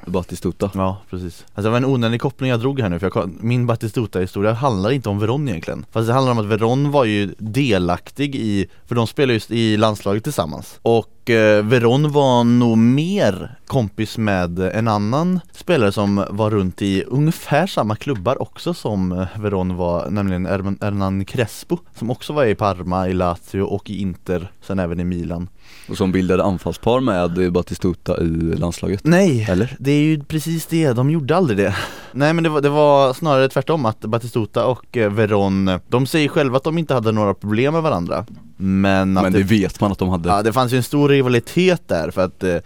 eh, 0.06 0.10
Batistuta. 0.10 0.70
Ja, 0.74 0.96
precis. 1.10 1.44
Alltså 1.48 1.62
det 1.62 1.70
var 1.70 1.76
en 1.76 1.84
onödig 1.84 2.20
koppling 2.20 2.50
jag 2.50 2.60
drog 2.60 2.80
här 2.80 2.88
nu 2.88 2.98
för 2.98 3.10
jag, 3.14 3.30
min 3.40 3.66
Batistuta-historia 3.66 4.52
handlar 4.52 4.90
inte 4.90 5.08
om 5.08 5.18
Veron 5.18 5.48
egentligen. 5.48 5.86
Fast 5.92 6.06
det 6.06 6.12
handlar 6.12 6.32
om 6.32 6.38
att 6.38 6.46
Veron 6.46 6.90
var 6.90 7.04
ju 7.04 7.34
delaktig 7.38 8.34
i, 8.36 8.66
för 8.86 8.94
de 8.94 9.06
spelade 9.06 9.32
just 9.32 9.50
i 9.50 9.76
landslaget 9.76 10.24
tillsammans. 10.24 10.78
Och 10.82 11.06
eh, 11.30 11.62
Veron 11.62 12.12
var 12.12 12.44
nog 12.44 12.78
mer 12.78 13.56
kompis 13.66 14.18
med 14.18 14.58
en 14.58 14.88
annan 14.88 15.40
spelare 15.52 15.92
som 15.92 16.24
var 16.30 16.50
runt 16.50 16.82
i 16.82 17.02
ungefär 17.02 17.66
samma 17.66 17.96
klubbar 17.96 18.42
också 18.42 18.74
som 18.74 19.26
Veron 19.36 19.76
var, 19.76 20.10
nämligen 20.10 20.46
erm- 20.46 20.78
Hernan 20.80 21.24
Crespo 21.24 21.78
som 21.98 22.10
också 22.10 22.32
var 22.32 22.44
i 22.44 22.54
Parma, 22.54 23.08
i 23.08 23.12
Lazio 23.12 23.60
och 23.62 23.90
i 23.90 24.00
Inter, 24.00 24.50
sen 24.60 24.78
även 24.78 25.00
i 25.00 25.04
Milan. 25.04 25.48
Och 25.88 25.96
som 25.96 26.12
bildade 26.12 26.44
anfallspar 26.44 27.00
med 27.00 27.52
Batistuta 27.52 28.20
i 28.20 28.26
landslaget. 28.56 29.00
Nej, 29.04 29.46
Eller? 29.50 29.76
det 29.78 29.90
är 29.90 30.00
ju 30.02 30.24
precis 30.24 30.66
det, 30.66 30.92
de 30.92 31.10
gjorde 31.10 31.36
aldrig 31.36 31.58
det 31.58 31.76
Nej 32.12 32.32
men 32.32 32.44
det 32.44 32.50
var, 32.50 32.60
det 32.60 32.68
var 32.68 33.12
snarare 33.12 33.48
tvärtom 33.48 33.86
att 33.86 34.00
Batistuta 34.00 34.66
och 34.66 34.96
eh, 34.96 35.10
Veron, 35.10 35.70
de 35.88 36.06
säger 36.06 36.28
själva 36.28 36.56
att 36.56 36.64
de 36.64 36.78
inte 36.78 36.94
hade 36.94 37.12
några 37.12 37.34
problem 37.34 37.74
med 37.74 37.82
varandra 37.82 38.26
Men 38.56 39.16
att 39.16 39.22
Men 39.22 39.32
det 39.32 39.42
vet 39.42 39.80
man 39.80 39.92
att 39.92 39.98
de 39.98 40.08
hade. 40.08 40.28
ja, 40.28 40.42
det 40.42 40.52
fanns 40.52 40.72
ju 40.72 40.76
en 40.76 40.82
stor 40.82 41.08
rivalitet 41.08 41.82
där 41.88 42.10
för 42.10 42.24
att 42.24 42.42
eh, 42.44 42.56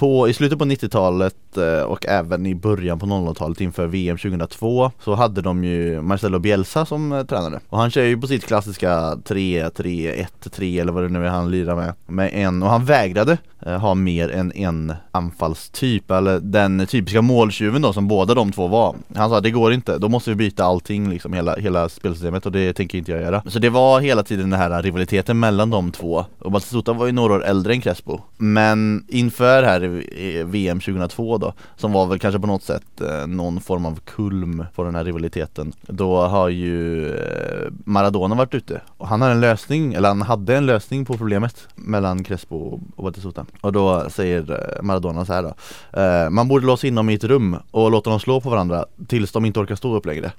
på, 0.00 0.28
I 0.28 0.32
slutet 0.32 0.58
på 0.58 0.64
90-talet 0.64 1.56
eh, 1.56 1.82
och 1.82 2.06
även 2.06 2.46
i 2.46 2.54
början 2.54 2.98
på 2.98 3.06
00-talet 3.06 3.60
inför 3.60 3.86
VM 3.86 4.18
2002 4.18 4.90
så 5.04 5.14
hade 5.14 5.42
de 5.42 5.64
ju 5.64 6.02
Marcelo 6.02 6.38
Bielsa 6.38 6.86
som 6.86 7.12
eh, 7.12 7.24
tränare. 7.24 7.60
Och 7.68 7.78
han 7.78 7.90
kör 7.90 8.02
ju 8.02 8.20
på 8.20 8.26
sitt 8.26 8.46
klassiska 8.46 8.90
3-3-1-3 9.14 10.80
eller 10.80 10.92
vad 10.92 11.02
det 11.02 11.08
nu 11.08 11.26
är 11.26 11.30
han 11.30 11.50
lirar 11.50 11.76
med 11.76 11.94
med 12.06 12.30
en, 12.32 12.62
och 12.62 12.70
han 12.70 12.84
vägrade 12.84 13.38
eh, 13.66 13.78
ha 13.78 13.94
mer 13.94 14.30
än 14.30 14.52
en 14.52 14.94
anfallstyp 15.12 16.10
eller 16.10 16.40
den 16.40 16.86
typiska 16.86 17.22
måltjuven 17.22 17.82
då 17.82 17.92
som 17.92 18.08
båda 18.08 18.34
de 18.34 18.52
två 18.52 18.68
var. 18.68 18.96
Han 19.14 19.30
sa 19.30 19.40
det 19.40 19.50
går 19.50 19.72
inte, 19.72 19.98
då 19.98 20.08
måste 20.08 20.30
vi 20.30 20.36
byta 20.36 20.64
allting 20.64 21.10
liksom 21.10 21.32
hela, 21.32 21.56
hela 21.56 21.88
spelsystemet 21.88 22.46
och 22.46 22.52
det 22.52 22.72
tänker 22.72 22.98
inte 22.98 23.12
jag 23.12 23.20
göra. 23.20 23.42
Så 23.46 23.58
det 23.58 23.70
var 23.70 24.00
hela 24.00 24.22
tiden 24.22 24.50
den 24.50 24.60
här 24.60 24.82
rivaliteten 24.82 25.40
mellan 25.40 25.70
de 25.70 25.92
två. 25.92 26.24
Och 26.38 26.50
och 26.50 26.54
Batistuta 26.54 26.92
var 26.92 27.06
ju 27.06 27.12
några 27.12 27.34
år 27.34 27.44
äldre 27.44 27.72
än 27.72 27.80
Crespo. 27.80 28.20
Men 28.36 29.04
inför 29.08 29.62
här 29.62 29.84
i 29.84 29.86
Eh, 29.98 30.46
VM 30.46 30.80
2002 30.80 31.38
då 31.38 31.52
Som 31.76 31.92
var 31.92 32.06
väl 32.06 32.18
kanske 32.18 32.40
på 32.40 32.46
något 32.46 32.62
sätt 32.62 33.00
eh, 33.00 33.26
någon 33.26 33.60
form 33.60 33.86
av 33.86 34.00
kulm 34.00 34.64
på 34.74 34.84
den 34.84 34.94
här 34.94 35.04
rivaliteten. 35.04 35.72
Då 35.82 36.20
har 36.20 36.48
ju 36.48 37.08
eh, 37.14 37.70
Maradona 37.84 38.34
varit 38.34 38.54
ute. 38.54 38.80
Och 38.96 39.08
han 39.08 39.20
har 39.20 39.30
en 39.30 39.40
lösning, 39.40 39.94
eller 39.94 40.08
han 40.08 40.22
hade 40.22 40.56
en 40.56 40.66
lösning 40.66 41.04
på 41.04 41.16
problemet 41.16 41.68
mellan 41.74 42.24
Crespo 42.24 42.80
och 42.96 43.04
Batistuta 43.04 43.46
Och 43.60 43.72
då 43.72 44.10
säger 44.10 44.78
Maradona 44.82 45.24
så 45.24 45.32
här 45.32 45.42
då 45.42 46.30
Man 46.30 46.48
borde 46.48 46.66
låsa 46.66 46.86
in 46.86 46.94
dem 46.94 47.10
i 47.10 47.14
ett 47.14 47.24
rum 47.24 47.56
och 47.70 47.90
låta 47.90 48.10
dem 48.10 48.20
slå 48.20 48.40
på 48.40 48.50
varandra 48.50 48.84
tills 49.08 49.32
de 49.32 49.44
inte 49.44 49.60
orkar 49.60 49.76
stå 49.76 49.96
upp 49.96 50.06
längre. 50.06 50.32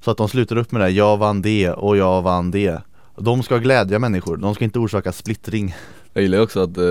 Så 0.00 0.10
att 0.10 0.16
de 0.16 0.28
slutar 0.28 0.56
upp 0.56 0.72
med 0.72 0.82
det, 0.82 0.90
jag 0.90 1.16
vann 1.16 1.42
det 1.42 1.70
och 1.70 1.96
jag 1.96 2.22
vann 2.22 2.50
det. 2.50 2.82
De 3.16 3.42
ska 3.42 3.58
glädja 3.58 3.98
människor, 3.98 4.36
de 4.36 4.54
ska 4.54 4.64
inte 4.64 4.78
orsaka 4.78 5.12
splittring. 5.12 5.74
Jag 6.14 6.22
gillar 6.22 6.38
också 6.40 6.60
att 6.62 6.76
eh, 6.78 6.84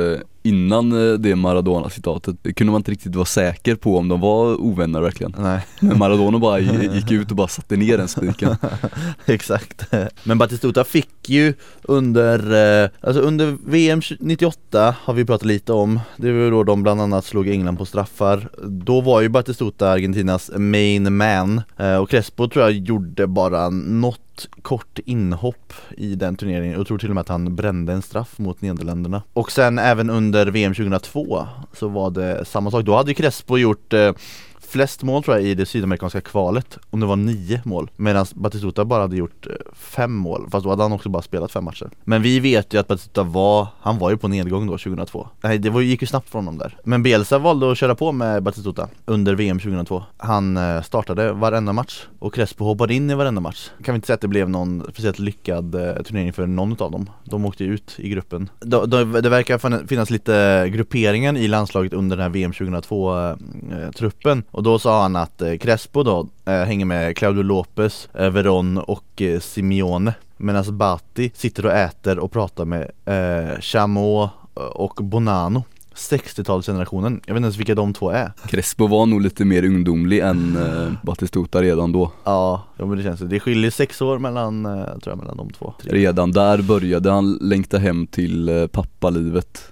innan 0.44 0.92
eh, 1.12 1.14
det 1.14 1.36
Maradona-citatet 1.36 2.36
kunde 2.56 2.72
man 2.72 2.80
inte 2.80 2.92
riktigt 2.92 3.16
vara 3.16 3.26
säker 3.26 3.76
på 3.76 3.98
om 3.98 4.08
de 4.08 4.20
var 4.20 4.62
ovänner 4.62 5.02
verkligen. 5.02 5.36
Nej. 5.40 5.60
Men 5.80 5.98
Maradona 5.98 6.40
bara 6.40 6.60
gi- 6.60 6.96
gick 6.96 7.12
ut 7.12 7.32
och 7.32 7.38
bara 7.38 7.48
satte 7.48 7.76
ner 7.76 7.98
den 7.98 8.08
spiken. 8.08 8.56
Exakt. 9.26 9.86
Men 10.24 10.38
Batistuta 10.38 10.84
fick 10.84 11.30
ju 11.30 11.54
under, 11.84 12.40
eh, 12.84 12.90
alltså 13.02 13.22
under 13.22 13.58
VM 13.66 14.02
98 14.20 14.96
har 15.04 15.14
vi 15.14 15.26
pratat 15.26 15.46
lite 15.48 15.74
om. 15.74 16.00
Det 16.18 16.32
var 16.32 16.52
då 16.52 16.64
de 16.64 16.84
bland 16.84 17.02
annat 17.02 17.26
slog 17.26 17.48
England 17.50 17.78
på 17.78 17.86
straffar. 17.86 18.50
Då 18.68 19.02
var 19.02 19.22
ju 19.22 19.30
Batistuta 19.30 19.90
Argentinas 19.90 20.52
main 20.58 21.18
man 21.18 21.62
Och 22.02 22.10
Crespo 22.10 22.48
tror 22.48 22.66
jag 22.66 22.72
gjorde 22.74 23.28
bara 23.28 23.70
något 23.70 24.20
kort 24.62 25.00
inhopp 25.06 25.74
i 25.98 26.16
den 26.16 26.36
turneringen. 26.36 26.78
Jag 26.78 26.88
tror 26.88 26.98
till 26.98 27.10
och 27.10 27.16
med 27.16 27.22
att 27.22 27.30
han 27.30 27.56
brände 27.56 27.94
en 27.94 28.02
straff 28.02 28.38
mot 28.38 28.62
Nederländerna. 28.62 29.24
Och 29.34 29.52
sen 29.52 29.80
även 29.80 30.10
under 30.10 30.48
VM 30.48 30.74
2002 30.74 31.48
så 31.74 31.88
var 31.88 32.12
det 32.12 32.46
samma 32.46 32.72
sak. 32.72 32.86
Då 32.86 32.96
hade 32.96 33.14
Crespo 33.14 33.58
gjort 33.58 33.94
eh, 33.94 34.12
flest 34.74 35.04
mål 35.04 35.24
tror 35.24 35.38
jag 35.38 35.46
i 35.46 35.56
det 35.56 35.66
sydamerikanska 35.66 36.22
kvalet 36.22 36.78
Om 36.90 37.00
det 37.00 37.06
var 37.06 37.16
nio 37.16 37.62
mål. 37.66 37.90
Medan 37.96 38.26
Batistuta 38.34 38.86
bara 38.86 39.02
hade 39.02 39.16
gjort 39.16 39.48
eh, 39.48 39.54
fem 39.74 40.14
mål 40.14 40.48
Fast 40.52 40.64
då 40.64 40.70
hade 40.70 40.84
han 40.84 40.92
också 40.92 41.10
bara 41.10 41.22
spelat 41.22 41.52
fem 41.52 41.64
matcher. 41.64 41.90
Men 42.04 42.22
vi 42.22 42.40
vet 42.40 42.74
ju 42.74 42.78
att 42.78 42.88
Batistuta 42.88 43.24
var, 43.24 43.68
han 43.80 43.98
var 43.98 44.10
ju 44.10 44.18
på 44.18 44.28
nedgång 44.28 44.68
då 44.68 44.78
2002 44.78 45.28
Nej 45.42 45.58
det 45.60 45.70
var, 45.70 45.82
gick 45.82 46.02
ju 46.02 46.08
snabbt 46.08 46.30
för 46.30 46.40
honom 46.40 46.58
där. 46.58 46.78
Men 46.84 47.04
Bielsa 47.04 47.38
valde 47.38 47.72
att 47.72 47.78
köra 47.78 47.96
på 47.96 48.12
med 48.12 48.44
Batistuta 48.44 48.90
under 49.06 49.36
VM 49.36 49.60
2002 49.60 50.04
Han 50.18 50.58
eh, 50.58 50.82
startade 50.82 51.34
varenda 51.34 51.74
match 51.74 52.06
och 52.20 52.34
Crespo 52.36 52.66
hoppade 52.66 52.94
in 52.94 53.10
i 53.10 53.16
varenda 53.16 53.42
match. 53.42 53.70
Kan 53.84 53.94
vi 53.94 53.96
inte 53.96 54.08
säga 54.08 54.16
att 54.16 54.22
det 54.22 54.28
blev 54.28 54.50
någon 54.50 54.84
speciellt 54.90 55.20
lyckad 55.20 55.76
eh, 55.76 55.94
turnering 56.04 56.34
för 56.34 56.48
någon 56.48 56.72
av 56.72 56.92
dem? 56.92 57.10
De 57.24 57.46
åkte 57.46 57.64
ju 57.64 57.74
ut 57.74 57.96
i 57.98 58.10
gruppen. 58.10 58.50
Då, 58.60 58.86
då, 58.86 59.04
Det 59.04 59.30
verkar 59.30 59.88
finnas 59.88 60.10
lite 60.10 60.66
grupperingar 60.70 61.38
i 61.38 61.48
landslaget 61.48 61.94
under 61.94 62.18
den 62.18 62.24
här 62.24 62.30
VM 62.30 62.52
2002-truppen 62.52 64.44
Och 64.52 64.63
då 64.64 64.80
sa 64.80 65.02
han 65.02 65.16
att 65.16 65.42
eh, 65.42 65.58
Crespo 65.58 66.04
då 66.04 66.28
eh, 66.46 66.54
hänger 66.54 66.86
med 66.86 67.18
Claudio 67.18 67.44
Lopez, 67.44 68.10
eh, 68.14 68.30
Veron 68.30 68.78
och 68.78 69.22
eh, 69.22 69.40
Simeone. 69.40 70.14
Medan 70.38 70.78
Batti 70.78 71.32
sitter 71.36 71.66
och 71.66 71.72
äter 71.72 72.20
och 72.20 72.32
pratar 72.32 72.66
med 72.66 72.92
eh, 73.06 73.60
Chamot 73.62 74.30
och 74.54 74.94
Bonano 75.04 75.64
60-talsgenerationen, 75.96 77.22
jag 77.26 77.34
vet 77.34 77.38
inte 77.38 77.46
ens 77.46 77.58
vilka 77.58 77.76
de 77.76 77.94
två 77.94 78.10
är. 78.10 78.32
Crespo 78.48 78.88
var 78.88 79.06
nog 79.06 79.22
lite 79.22 79.46
mer 79.46 79.66
ungdomlig 79.66 80.20
än 80.20 80.58
eh, 80.58 80.94
Batistuta 81.04 81.62
redan 81.62 81.92
då. 81.92 82.12
Ja, 82.24 82.64
ja 82.78 82.86
men 82.86 82.98
det 82.98 83.04
känns 83.04 83.20
det. 83.20 83.28
Det 83.28 83.40
skiljer 83.40 83.72
sex 83.72 84.02
år 84.02 84.20
mellan, 84.20 84.66
eh, 84.66 84.72
tror 84.72 85.02
jag, 85.06 85.18
mellan 85.18 85.38
de 85.38 85.50
två. 85.50 85.74
Redan 85.84 86.32
där 86.32 86.62
började 86.62 87.12
han 87.12 87.34
längta 87.42 87.78
hem 87.78 88.08
till 88.08 88.50
eh, 88.50 88.68
pappalivet 88.68 89.72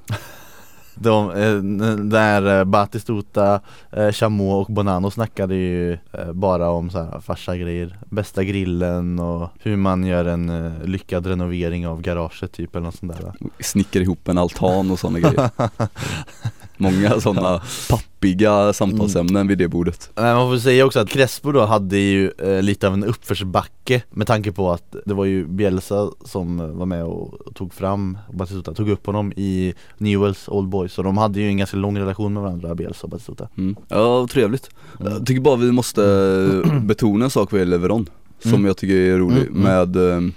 De, 1.01 1.31
eh, 1.31 1.57
där 1.95 2.59
eh, 2.59 2.63
Batistuta, 2.63 3.61
eh, 3.91 4.11
Chamot 4.11 4.67
och 4.67 4.73
Bonano 4.73 5.11
snackade 5.11 5.55
ju 5.55 5.97
bara 6.33 6.69
om 6.69 6.89
så 6.89 6.97
här 7.03 7.19
farsa 7.19 7.57
grejer 7.57 7.99
Bästa 8.05 8.43
grillen 8.43 9.19
och 9.19 9.49
hur 9.59 9.77
man 9.77 10.03
gör 10.03 10.25
en 10.25 10.73
lyckad 10.83 11.27
renovering 11.27 11.87
av 11.87 12.01
garaget 12.01 12.51
typ 12.51 12.75
eller 12.75 12.85
något 12.85 12.95
sånt 12.95 13.17
där? 13.17 13.33
Snickar 13.59 14.01
ihop 14.01 14.27
en 14.27 14.37
altan 14.37 14.91
och 14.91 14.99
sådana 14.99 15.19
grejer 15.19 15.49
Många 16.81 17.19
sådana 17.19 17.61
pappiga 17.89 18.73
samtalsämnen 18.73 19.47
vid 19.47 19.57
det 19.57 19.67
bordet. 19.67 20.09
Men 20.15 20.35
man 20.35 20.49
får 20.49 20.57
säga 20.57 20.85
också 20.85 20.99
att 20.99 21.09
Crespo 21.09 21.51
då 21.51 21.65
hade 21.65 21.97
ju 21.97 22.31
eh, 22.37 22.61
lite 22.61 22.87
av 22.87 22.93
en 22.93 23.03
uppförsbacke 23.03 24.03
med 24.09 24.27
tanke 24.27 24.51
på 24.51 24.71
att 24.71 24.95
det 25.05 25.13
var 25.13 25.25
ju 25.25 25.47
Bielsa 25.47 26.09
som 26.25 26.59
eh, 26.59 26.67
var 26.67 26.85
med 26.85 27.03
och, 27.05 27.33
tog 27.55 27.73
fram 27.73 28.17
Batistuta, 28.33 28.73
tog 28.73 28.89
upp 28.89 29.05
honom 29.05 29.33
i 29.35 29.73
Newells 29.97 30.49
Old 30.49 30.69
Boys. 30.69 30.93
Så 30.93 31.03
de 31.03 31.17
hade 31.17 31.39
ju 31.39 31.47
en 31.47 31.57
ganska 31.57 31.77
lång 31.77 31.99
relation 31.99 32.33
med 32.33 32.43
varandra, 32.43 32.75
Bielsa 32.75 33.03
och 33.03 33.09
Batistuta. 33.09 33.47
Mm. 33.57 33.75
Ja, 33.87 34.27
trevligt. 34.31 34.69
Jag 34.99 35.25
tycker 35.25 35.41
bara 35.41 35.55
vi 35.55 35.71
måste 35.71 36.01
betona 36.81 37.25
en 37.25 37.31
sak 37.31 37.51
vad 37.51 37.59
gäller 37.59 37.77
Veron 37.77 38.09
som 38.41 38.51
Mm. 38.53 38.65
jag 38.65 38.77
tycker 38.77 38.95
är 38.95 39.17
rolig 39.17 39.47
Mm, 39.47 39.55
mm. 39.55 39.63
med, 39.63 39.95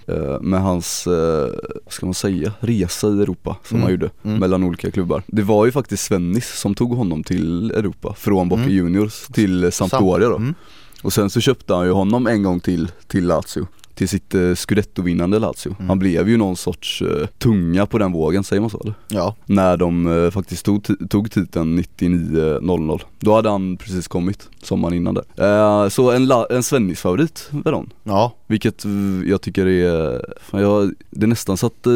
eh, 0.09 0.41
med 0.41 0.63
hans, 0.63 1.07
eh, 1.07 1.49
vad 1.85 1.93
ska 1.93 2.07
man 2.07 2.15
säga, 2.15 2.53
resa 2.61 3.09
i 3.09 3.11
Europa 3.11 3.57
som 3.65 3.77
Mm, 3.77 3.83
han 3.83 3.91
gjorde 3.93 4.11
mm. 4.23 4.39
mellan 4.39 4.63
olika 4.65 4.91
klubbar 4.91 5.23
Det 5.27 5.43
var 5.43 5.65
ju 5.67 5.73
faktiskt 5.73 6.03
Svennis 6.05 6.49
som 6.59 6.75
tog 6.75 6.93
honom 6.97 7.23
till 7.25 7.71
Europa, 7.71 8.15
från 8.19 8.49
Boca 8.49 8.63
Mm. 8.63 8.75
Juniors 8.75 9.27
till 9.33 9.73
Sampdoria 9.73 10.29
då 10.29 10.37
Mm. 10.37 10.55
Och 11.03 11.13
sen 11.13 11.31
så 11.31 11.41
köpte 11.41 11.75
han 11.75 11.87
ju 11.87 11.93
honom 11.93 12.27
en 12.27 12.43
gång 12.43 12.61
till, 12.61 12.91
till 13.07 13.27
Lazio 13.27 13.67
till 13.95 14.09
sitt 14.09 14.35
eh, 14.35 14.55
scudetto-vinnande 14.55 15.39
Lazio. 15.39 15.75
Mm. 15.79 15.89
Han 15.89 15.99
blev 15.99 16.29
ju 16.29 16.37
någon 16.37 16.57
sorts 16.57 17.03
eh, 17.03 17.27
tunga 17.39 17.87
på 17.87 17.99
den 17.99 18.13
vågen, 18.13 18.45
säger 18.45 18.61
man 18.61 18.71
så 18.71 18.81
eller? 18.81 18.95
Ja, 19.09 19.37
När 19.47 19.77
de 19.77 20.25
eh, 20.25 20.31
faktiskt 20.31 20.65
tog, 20.65 20.87
tog 21.11 21.31
titeln 21.31 21.79
99-00. 21.99 23.01
Då 23.21 23.35
hade 23.35 23.51
han 23.51 23.77
precis 23.77 24.09
kommit, 24.09 24.49
sommaren 24.63 24.95
innan 24.95 25.15
där. 25.15 25.25
Eh, 25.85 25.89
så 25.89 26.11
en, 26.11 26.27
la- 26.27 26.47
en 26.51 26.63
Svennis-favorit, 26.63 27.49
Veron. 27.65 27.91
ja, 28.05 28.33
Vilket 28.47 28.85
eh, 28.85 28.91
jag 29.27 29.41
tycker 29.43 29.67
är, 29.67 30.25
fan 30.41 30.61
jag, 30.63 30.93
det 31.11 31.23
är 31.27 31.29
nästan 31.29 31.57
så 31.57 31.67
att 31.67 31.87
eh, 31.87 31.93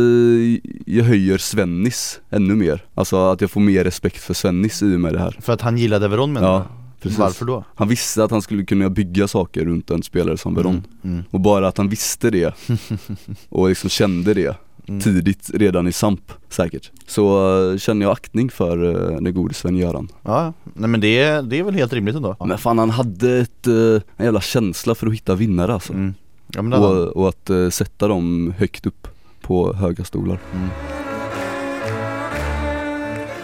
jag 0.87 1.05
höjer 1.05 1.39
Svennis 1.39 2.21
ännu 2.31 2.55
mer. 2.55 2.85
Alltså 2.95 3.17
att 3.17 3.41
jag 3.41 3.51
får 3.51 3.61
mer 3.61 3.85
respekt 3.85 4.19
för 4.23 4.35
Svennis 4.35 4.83
i 4.83 4.97
och 4.97 5.01
med 5.01 5.13
det 5.13 5.19
här. 5.21 5.37
för 5.41 5.53
att 5.53 5.61
han 5.61 5.79
gillade 5.79 6.09
Veron 6.09 6.33
menar 6.33 6.49
Ja? 6.49 6.67
Precis. 7.01 7.19
Varför 7.19 7.45
då? 7.45 7.65
Han 7.75 7.89
visste 7.89 8.25
att 8.25 8.31
han 8.31 8.43
skulle 8.43 8.65
kunna 8.65 8.91
bygga 8.91 9.29
saker 9.29 9.65
runt 9.65 9.91
en 9.91 10.03
spelare 10.03 10.37
som 10.37 10.55
Veron. 10.55 10.73
Mm. 10.73 11.15
Mm. 11.15 11.25
Och 11.31 11.41
bara 11.41 11.69
att 11.69 11.79
han 11.79 11.89
visste 11.89 12.31
det 12.31 12.55
och 13.49 13.69
liksom 13.69 13.91
kände 13.91 14.35
det 14.35 14.57
Mm. 14.89 15.01
tidigt 15.01 15.51
redan 15.55 15.87
i 15.89 15.93
Samp 15.93 16.33
säkert. 16.49 16.91
Så 17.07 17.55
uh, 17.59 17.79
känner 17.79 18.07
jag 18.07 18.13
aktning 18.13 18.51
för 18.51 18.85
uh, 18.85 19.21
den 19.21 19.35
gode 19.35 19.55
Sven-Göran. 19.55 20.09
Ja, 20.23 20.53
nej 20.75 20.89
men 20.89 21.01
det, 21.01 21.41
det 21.41 21.59
är 21.59 21.63
väl 21.63 21.75
helt 21.75 21.93
rimligt 21.93 22.17
ändå 22.17 22.37
Men 22.41 22.59
fan 22.59 22.79
han 22.79 22.91
hade 22.91 23.39
ett, 23.39 23.67
eh, 23.67 24.03
en 24.17 24.25
jävla 24.25 24.41
känsla 24.41 24.95
för 24.95 25.07
att 25.07 25.13
hitta 25.13 25.35
vinnare 25.35 25.75
alltså. 25.75 25.93
mm. 25.93 26.15
Ja 26.55 26.79
och, 26.79 27.07
och 27.17 27.29
att 27.29 27.51
eh, 27.51 27.69
sätta 27.69 28.09
dem 28.09 28.55
högt 28.59 28.87
upp 28.87 29.09
på 29.41 29.75
höga 29.75 30.05
stolar. 30.05 30.39
Mm. 30.55 30.69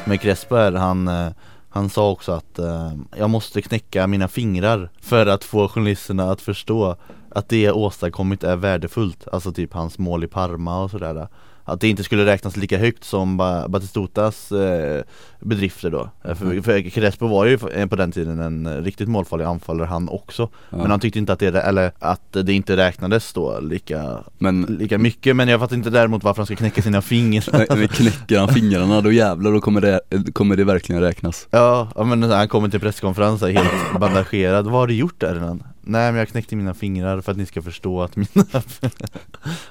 Men 0.05 0.19
Crespo 0.19 0.55
är, 0.55 0.73
han, 0.73 1.09
eh, 1.09 1.29
han 1.75 1.91
sa 1.91 2.11
också 2.11 2.33
att 2.33 2.59
eh, 2.59 2.93
jag 3.17 3.31
måste 3.31 3.63
knäcka 3.63 4.07
mina 4.07 4.29
fingrar 4.29 4.91
för 5.01 5.27
att 5.27 5.45
få 5.45 5.69
journalisterna 5.69 6.31
att 6.31 6.41
förstå 6.41 6.97
att 7.31 7.49
det 7.49 7.61
jag 7.61 7.77
åstadkommit 7.77 8.45
är 8.45 8.57
värdefullt. 8.57 9.29
Alltså 9.33 9.53
typ 9.53 9.73
hans 9.73 9.99
mål 9.99 10.25
i 10.25 10.27
Parma 10.27 10.83
och 10.83 10.91
sådär. 10.91 11.29
Att 11.65 11.81
det 11.81 11.89
inte 11.89 12.05
skulle 12.05 12.27
räknas 12.27 12.57
lika 12.57 12.79
högt 12.79 13.05
som 13.05 13.37
ba- 13.37 13.69
Batistutas 13.69 14.53
eh, 14.53 15.03
bedrifter 15.41 15.91
då 15.91 16.11
Eh, 16.25 16.35
för, 16.35 16.63
för 16.63 16.91
Crespo 16.91 17.27
var 17.27 17.45
ju 17.45 17.59
på 17.89 17.97
den 17.97 18.13
tiden 18.13 18.41
en 18.41 18.67
eh, 18.67 18.77
riktigt 18.83 19.09
målfarlig 19.09 19.45
anfallare 19.45 19.87
han 19.87 20.09
också 20.09 20.49
Ja. 20.71 20.77
Men 20.77 20.91
han 20.91 21.01
tyckte 21.01 21.19
inte 21.19 21.33
att 21.33 21.39
det, 21.39 21.61
eller 21.61 21.93
att 21.99 22.33
det 22.33 22.53
inte 22.53 22.77
räknades 22.77 23.33
då 23.33 23.61
lika, 23.61 24.19
Men, 24.39 24.63
lika 24.63 24.99
mycket 24.99 25.37
Men 25.37 25.49
jag 25.49 25.61
fattar 25.61 25.77
inte 25.77 25.91
däremot 25.91 26.25
varför 26.25 26.41
han 26.41 26.47
ska 26.47 26.57
knäcka 26.57 26.83
sina 26.83 27.03
fingrar 27.03 27.45
nej, 27.53 27.67
men 27.69 27.89
knäcker 27.89 28.39
han 28.39 28.49
fingrarna 28.49 29.01
då 29.01 29.13
jävlar 29.13 29.53
då 29.53 29.61
kommer 29.61 29.81
det, 29.81 30.01
kommer 30.33 30.57
det 30.57 30.65
verkligen 30.65 31.03
räknas. 31.03 31.49
Ja, 31.51 32.05
men 32.05 32.23
han 32.23 32.49
kommer 32.49 32.69
till 32.69 32.81
presskonferens 32.81 33.41
så 33.41 33.47
här 33.47 33.53
helt 33.53 34.01
bandagerad, 34.01 34.65
vad 34.65 34.75
har 34.75 34.87
du 34.87 34.95
gjort 34.95 35.21
där 35.21 35.37
innan? 35.37 35.63
Nej 35.87 36.13
men 36.13 36.19
jag 36.19 36.29
knäckte 36.29 36.57
mina 36.57 36.75
fingrar 36.75 37.21
för 37.21 37.33
att 37.33 37.39
ni 37.39 37.47
ska 37.47 37.63
förstå 37.63 38.03
att 38.03 38.17
mina 38.17 38.45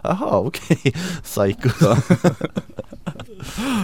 Jaha 0.03 0.39
okej, 0.39 0.93
psycho. 1.23 1.69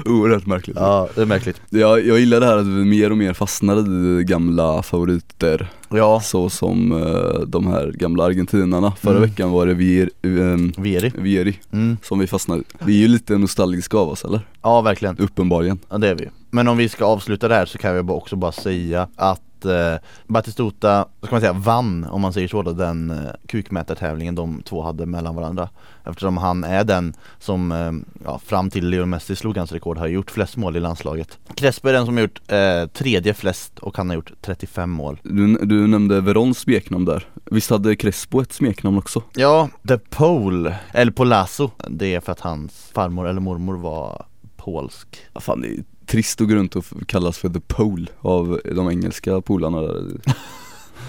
Oerhört 0.06 0.46
märkligt. 0.46 0.78
Ja 0.80 1.10
det 1.16 1.22
är 1.22 1.26
märkligt. 1.26 1.62
Jag, 1.70 2.06
jag 2.06 2.20
gillar 2.20 2.40
det 2.40 2.46
här 2.46 2.58
att 2.58 2.66
vi 2.66 2.86
mer 2.86 3.12
och 3.12 3.18
mer 3.18 3.34
fastnar 3.34 3.78
i 4.20 4.24
gamla 4.24 4.84
favoriter. 4.84 5.70
Ja, 5.90 6.22
Så 6.22 6.50
som 6.50 6.92
eh, 6.92 7.40
de 7.48 7.68
här 7.68 7.92
gamla 7.92 8.24
argentinarna. 8.24 8.92
Förra 8.92 9.18
Mm. 9.18 9.30
veckan 9.30 9.52
var 9.52 9.66
det 9.66 9.74
Vier, 9.74 10.10
um, 10.22 10.74
Vieri. 10.78 11.12
Vieri 11.16 11.60
mm. 11.72 11.98
som 12.04 12.20
vi 12.20 12.28
fastnade 12.28 12.64
Vi 12.80 12.96
är 12.98 13.02
ju 13.02 13.08
lite 13.08 13.38
nostalgiska 13.38 13.98
av 13.98 14.10
oss 14.10 14.26
eller? 14.26 14.42
Ja 14.62 14.82
verkligen, 14.82 15.18
Uppenbarligen. 15.18 15.80
Ja 15.90 15.98
det 15.98 16.08
är 16.10 16.16
vi. 16.16 16.28
Men 16.52 16.68
om 16.68 16.78
vi 16.78 16.90
ska 16.90 17.06
avsluta 17.06 17.48
det 17.48 17.56
här 17.56 17.66
så 17.66 17.78
kan 17.78 17.96
vi 17.96 18.14
också 18.14 18.36
bara 18.36 18.52
säga 18.52 19.08
att 19.16 19.42
att 19.60 19.66
eh, 19.66 20.08
Batistuta, 20.28 21.06
ska 21.22 21.32
man 21.32 21.42
säga, 21.42 21.54
vann 21.54 22.04
om 22.04 22.22
man 22.22 22.34
säger 22.34 22.48
så 22.48 22.62
då, 22.62 22.74
den 22.74 23.12
eh, 23.12 23.32
kukmätartävlingen 23.48 24.36
de 24.36 24.62
två 24.62 24.82
hade 24.82 25.06
mellan 25.06 25.36
varandra. 25.36 25.70
Eftersom 26.06 26.38
han 26.38 26.64
är 26.64 26.84
den 26.84 27.14
som 27.40 27.72
eh, 27.72 27.92
ja, 28.26 28.40
fram 28.46 28.70
till 28.70 28.90
Leo 28.90 29.06
Messi 29.06 29.36
slog 29.36 29.58
hans 29.58 29.72
rekord 29.72 29.98
har 29.98 30.08
gjort 30.08 30.32
flest 30.32 30.58
mål 30.58 30.78
i 30.78 30.80
landslaget. 30.80 31.38
Crespo 31.56 31.88
är 31.88 31.94
den 31.94 32.06
som 32.06 32.16
har 32.16 32.22
gjort 32.22 32.42
eh, 32.48 32.86
tredje 32.94 33.34
flest 33.34 33.80
och 33.80 33.98
han 33.98 34.10
har 34.10 34.16
gjort 34.16 34.32
35 34.42 34.90
mål. 34.90 35.20
Du, 35.24 35.56
du 35.56 35.88
nämnde 35.88 36.22
Verons 36.22 36.60
smeknamn 36.60 37.06
där, 37.06 37.28
visst 37.46 37.70
hade 37.70 37.96
Crespo 37.96 38.42
ett 38.42 38.54
smeknamn 38.54 38.98
också? 38.98 39.24
Ja, 39.36 39.70
The 39.88 39.98
Pole, 39.98 40.76
eller 40.92 41.12
Polazo, 41.12 41.72
det 41.88 42.16
är 42.16 42.20
för 42.20 42.32
att 42.32 42.40
hans 42.40 42.92
farmor 42.94 43.28
eller 43.28 43.42
mormor 43.42 43.78
var 43.78 44.26
polsk. 44.58 45.18
Ja, 45.34 45.40
fan 45.40 45.62
det 45.62 45.68
är 45.68 45.84
trist 46.10 46.42
att 46.42 46.48
gå 46.48 46.56
runt 46.56 46.76
och 46.76 46.86
kallas 47.06 47.38
för 47.38 47.50
the 47.50 47.60
pole 47.60 48.08
av 48.22 48.62
de 48.76 48.90
engelska 48.90 49.42
polarna 49.42 49.82
där 49.82 50.04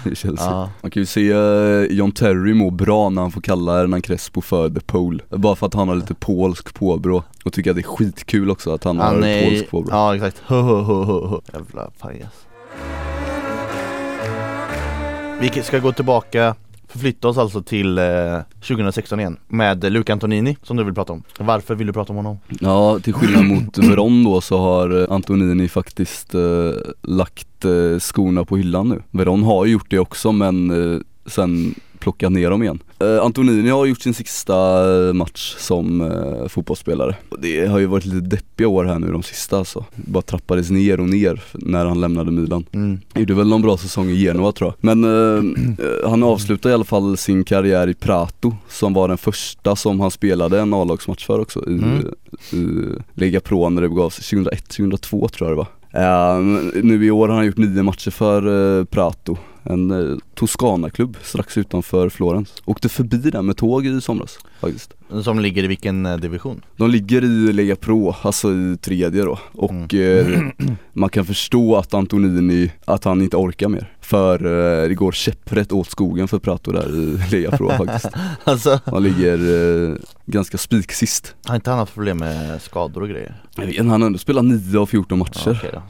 i 0.11 0.15
Chelsea. 0.15 0.45
Ja. 0.51 0.69
Man 0.81 0.91
kan 0.91 1.01
ju 1.01 1.05
se 1.05 1.31
eh, 1.31 1.97
John 1.97 2.11
Terry 2.11 2.53
må 2.53 2.69
bra 2.69 3.09
när 3.09 3.21
han 3.21 3.31
får 3.31 3.41
kalla 3.41 3.77
Hernan 3.77 4.01
Crespo 4.01 4.41
för 4.41 4.69
the 4.69 4.79
pole. 4.79 5.23
Bara 5.29 5.55
för 5.55 5.67
att 5.67 5.73
han 5.73 5.87
har 5.87 5.95
lite 5.95 6.13
polsk 6.13 6.73
påbrå 6.73 7.23
och 7.43 7.53
tycker 7.53 7.69
att 7.69 7.75
det 7.75 7.81
är 7.81 7.97
skitkul 7.97 8.51
också 8.51 8.73
att 8.73 8.83
han, 8.83 8.97
har 8.99 9.05
Han 9.05 9.23
är, 9.23 9.49
polsk 9.49 9.69
påbrå. 9.69 9.91
ja 9.91 10.15
exakt. 10.15 10.41
Jävla 11.53 11.91
pajas 11.99 12.45
Vi 15.41 15.63
ska 15.63 15.79
gå 15.79 15.91
tillbaka, 15.91 16.55
förflytta 16.91 17.27
oss 17.27 17.37
alltså 17.37 17.61
till 17.61 17.97
eh, 17.97 18.03
2016 18.67 19.19
igen 19.19 19.37
Med 19.47 19.91
Luca 19.91 20.13
Antonini 20.13 20.57
som 20.63 20.77
du 20.77 20.83
vill 20.83 20.93
prata 20.93 21.13
om 21.13 21.23
Varför 21.39 21.75
vill 21.75 21.87
du 21.87 21.93
prata 21.93 22.13
om 22.13 22.17
honom? 22.17 22.39
Ja, 22.59 22.99
till 22.99 23.13
skillnad 23.13 23.45
mot 23.45 23.77
Veron 23.77 24.23
då 24.23 24.41
så 24.41 24.57
har 24.57 25.01
eh, 25.01 25.11
Antonini 25.15 25.67
faktiskt 25.69 26.35
eh, 26.35 26.41
lagt 27.01 27.65
eh, 27.65 27.99
skorna 27.99 28.45
på 28.45 28.57
hyllan 28.57 28.89
nu. 28.89 29.01
Veron 29.11 29.43
har 29.43 29.65
ju 29.65 29.71
gjort 29.71 29.89
det 29.89 29.99
också 29.99 30.31
men 30.31 30.71
eh, 30.93 30.99
sen 31.25 31.75
plockat 32.01 32.31
ner 32.31 32.49
dem 32.49 32.63
igen. 32.63 32.79
Eh, 32.99 33.21
Antonini 33.21 33.69
har 33.69 33.85
gjort 33.85 34.01
sin 34.01 34.13
sista 34.13 34.53
eh, 35.07 35.13
match 35.13 35.55
som 35.57 36.01
eh, 36.01 36.47
fotbollsspelare. 36.47 37.15
Det 37.39 37.65
har 37.67 37.79
ju 37.79 37.85
varit 37.85 38.05
lite 38.05 38.27
deppiga 38.27 38.67
år 38.67 38.85
här 38.85 38.99
nu 38.99 39.11
de 39.11 39.23
sista 39.23 39.57
alltså. 39.57 39.85
Bara 39.95 40.21
trappades 40.21 40.69
ner 40.69 40.99
och 40.99 41.09
ner 41.09 41.43
när 41.53 41.85
han 41.85 42.01
lämnade 42.01 42.31
Milan. 42.31 42.65
Mm. 42.71 42.99
Gjorde 43.15 43.33
väl 43.33 43.47
någon 43.47 43.61
bra 43.61 43.77
säsong 43.77 44.09
i 44.09 44.15
Genoa 44.15 44.51
tror 44.51 44.73
jag. 44.81 44.97
Men 44.97 45.03
eh, 45.03 45.43
eh, 45.85 46.09
han 46.09 46.23
avslutade 46.23 46.71
i 46.71 46.75
alla 46.75 46.83
fall 46.83 47.17
sin 47.17 47.43
karriär 47.43 47.87
i 47.89 47.93
Prato 47.93 48.55
som 48.69 48.93
var 48.93 49.07
den 49.07 49.17
första 49.17 49.75
som 49.75 49.99
han 49.99 50.11
spelade 50.11 50.59
en 50.59 50.73
A-lagsmatch 50.73 51.25
för 51.25 51.39
också 51.39 51.59
i, 51.69 51.71
Mm. 51.81 52.13
i 52.51 52.85
Lega 53.13 53.39
Pro 53.39 53.69
när 53.69 53.81
det 53.81 53.89
begav 53.89 54.09
sig 54.09 54.39
2001-2002 54.39 55.29
tror 55.29 55.49
jag 55.49 55.51
det 55.51 55.55
var. 55.55 55.67
Eh, 55.93 56.39
nu 56.83 57.05
i 57.05 57.11
år 57.11 57.27
har 57.27 57.35
han 57.35 57.45
gjort 57.45 57.57
nio 57.57 57.83
matcher 57.83 58.11
för 58.11 58.79
eh, 58.79 58.85
Prato, 58.85 59.37
en 59.63 59.91
uh, 59.91 60.17
Toscana-klubb 60.33 61.17
strax 61.21 61.57
utanför 61.57 62.09
Florens. 62.09 62.61
Åkte 62.65 62.89
förbi 62.89 63.17
den 63.17 63.45
med 63.45 63.57
tåg 63.57 63.85
i 63.85 64.01
somras 64.01 64.37
faktiskt. 64.61 64.93
Som 65.23 65.39
ligger 65.39 65.63
i 65.63 65.67
vilken 65.67 66.05
eh, 66.05 66.17
division? 66.17 66.61
De 66.77 66.89
ligger 66.89 67.23
i 67.23 67.53
Lega 67.53 67.75
Pro, 67.75 68.15
alltså 68.21 68.51
i 68.51 68.77
tredje 68.81 69.23
då 69.23 69.39
och 69.51 69.93
eh, 69.93 70.39
man 70.93 71.09
kan 71.09 71.25
förstå 71.25 71.75
att 71.75 71.93
Antonini, 71.93 72.71
att 72.85 73.03
han 73.03 73.21
inte 73.21 73.37
orkar 73.37 73.69
mer 73.69 73.93
För 74.01 74.45
eh, 74.45 74.87
det 74.87 74.95
går 74.95 75.11
käpprätt 75.11 75.71
åt 75.71 75.89
skogen 75.89 76.27
för 76.27 76.39
Prato 76.39 76.71
där 76.71 76.89
i 76.89 77.31
Lega 77.31 77.57
Pro 77.57 77.69
faktiskt 77.77 78.15
Alltså, 78.43 78.79
Han 78.85 79.03
ligger 79.03 79.89
eh, 79.89 79.95
ganska 80.25 80.57
spiksist 80.57 81.35
har 81.45 81.55
inte 81.55 81.69
han 81.69 81.79
haft 81.79 81.93
problem 81.93 82.17
med 82.17 82.61
skador 82.61 83.01
och 83.01 83.09
grejer? 83.09 83.41
Jag 83.55 83.65
vet 83.65 83.77
han 83.77 83.89
har 83.89 84.07
ändå 84.07 84.19
spelat 84.19 84.45
9 84.45 84.79
av 84.79 84.85
14 84.85 85.19
matcher 85.19 85.41
Ja, 85.45 85.51
okej 85.51 85.69
då. 85.73 85.81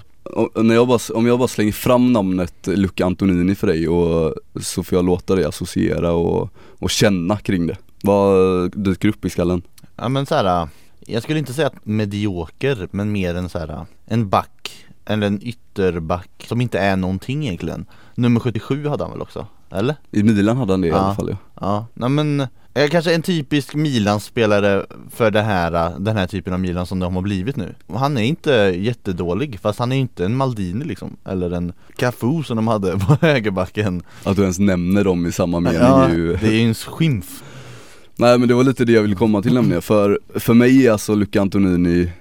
När 0.55 0.75
jag 0.75 0.87
bara, 0.87 0.99
om 1.13 1.25
jag 1.25 1.39
bara 1.39 1.47
slänger 1.47 1.71
fram 1.71 2.13
namnet 2.13 2.67
Luca 2.67 3.05
Antonini 3.05 3.55
för 3.55 3.67
dig 3.67 3.87
och 3.87 4.35
så 4.61 4.83
får 4.83 4.97
jag 4.97 5.05
låta 5.05 5.35
dig 5.35 5.45
associera 5.45 6.11
och, 6.11 6.49
och 6.55 6.89
känna 6.89 7.37
kring 7.37 7.67
det 7.67 7.77
Vad 8.03 8.71
dyker 8.71 9.07
upp 9.07 9.25
i 9.25 9.29
skallen? 9.29 9.61
Ja 9.95 10.09
men 10.09 10.25
så 10.25 10.35
här. 10.35 10.67
jag 10.99 11.23
skulle 11.23 11.39
inte 11.39 11.53
säga 11.53 11.67
att 11.67 11.85
medioker 11.85 12.87
men 12.91 13.11
mer 13.11 13.35
en 13.35 13.49
så 13.49 13.59
här, 13.59 13.85
en 14.05 14.29
back 14.29 14.85
eller 15.05 15.27
en 15.27 15.39
ytterback 15.43 16.45
som 16.47 16.61
inte 16.61 16.79
är 16.79 16.95
någonting 16.95 17.43
egentligen 17.43 17.85
Nummer 18.15 18.39
77 18.39 18.87
hade 18.87 19.03
han 19.03 19.11
väl 19.11 19.21
också? 19.21 19.47
Eller? 19.71 19.95
I 20.11 20.23
Milan 20.23 20.57
hade 20.57 20.73
han 20.73 20.81
det 20.81 20.87
i 20.87 20.89
Ja. 20.89 20.97
alla 20.97 21.15
fall 21.15 21.29
ja. 21.29 21.37
Ja, 21.61 21.85
nej 21.93 22.09
men 22.09 22.39
eh, 22.73 22.89
Kanske 22.91 23.13
en 23.15 23.21
typisk 23.21 23.75
Milan-spelare 23.75 24.85
för 25.11 25.31
det 25.31 25.41
här, 25.41 25.99
den 25.99 26.17
här 26.17 26.27
typen 26.27 26.53
av 26.53 26.59
Milan 26.59 26.85
som 26.85 26.99
de 26.99 27.15
har 27.15 27.21
blivit 27.21 27.55
nu. 27.55 27.75
Han 27.93 28.17
är 28.17 28.21
inte 28.21 28.51
jättedålig 28.77 29.59
fast 29.61 29.79
han 29.79 29.91
är 29.91 29.95
inte 29.95 30.25
en 30.25 30.35
Maldini 30.35 30.85
liksom. 30.85 31.15
Eller 31.25 31.51
en 31.51 31.73
Cafu 31.95 32.43
som 32.43 32.55
de 32.55 32.67
hade 32.67 32.91
på 33.07 33.17
högerbacken. 33.21 34.03
Att 34.23 34.35
du 34.35 34.41
ens 34.41 34.59
nämner 34.59 35.03
dem 35.03 35.25
i 35.25 35.31
samma 35.31 35.59
mening 35.59 35.79
Ja, 35.81 36.05
är 36.05 36.13
ju 36.15 36.35
det 36.35 36.47
är 36.47 36.51
ju 36.51 36.67
en 36.67 36.73
skymf. 36.73 37.43
Nej 38.15 38.37
men 38.39 38.47
det 38.47 38.53
var 38.53 38.63
lite 38.63 38.85
det 38.85 38.91
jag 38.91 39.01
ville 39.01 39.15
komma 39.15 39.41
till 39.41 39.53
nämligen, 39.53 39.81
för, 39.81 40.19
för 40.35 40.53
mig 40.53 40.87
är 40.87 40.91
alltså 40.91 41.15
Luca 41.15 41.41
Antonini 41.41 42.11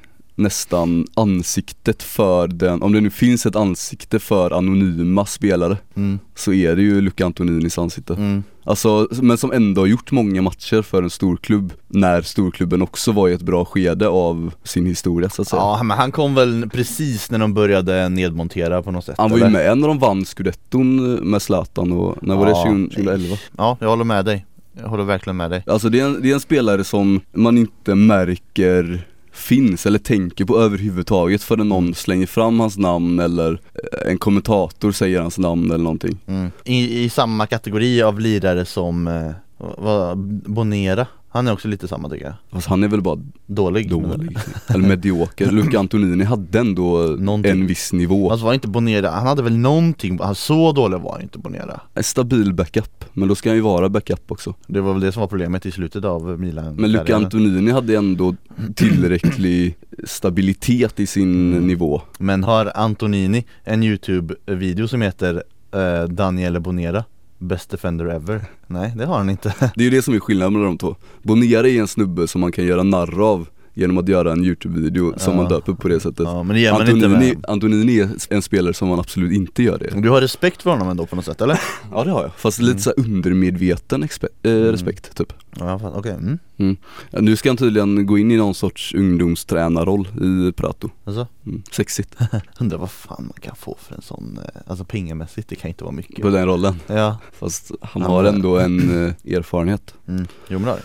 nästan 0.40 1.06
ansiktet 1.14 2.02
för 2.02 2.48
den, 2.48 2.82
om 2.82 2.92
det 2.92 3.00
nu 3.00 3.10
finns 3.10 3.46
ett 3.46 3.56
ansikte 3.56 4.18
för 4.18 4.50
anonyma 4.50 5.26
spelare 5.26 5.76
mm, 5.96 6.18
så 6.34 6.52
är 6.52 6.76
det 6.76 6.82
ju 6.82 7.00
Luca 7.00 7.26
Antoninis 7.26 7.78
ansikte. 7.78 8.14
mm. 8.14 8.42
Alltså, 8.64 9.08
men 9.10 9.38
som 9.38 9.52
ändå 9.52 9.80
har 9.80 9.86
gjort 9.86 10.10
många 10.12 10.42
matcher 10.42 10.82
för 10.82 11.02
en 11.02 11.10
storklubb 11.10 11.72
när 11.88 12.22
storklubben 12.22 12.82
också 12.82 13.12
var 13.12 13.28
i 13.28 13.32
ett 13.32 13.42
bra 13.42 13.64
skede 13.64 14.08
av 14.08 14.52
sin 14.64 14.86
historia 14.86 15.28
så 15.30 15.42
att 15.42 15.48
säga. 15.48 15.60
Ja 15.62 15.82
men 15.82 15.98
han 15.98 16.12
kom 16.12 16.34
väl 16.34 16.70
precis 16.72 17.30
när 17.30 17.38
de 17.38 17.54
började 17.54 18.08
nedmontera 18.08 18.82
på 18.82 18.90
något 18.90 19.04
sätt 19.04 19.14
Han 19.18 19.30
var 19.30 19.38
ju 19.38 19.44
eller? 19.44 19.52
med 19.64 19.78
när 19.78 19.88
de 19.88 19.98
vann 19.98 20.24
scudetton 20.24 21.14
med 21.14 21.42
Zlatan 21.42 21.92
och, 21.92 22.16
när 22.22 22.36
var 22.36 22.44
det? 22.46 22.50
Ja, 22.50 22.64
20, 22.64 22.88
2011? 22.88 23.36
Ja, 23.58 23.76
jag 23.80 23.88
håller 23.88 24.04
med 24.04 24.24
dig 24.24 24.46
Jag 24.80 24.88
håller 24.88 25.04
verkligen 25.04 25.36
med 25.36 25.50
dig 25.50 25.64
Alltså 25.66 25.88
det 25.88 26.00
är, 26.00 26.04
en, 26.04 26.22
det 26.22 26.30
är 26.30 26.34
en 26.34 26.40
spelare 26.40 26.84
som 26.84 27.20
man 27.32 27.58
inte 27.58 27.94
märker 27.94 29.06
finns 29.32 29.86
eller 29.86 29.98
tänker 29.98 30.44
på 30.44 30.58
överhuvudtaget 30.58 31.42
förrän 31.42 31.68
någon 31.68 31.94
slänger 31.94 32.26
fram 32.26 32.60
hans 32.60 32.78
namn 32.78 33.18
eller 33.18 33.52
eh, 33.52 34.10
en 34.10 34.18
kommentator 34.18 34.92
säger 34.92 35.20
hans 35.20 35.38
namn 35.38 35.70
eller 35.70 35.84
någonting. 35.84 36.18
Mm. 36.26 36.50
I, 36.64 37.04
I 37.04 37.08
samma 37.08 37.46
kategori 37.46 38.02
av 38.02 38.20
lirare 38.20 38.64
som 38.64 39.08
eh, 39.08 40.14
Bonera 40.46 41.06
Han 41.32 41.48
är 41.48 41.52
också 41.52 41.68
lite 41.68 41.88
samma 41.88 42.08
tycker 42.08 42.24
jag. 42.24 42.34
Fast 42.50 42.66
han 42.66 42.82
är 42.82 42.88
väl 42.88 43.02
bara 43.02 43.18
Dålig 43.46 43.90
dålig, 43.90 44.38
eller 44.66 44.88
medioker. 44.88 45.50
Luca 45.52 45.78
Antonini 45.78 46.24
hade 46.24 46.58
ändå 46.58 47.16
Någonting. 47.18 47.52
en 47.52 47.66
viss 47.66 47.92
nivå. 47.92 48.30
Alltså 48.30 48.46
var 48.46 48.54
inte 48.54 48.68
Bonera, 48.68 49.10
han 49.10 49.26
hade 49.26 49.42
väl 49.42 49.56
någonting, 49.56 50.18
han 50.22 50.34
så 50.34 50.72
dålig 50.72 51.00
var 51.00 51.20
inte 51.22 51.38
Bonera 51.38 51.80
En 51.94 52.02
stabil 52.02 52.54
backup, 52.54 53.04
men 53.12 53.28
då 53.28 53.34
ska 53.34 53.48
han 53.48 53.56
ju 53.56 53.62
vara 53.62 53.88
backup 53.88 54.32
också. 54.32 54.54
Det 54.66 54.80
var 54.80 54.92
väl 54.92 55.02
det 55.02 55.12
som 55.12 55.20
var 55.20 55.28
problemet 55.28 55.66
i 55.66 55.70
slutet 55.70 56.04
av 56.04 56.40
Milan 56.40 56.74
Men 56.74 56.92
Luca 56.92 57.16
Antonini 57.16 57.70
hade 57.70 57.96
ändå 57.96 58.34
tillräcklig 58.74 59.76
stabilitet 60.04 61.00
i 61.00 61.06
sin 61.06 61.50
nivå. 61.50 62.02
Men 62.18 62.44
har 62.44 62.72
Antonini 62.74 63.44
en 63.64 63.82
YouTube-video 63.82 64.88
som 64.88 65.02
heter 65.02 65.42
eh, 65.74 66.08
Daniele 66.08 66.60
Bonera 66.60 67.04
Best 67.40 67.70
defender 67.70 68.06
ever? 68.06 68.44
Nej. 68.66 68.92
Det 68.96 69.06
har 69.06 69.18
han 69.18 69.30
inte. 69.30 69.54
Det 69.74 69.80
är 69.80 69.84
ju 69.84 69.90
det 69.90 70.02
som 70.02 70.14
är 70.14 70.20
skillnaden 70.20 70.52
mellan 70.52 70.68
de 70.68 70.78
två. 70.78 70.96
Bonera 71.22 71.68
är 71.68 71.80
en 71.80 71.88
snubbe 71.88 72.28
som 72.28 72.40
man 72.40 72.52
kan 72.52 72.64
göra 72.64 72.82
narr 72.82 73.20
av 73.20 73.48
genom 73.80 73.98
att 73.98 74.08
göra 74.08 74.32
en 74.32 74.44
YouTube-video 74.44 75.14
som 75.16 75.36
man 75.36 75.48
döper 75.48 75.72
på 75.72 75.88
det 75.88 76.00
sättet. 76.00 76.24
Ja 76.24 76.42
men 76.42 76.56
det 76.56 76.68
Antonini, 76.68 77.34
Antonini 77.48 78.00
är 78.00 78.10
en 78.30 78.42
spelare 78.42 78.74
som 78.74 78.88
man 78.88 78.98
absolut 78.98 79.32
inte 79.32 79.62
gör 79.62 79.78
det. 79.78 80.00
Du 80.00 80.10
har 80.10 80.20
respekt 80.20 80.62
för 80.62 80.70
honom 80.70 80.88
ändå 80.88 81.06
på 81.06 81.16
något 81.16 81.24
sätt 81.24 81.40
eller? 81.40 81.60
Ja 81.92 82.04
det 82.04 82.10
har 82.10 82.22
jag, 82.22 82.30
fast 82.36 82.58
lite 82.58 82.80
såhär 82.80 83.00
undermedveten 83.00 84.04
expe- 84.04 84.28
eh, 84.42 84.72
respekt 84.72 85.16
typ. 85.16 85.32
Ja 85.58 85.80
okej, 85.94 86.12
mm. 86.12 86.76
ja, 87.10 87.20
Nu 87.20 87.36
ska 87.36 87.50
han 87.50 87.56
tydligen 87.56 88.06
gå 88.06 88.18
in 88.18 88.30
i 88.30 88.36
någon 88.36 88.54
sorts 88.54 88.94
ungdomstränarroll 88.94 90.08
i 90.48 90.52
Prato. 90.52 90.90
Alltså, 91.04 91.26
mm. 91.46 91.62
Sexigt. 91.72 92.16
Undrar 92.60 92.78
vad 92.78 92.90
fan 92.90 93.24
man 93.24 93.40
kan 93.40 93.56
få 93.56 93.76
för 93.80 93.94
en 93.94 94.02
sån, 94.02 94.38
eh, 94.38 94.60
alltså 94.66 94.84
pengamässigt, 94.84 95.48
det 95.48 95.56
kan 95.56 95.68
inte 95.68 95.84
vara 95.84 95.94
mycket. 95.94 96.22
På 96.22 96.30
den 96.30 96.46
rollen. 96.46 96.80
Ja, 96.86 97.18
Fast 97.32 97.70
han 97.80 98.02
Han 98.02 98.10
har 98.10 98.24
ändå 98.24 98.58
en 98.58 99.06
eh, 99.06 99.34
erfarenhet. 99.36 99.94
Mm. 100.08 100.26
jo 100.48 100.58
men 100.58 100.68
det. 100.68 100.82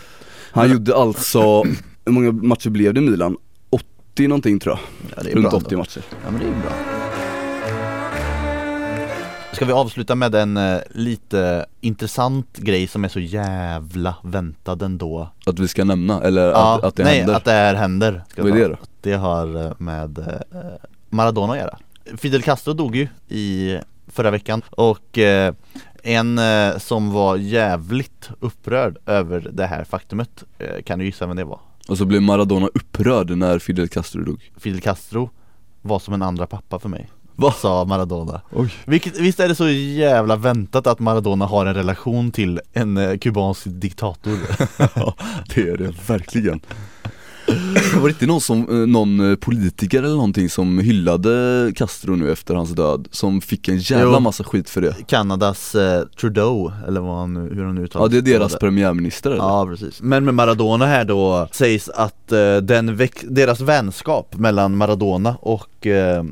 Han. 0.52 0.70
Gjorde 0.70 0.96
alltså, 0.96 1.64
hur 2.06 2.12
många 2.12 2.32
matcher 2.32 2.70
blev 2.70 2.94
det 2.94 3.00
i 3.00 3.10
Milan? 3.10 3.36
80 3.70 4.28
någonting 4.28 4.58
tror 4.58 4.78
jag, 4.78 5.10
Ja 5.16 5.22
det 5.22 5.30
är 5.30 5.34
runt 5.34 5.50
bra 5.50 5.56
80 5.58 5.66
ändå. 5.66 5.78
matcher 5.78 6.02
Ja 6.24 6.30
men 6.30 6.40
det 6.40 6.46
är 6.46 6.50
bra 6.50 6.72
Ska 9.52 9.64
vi 9.64 9.72
avsluta 9.72 10.14
med 10.14 10.34
en 10.34 10.56
eh, 10.56 10.78
lite 10.90 11.66
intressant 11.80 12.56
grej 12.58 12.86
som 12.86 13.04
är 13.04 13.08
så 13.08 13.20
jävla 13.20 14.14
väntad 14.22 14.82
ändå 14.82 15.28
Att 15.46 15.58
vi 15.58 15.68
ska 15.68 15.84
nämna, 15.84 16.20
eller 16.22 16.48
Ja, 16.50 16.76
att, 16.78 16.84
att 16.84 16.96
det 16.96 17.04
nej, 17.04 17.18
händer 17.18 17.34
att 17.34 17.44
det 17.44 17.50
här 17.52 17.74
händer 17.74 18.24
ska 18.28 18.42
Vad 18.42 18.52
är 18.52 18.56
jag 18.56 18.70
det 18.70 18.74
då? 18.80 18.86
Det 19.00 19.12
har 19.12 19.66
eh, 19.66 19.72
med 19.78 20.18
eh, 20.18 20.24
Maradona 21.10 21.52
att 21.52 21.58
göra 21.58 21.78
Fidel 22.16 22.42
Castro 22.42 22.72
dog 22.72 22.96
ju 22.96 23.08
i 23.28 23.78
förra 24.06 24.30
veckan 24.30 24.62
och 24.70 25.18
eh, 25.18 25.54
en 26.02 26.38
eh, 26.38 26.78
som 26.78 27.12
var 27.12 27.36
jävligt 27.36 28.30
upprörd 28.40 28.96
över 29.06 29.48
det 29.52 29.66
här 29.66 29.84
faktumet, 29.84 30.44
eh, 30.58 30.82
kan 30.82 30.98
du 30.98 31.04
gissa 31.04 31.26
vem 31.26 31.36
det 31.36 31.44
var? 31.44 31.60
Och 31.88 31.98
så 31.98 32.04
blev 32.04 32.22
Maradona 32.22 32.66
upprörd 32.66 33.30
när 33.30 33.58
Fidel 33.58 33.88
Castro 33.88 34.24
dog 34.24 34.50
Fidel 34.56 34.80
Castro 34.80 35.30
var 35.82 35.98
som 35.98 36.14
en 36.14 36.22
andra 36.22 36.46
pappa 36.46 36.78
för 36.78 36.88
mig 36.88 37.10
Va? 37.38 37.52
Sa 37.52 37.84
Maradona 37.84 38.40
Oj. 38.52 38.74
Vilket, 38.86 39.18
Visst 39.18 39.40
är 39.40 39.48
det 39.48 39.54
så 39.54 39.68
jävla 39.68 40.36
väntat 40.36 40.86
att 40.86 40.98
Maradona 40.98 41.46
har 41.46 41.66
en 41.66 41.74
relation 41.74 42.30
till 42.30 42.60
en 42.72 42.96
eh, 42.96 43.18
kubansk 43.18 43.62
diktator? 43.66 44.38
Ja, 44.94 45.14
det 45.54 45.68
är 45.68 45.76
det 45.76 45.94
verkligen 46.08 46.60
Var 47.96 48.02
det 48.02 48.08
inte 48.08 48.26
någon, 48.26 48.40
som, 48.40 48.68
eh, 48.68 48.86
någon 48.86 49.30
eh, 49.30 49.36
politiker 49.36 49.98
eller 49.98 50.08
någonting 50.14 50.50
som 50.50 50.78
hyllade 50.78 51.72
Castro 51.76 52.16
nu 52.16 52.32
efter 52.32 52.54
hans 52.54 52.70
död? 52.70 53.08
Som 53.10 53.40
fick 53.40 53.68
en 53.68 53.78
jävla 53.78 54.16
Jo. 54.16 54.20
massa 54.20 54.44
skit 54.44 54.70
för 54.70 54.80
det 54.80 54.94
Kanadas 55.08 55.74
eh, 55.74 56.02
Trudeau, 56.20 56.72
eller 56.88 57.00
vad 57.00 57.16
han, 57.18 57.36
hur 57.36 57.64
han 57.64 57.74
nu 57.74 57.82
uttalar 57.84 58.04
Ja 58.04 58.08
det 58.08 58.18
är 58.18 58.38
deras 58.38 58.56
premiärminister 58.56 59.30
eller? 59.30 59.42
Ja 59.42 59.66
precis. 59.66 60.02
Men 60.02 60.24
med 60.24 60.34
Maradona 60.34 60.86
här 60.86 61.04
då 61.04 61.48
sägs 61.52 61.88
att 61.88 62.32
eh, 62.32 62.56
den 62.56 62.98
deras 63.22 63.60
vänskap 63.60 64.36
mellan 64.36 64.76
Maradona 64.76 65.36
och 65.40 65.86
eh, 65.86 66.24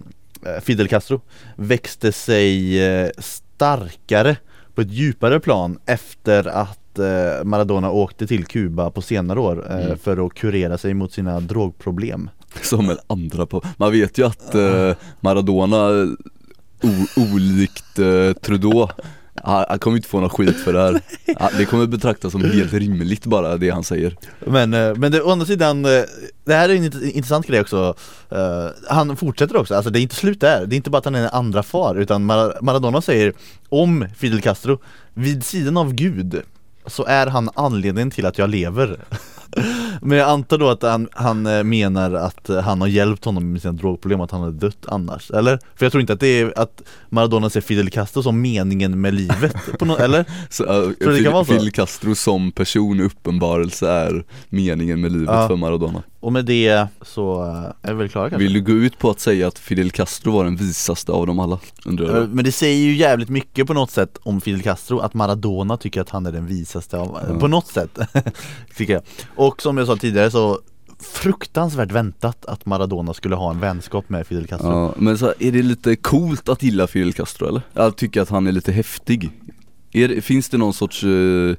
Fidel 0.62 0.88
Castro 0.88 1.20
växte 1.56 2.12
sig 2.12 2.82
eh, 2.86 3.10
starkare 3.18 4.36
på 4.74 4.80
ett 4.80 4.90
djupare 4.90 5.40
plan 5.40 5.78
efter 5.86 6.48
att 6.48 6.78
eh, 6.98 7.44
Maradona 7.44 7.90
åkte 7.90 8.26
till 8.26 8.44
Kuba 8.46 8.90
på 8.90 9.02
senare 9.02 9.40
år 9.40 9.66
eh, 9.70 9.84
Mm. 9.86 9.98
för 9.98 10.26
att 10.26 10.34
kurera 10.34 10.78
sig 10.78 10.94
mot 10.94 11.12
sina 11.12 11.40
drogproblem. 11.40 12.30
Som 12.62 12.90
en 12.90 12.98
andra 13.06 13.46
på, 13.46 13.62
man 13.76 13.92
vet 13.92 14.18
ju 14.18 14.26
att 14.26 14.54
eh, 14.54 14.92
Maradona 15.20 16.06
olikt 17.16 17.94
Trudeau 18.42 18.88
han, 19.42 19.78
kommer 19.78 19.96
inte 19.96 20.08
få 20.08 20.20
någon 20.20 20.30
skit 20.30 20.56
för 20.56 20.72
det 20.72 20.80
här. 20.80 21.00
Det 21.58 21.64
kommer 21.64 21.86
betraktas 21.86 22.32
som 22.32 22.44
helt 22.44 22.72
rimligt 22.72 23.26
bara 23.26 23.56
det 23.56 23.70
han 23.70 23.84
säger. 23.84 24.16
Men, 24.46 24.70
men 24.70 25.12
det, 25.12 25.22
å 25.22 25.30
andra 25.30 25.46
sidan, 25.46 25.82
det 25.82 26.06
här 26.54 26.68
är 26.68 26.74
en 26.74 26.84
int- 26.84 27.02
intressant 27.12 27.46
grej 27.46 27.60
också. 27.60 27.94
Han 28.88 29.16
fortsätter 29.16 29.56
också, 29.56 29.74
alltså 29.74 29.90
det 29.90 30.00
är 30.00 30.02
inte 30.02 30.14
slut 30.14 30.40
där, 30.40 30.66
det 30.66 30.74
är 30.74 30.76
inte 30.76 30.90
bara 30.90 30.98
att 30.98 31.04
han 31.04 31.14
är 31.14 31.22
en 31.22 31.28
andra 31.32 31.62
far 31.62 31.94
utan 31.94 32.30
Mar- 32.30 32.58
Maradona 32.62 33.00
säger 33.00 33.32
om 33.68 34.06
Fidel 34.16 34.40
Castro 34.40 34.78
Vid 35.14 35.44
sidan 35.44 35.76
av 35.76 35.92
Gud 35.92 36.42
så 36.86 37.04
är 37.04 37.26
han 37.26 37.50
anledningen 37.54 38.10
till 38.10 38.26
att 38.26 38.38
jag 38.38 38.50
lever 38.50 39.04
Men 40.02 40.18
jag 40.18 40.28
antar 40.30 40.58
då 40.58 40.68
att 40.70 40.82
han, 40.82 41.08
han 41.12 41.46
eh, 41.46 41.62
menar 41.64 42.12
att 42.12 42.48
eh, 42.48 42.60
han 42.60 42.80
har 42.80 42.88
hjälpt 42.88 43.24
honom 43.24 43.52
med 43.52 43.62
sina 43.62 43.72
drogproblem, 43.72 44.20
att 44.20 44.30
han 44.30 44.40
hade 44.40 44.58
dött 44.58 44.86
annars, 44.86 45.30
eller? 45.30 45.58
För 45.74 45.84
jag 45.84 45.92
tror 45.92 46.00
inte 46.00 46.12
att 46.12 46.20
det 46.20 46.40
är 46.40 46.58
att 46.58 46.82
Maradona 47.08 47.50
ser 47.50 47.60
Fidel 47.60 47.90
Castro 47.90 48.22
som 48.22 48.40
meningen 48.40 49.00
med 49.00 49.14
livet, 49.14 49.56
på 49.78 49.84
nå- 49.84 49.96
eller? 49.96 50.24
så, 50.50 50.64
uh, 50.64 50.92
Tror 50.92 51.12
det 51.12 51.22
kan 51.22 51.32
vara 51.32 51.44
så? 51.44 51.52
Fidel 51.52 51.70
Castro 51.70 52.14
som 52.14 52.52
person 52.52 53.00
uppenbarelse 53.00 53.88
är 53.90 54.24
meningen 54.48 55.00
med 55.00 55.12
livet 55.12 55.28
Ja. 55.34 55.48
för 55.48 55.56
Maradona 55.56 56.02
Och 56.24 56.32
med 56.32 56.44
det 56.44 56.86
så 57.02 57.42
eh, 57.44 57.90
är 57.90 57.92
vi 57.92 57.98
väl 57.98 58.08
klara 58.08 58.30
kanske? 58.30 58.44
Vill 58.44 58.52
du 58.52 58.62
gå 58.62 58.72
ut 58.72 58.98
på 58.98 59.10
att 59.10 59.20
säga 59.20 59.48
att 59.48 59.58
Fidel 59.58 59.90
Castro 59.90 60.32
var 60.32 60.44
den 60.44 60.56
visaste 60.56 61.12
av 61.12 61.26
dem 61.26 61.38
alla? 61.38 61.58
Undrar 61.84 62.06
Eh, 62.16 62.20
du? 62.22 62.26
Men 62.34 62.44
det 62.44 62.52
säger 62.52 62.86
ju 62.86 62.94
jävligt 62.96 63.28
mycket 63.28 63.66
på 63.66 63.74
något 63.74 63.90
sätt 63.90 64.18
om 64.22 64.40
Fidel 64.40 64.62
Castro 64.62 64.98
att 64.98 65.14
Maradona 65.14 65.76
tycker 65.76 66.00
att 66.00 66.10
han 66.10 66.26
är 66.26 66.32
den 66.32 66.46
visaste 66.46 66.98
av, 66.98 67.18
Ja. 67.28 67.38
på 67.38 67.48
något 67.48 67.66
sätt 67.66 67.98
tycker 68.76 68.92
jag. 68.92 69.02
Och 69.36 69.62
som 69.62 69.78
jag 69.78 69.86
sa 69.86 69.96
tidigare 69.96 70.30
så 70.30 70.58
fruktansvärt 71.12 71.90
väntat 71.90 72.44
att 72.46 72.66
Maradona 72.66 73.14
skulle 73.14 73.34
ha 73.34 73.50
en 73.50 73.60
vänskap 73.60 74.08
med 74.08 74.26
Fidel 74.26 74.46
Castro. 74.46 74.68
Ja, 74.70 74.94
men 74.96 75.18
så 75.18 75.34
är 75.38 75.52
det 75.52 75.62
lite 75.62 75.96
coolt 75.96 76.48
att 76.48 76.62
gilla 76.62 76.86
Fidel 76.86 77.12
Castro 77.12 77.48
eller? 77.48 77.62
Jag 77.72 77.96
tycker 77.96 78.20
att 78.22 78.28
han 78.28 78.46
är 78.46 78.52
lite 78.52 78.72
häftig 78.72 79.30
är 79.92 80.20
Finns 80.20 80.48
det 80.48 80.56
någon 80.58 80.74
sorts, 80.74 81.04
eh, 81.04 81.56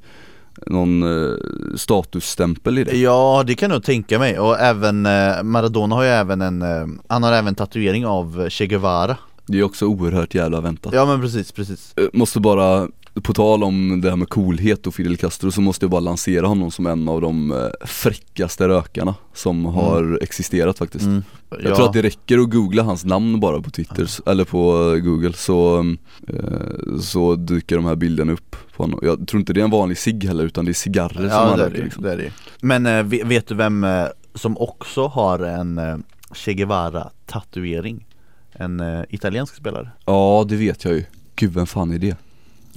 någon 0.68 1.04
eh, 1.04 1.36
statusstämpel 1.76 2.78
i 2.78 2.84
det? 2.84 2.98
Ja 2.98 3.44
det 3.48 3.56
kan 3.56 3.70
jag 3.70 3.76
nog 3.76 3.84
tänka 3.84 4.20
mig. 4.20 4.40
Och 4.40 4.60
även 4.60 5.06
eh, 5.06 5.44
Maradona 5.44 5.96
har 5.96 6.04
ju 6.04 6.10
även 6.10 6.42
en, 6.42 6.62
eh, 6.62 6.86
han 7.08 7.24
har 7.24 7.34
även 7.34 7.56
tatuering 7.56 8.06
av 8.06 8.50
Che 8.50 8.68
Guevara. 8.68 9.18
Det 9.48 9.60
är 9.60 9.64
också 9.64 9.86
oerhört 9.86 10.36
jävla 10.36 10.62
väntat. 10.62 10.94
Ja 10.94 11.06
men 11.06 11.22
precis, 11.22 11.52
precis. 11.52 11.94
Eh, 11.98 12.04
Måste 12.14 12.40
bara, 12.40 12.88
på 13.24 13.34
tal 13.34 13.64
om 13.64 14.02
det 14.02 14.10
här 14.10 14.16
med 14.18 14.30
coolhet 14.30 14.88
och 14.88 14.96
Fidel 14.96 15.18
Castro 15.18 15.52
så 15.52 15.62
måste 15.62 15.84
jag 15.86 15.92
bara 15.92 16.00
lansera 16.02 16.48
honom 16.48 16.72
som 16.72 16.86
en 16.88 17.10
av 17.10 17.22
de 17.22 17.52
eh, 17.52 17.58
fräckaste 17.88 18.68
rökarna 18.68 19.16
som 19.34 19.66
har 19.66 20.20
existerat 20.22 20.78
faktiskt 20.78 21.06
mm. 21.06 21.24
Jag 21.50 21.62
ja. 21.72 21.76
tror 21.76 21.86
att 21.86 21.94
det 21.94 22.02
räcker 22.02 22.38
att 22.40 22.50
googla 22.50 22.84
hans 22.84 23.06
namn 23.06 23.40
bara 23.40 23.62
på 23.62 23.70
Twitter, 23.70 24.04
s- 24.04 24.22
eller 24.26 24.44
på 24.46 24.94
eh, 24.96 25.00
google 25.02 25.34
så, 25.34 25.80
eh, 26.28 27.00
så 27.02 27.36
dyker 27.36 27.76
de 27.76 27.86
här 27.86 27.96
bilderna 27.96 28.32
upp 28.32 28.56
på 28.76 28.84
honom. 28.84 29.00
Jag 29.04 29.28
tror 29.28 29.40
inte 29.40 29.54
det 29.54 29.60
är 29.60 29.64
en 29.66 29.72
vanlig 29.72 29.98
cigg 29.98 30.24
heller 30.24 30.44
utan 30.44 30.66
det 30.66 30.72
är 30.72 30.74
cigarrer 30.74 31.14
som 31.16 31.26
Ja 31.26 31.46
han 31.50 31.58
det 31.58 31.66
är 31.66 31.70
röker 31.70 31.84
liksom. 31.84 32.04
det 32.04 32.12
är 32.12 32.18
det 32.18 32.32
Men 32.62 33.10
ve- 33.10 33.24
vet 33.26 33.48
du 33.48 33.56
vem 33.56 33.86
som 34.34 34.58
också 34.58 35.08
har 35.08 35.40
en 35.40 36.04
Che 36.34 36.54
Guevara 36.54 37.10
tatuering? 37.26 38.06
En 38.54 38.84
italiensk 39.10 39.56
spelare 39.56 39.90
Ja 40.06 40.46
det 40.50 40.56
vet 40.56 40.84
jag 40.86 40.94
ju, 40.94 41.04
gud 41.36 41.54
vem 41.54 41.66
fan 41.66 41.92
är 41.94 42.00
det? 42.00 42.18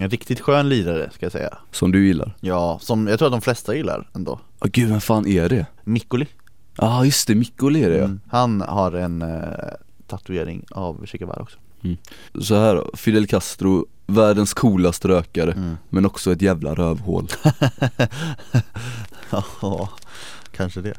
En 0.01 0.11
riktigt 0.11 0.41
skön 0.41 0.69
lirare 0.69 1.11
ska 1.15 1.25
jag 1.25 1.33
säga 1.33 1.59
Som 1.71 1.93
du 1.93 2.07
gillar? 2.07 2.35
Ja, 2.41 2.79
som 2.83 3.07
jag 3.07 3.19
tror 3.19 3.27
att 3.27 3.33
de 3.33 3.41
flesta 3.41 3.75
gillar 3.75 4.09
ändå 4.15 4.41
Ja 4.61 4.67
gud 4.73 4.89
vem 4.89 5.01
fan 5.01 5.27
är 5.27 5.49
det? 5.49 5.67
Mikkoli 5.85 6.27
Ja 6.77 7.05
just 7.05 7.29
det, 7.29 7.35
Mikko 7.35 7.71
är 7.71 7.91
det 7.91 7.97
ja. 7.97 8.05
mm. 8.05 8.21
Han 8.29 8.61
har 8.61 8.93
en 8.93 9.23
eh, 9.23 9.39
tatuering 10.07 10.65
av 10.71 11.07
Che 11.07 11.19
Guevara 11.19 11.43
också 11.43 11.59
Så 12.41 12.55
här 12.55 12.75
då, 12.75 12.91
Fidel 12.95 13.27
Castro, 13.27 13.87
världens 14.07 14.55
coolaste 14.55 15.09
rökare 15.09 15.53
mm. 15.53 15.77
men 15.89 16.07
också 16.07 16.33
ett 16.33 16.43
jävla 16.43 16.75
rövhål 16.75 17.29
Ja, 19.63 19.89
kanske 20.53 20.81
det 20.81 20.95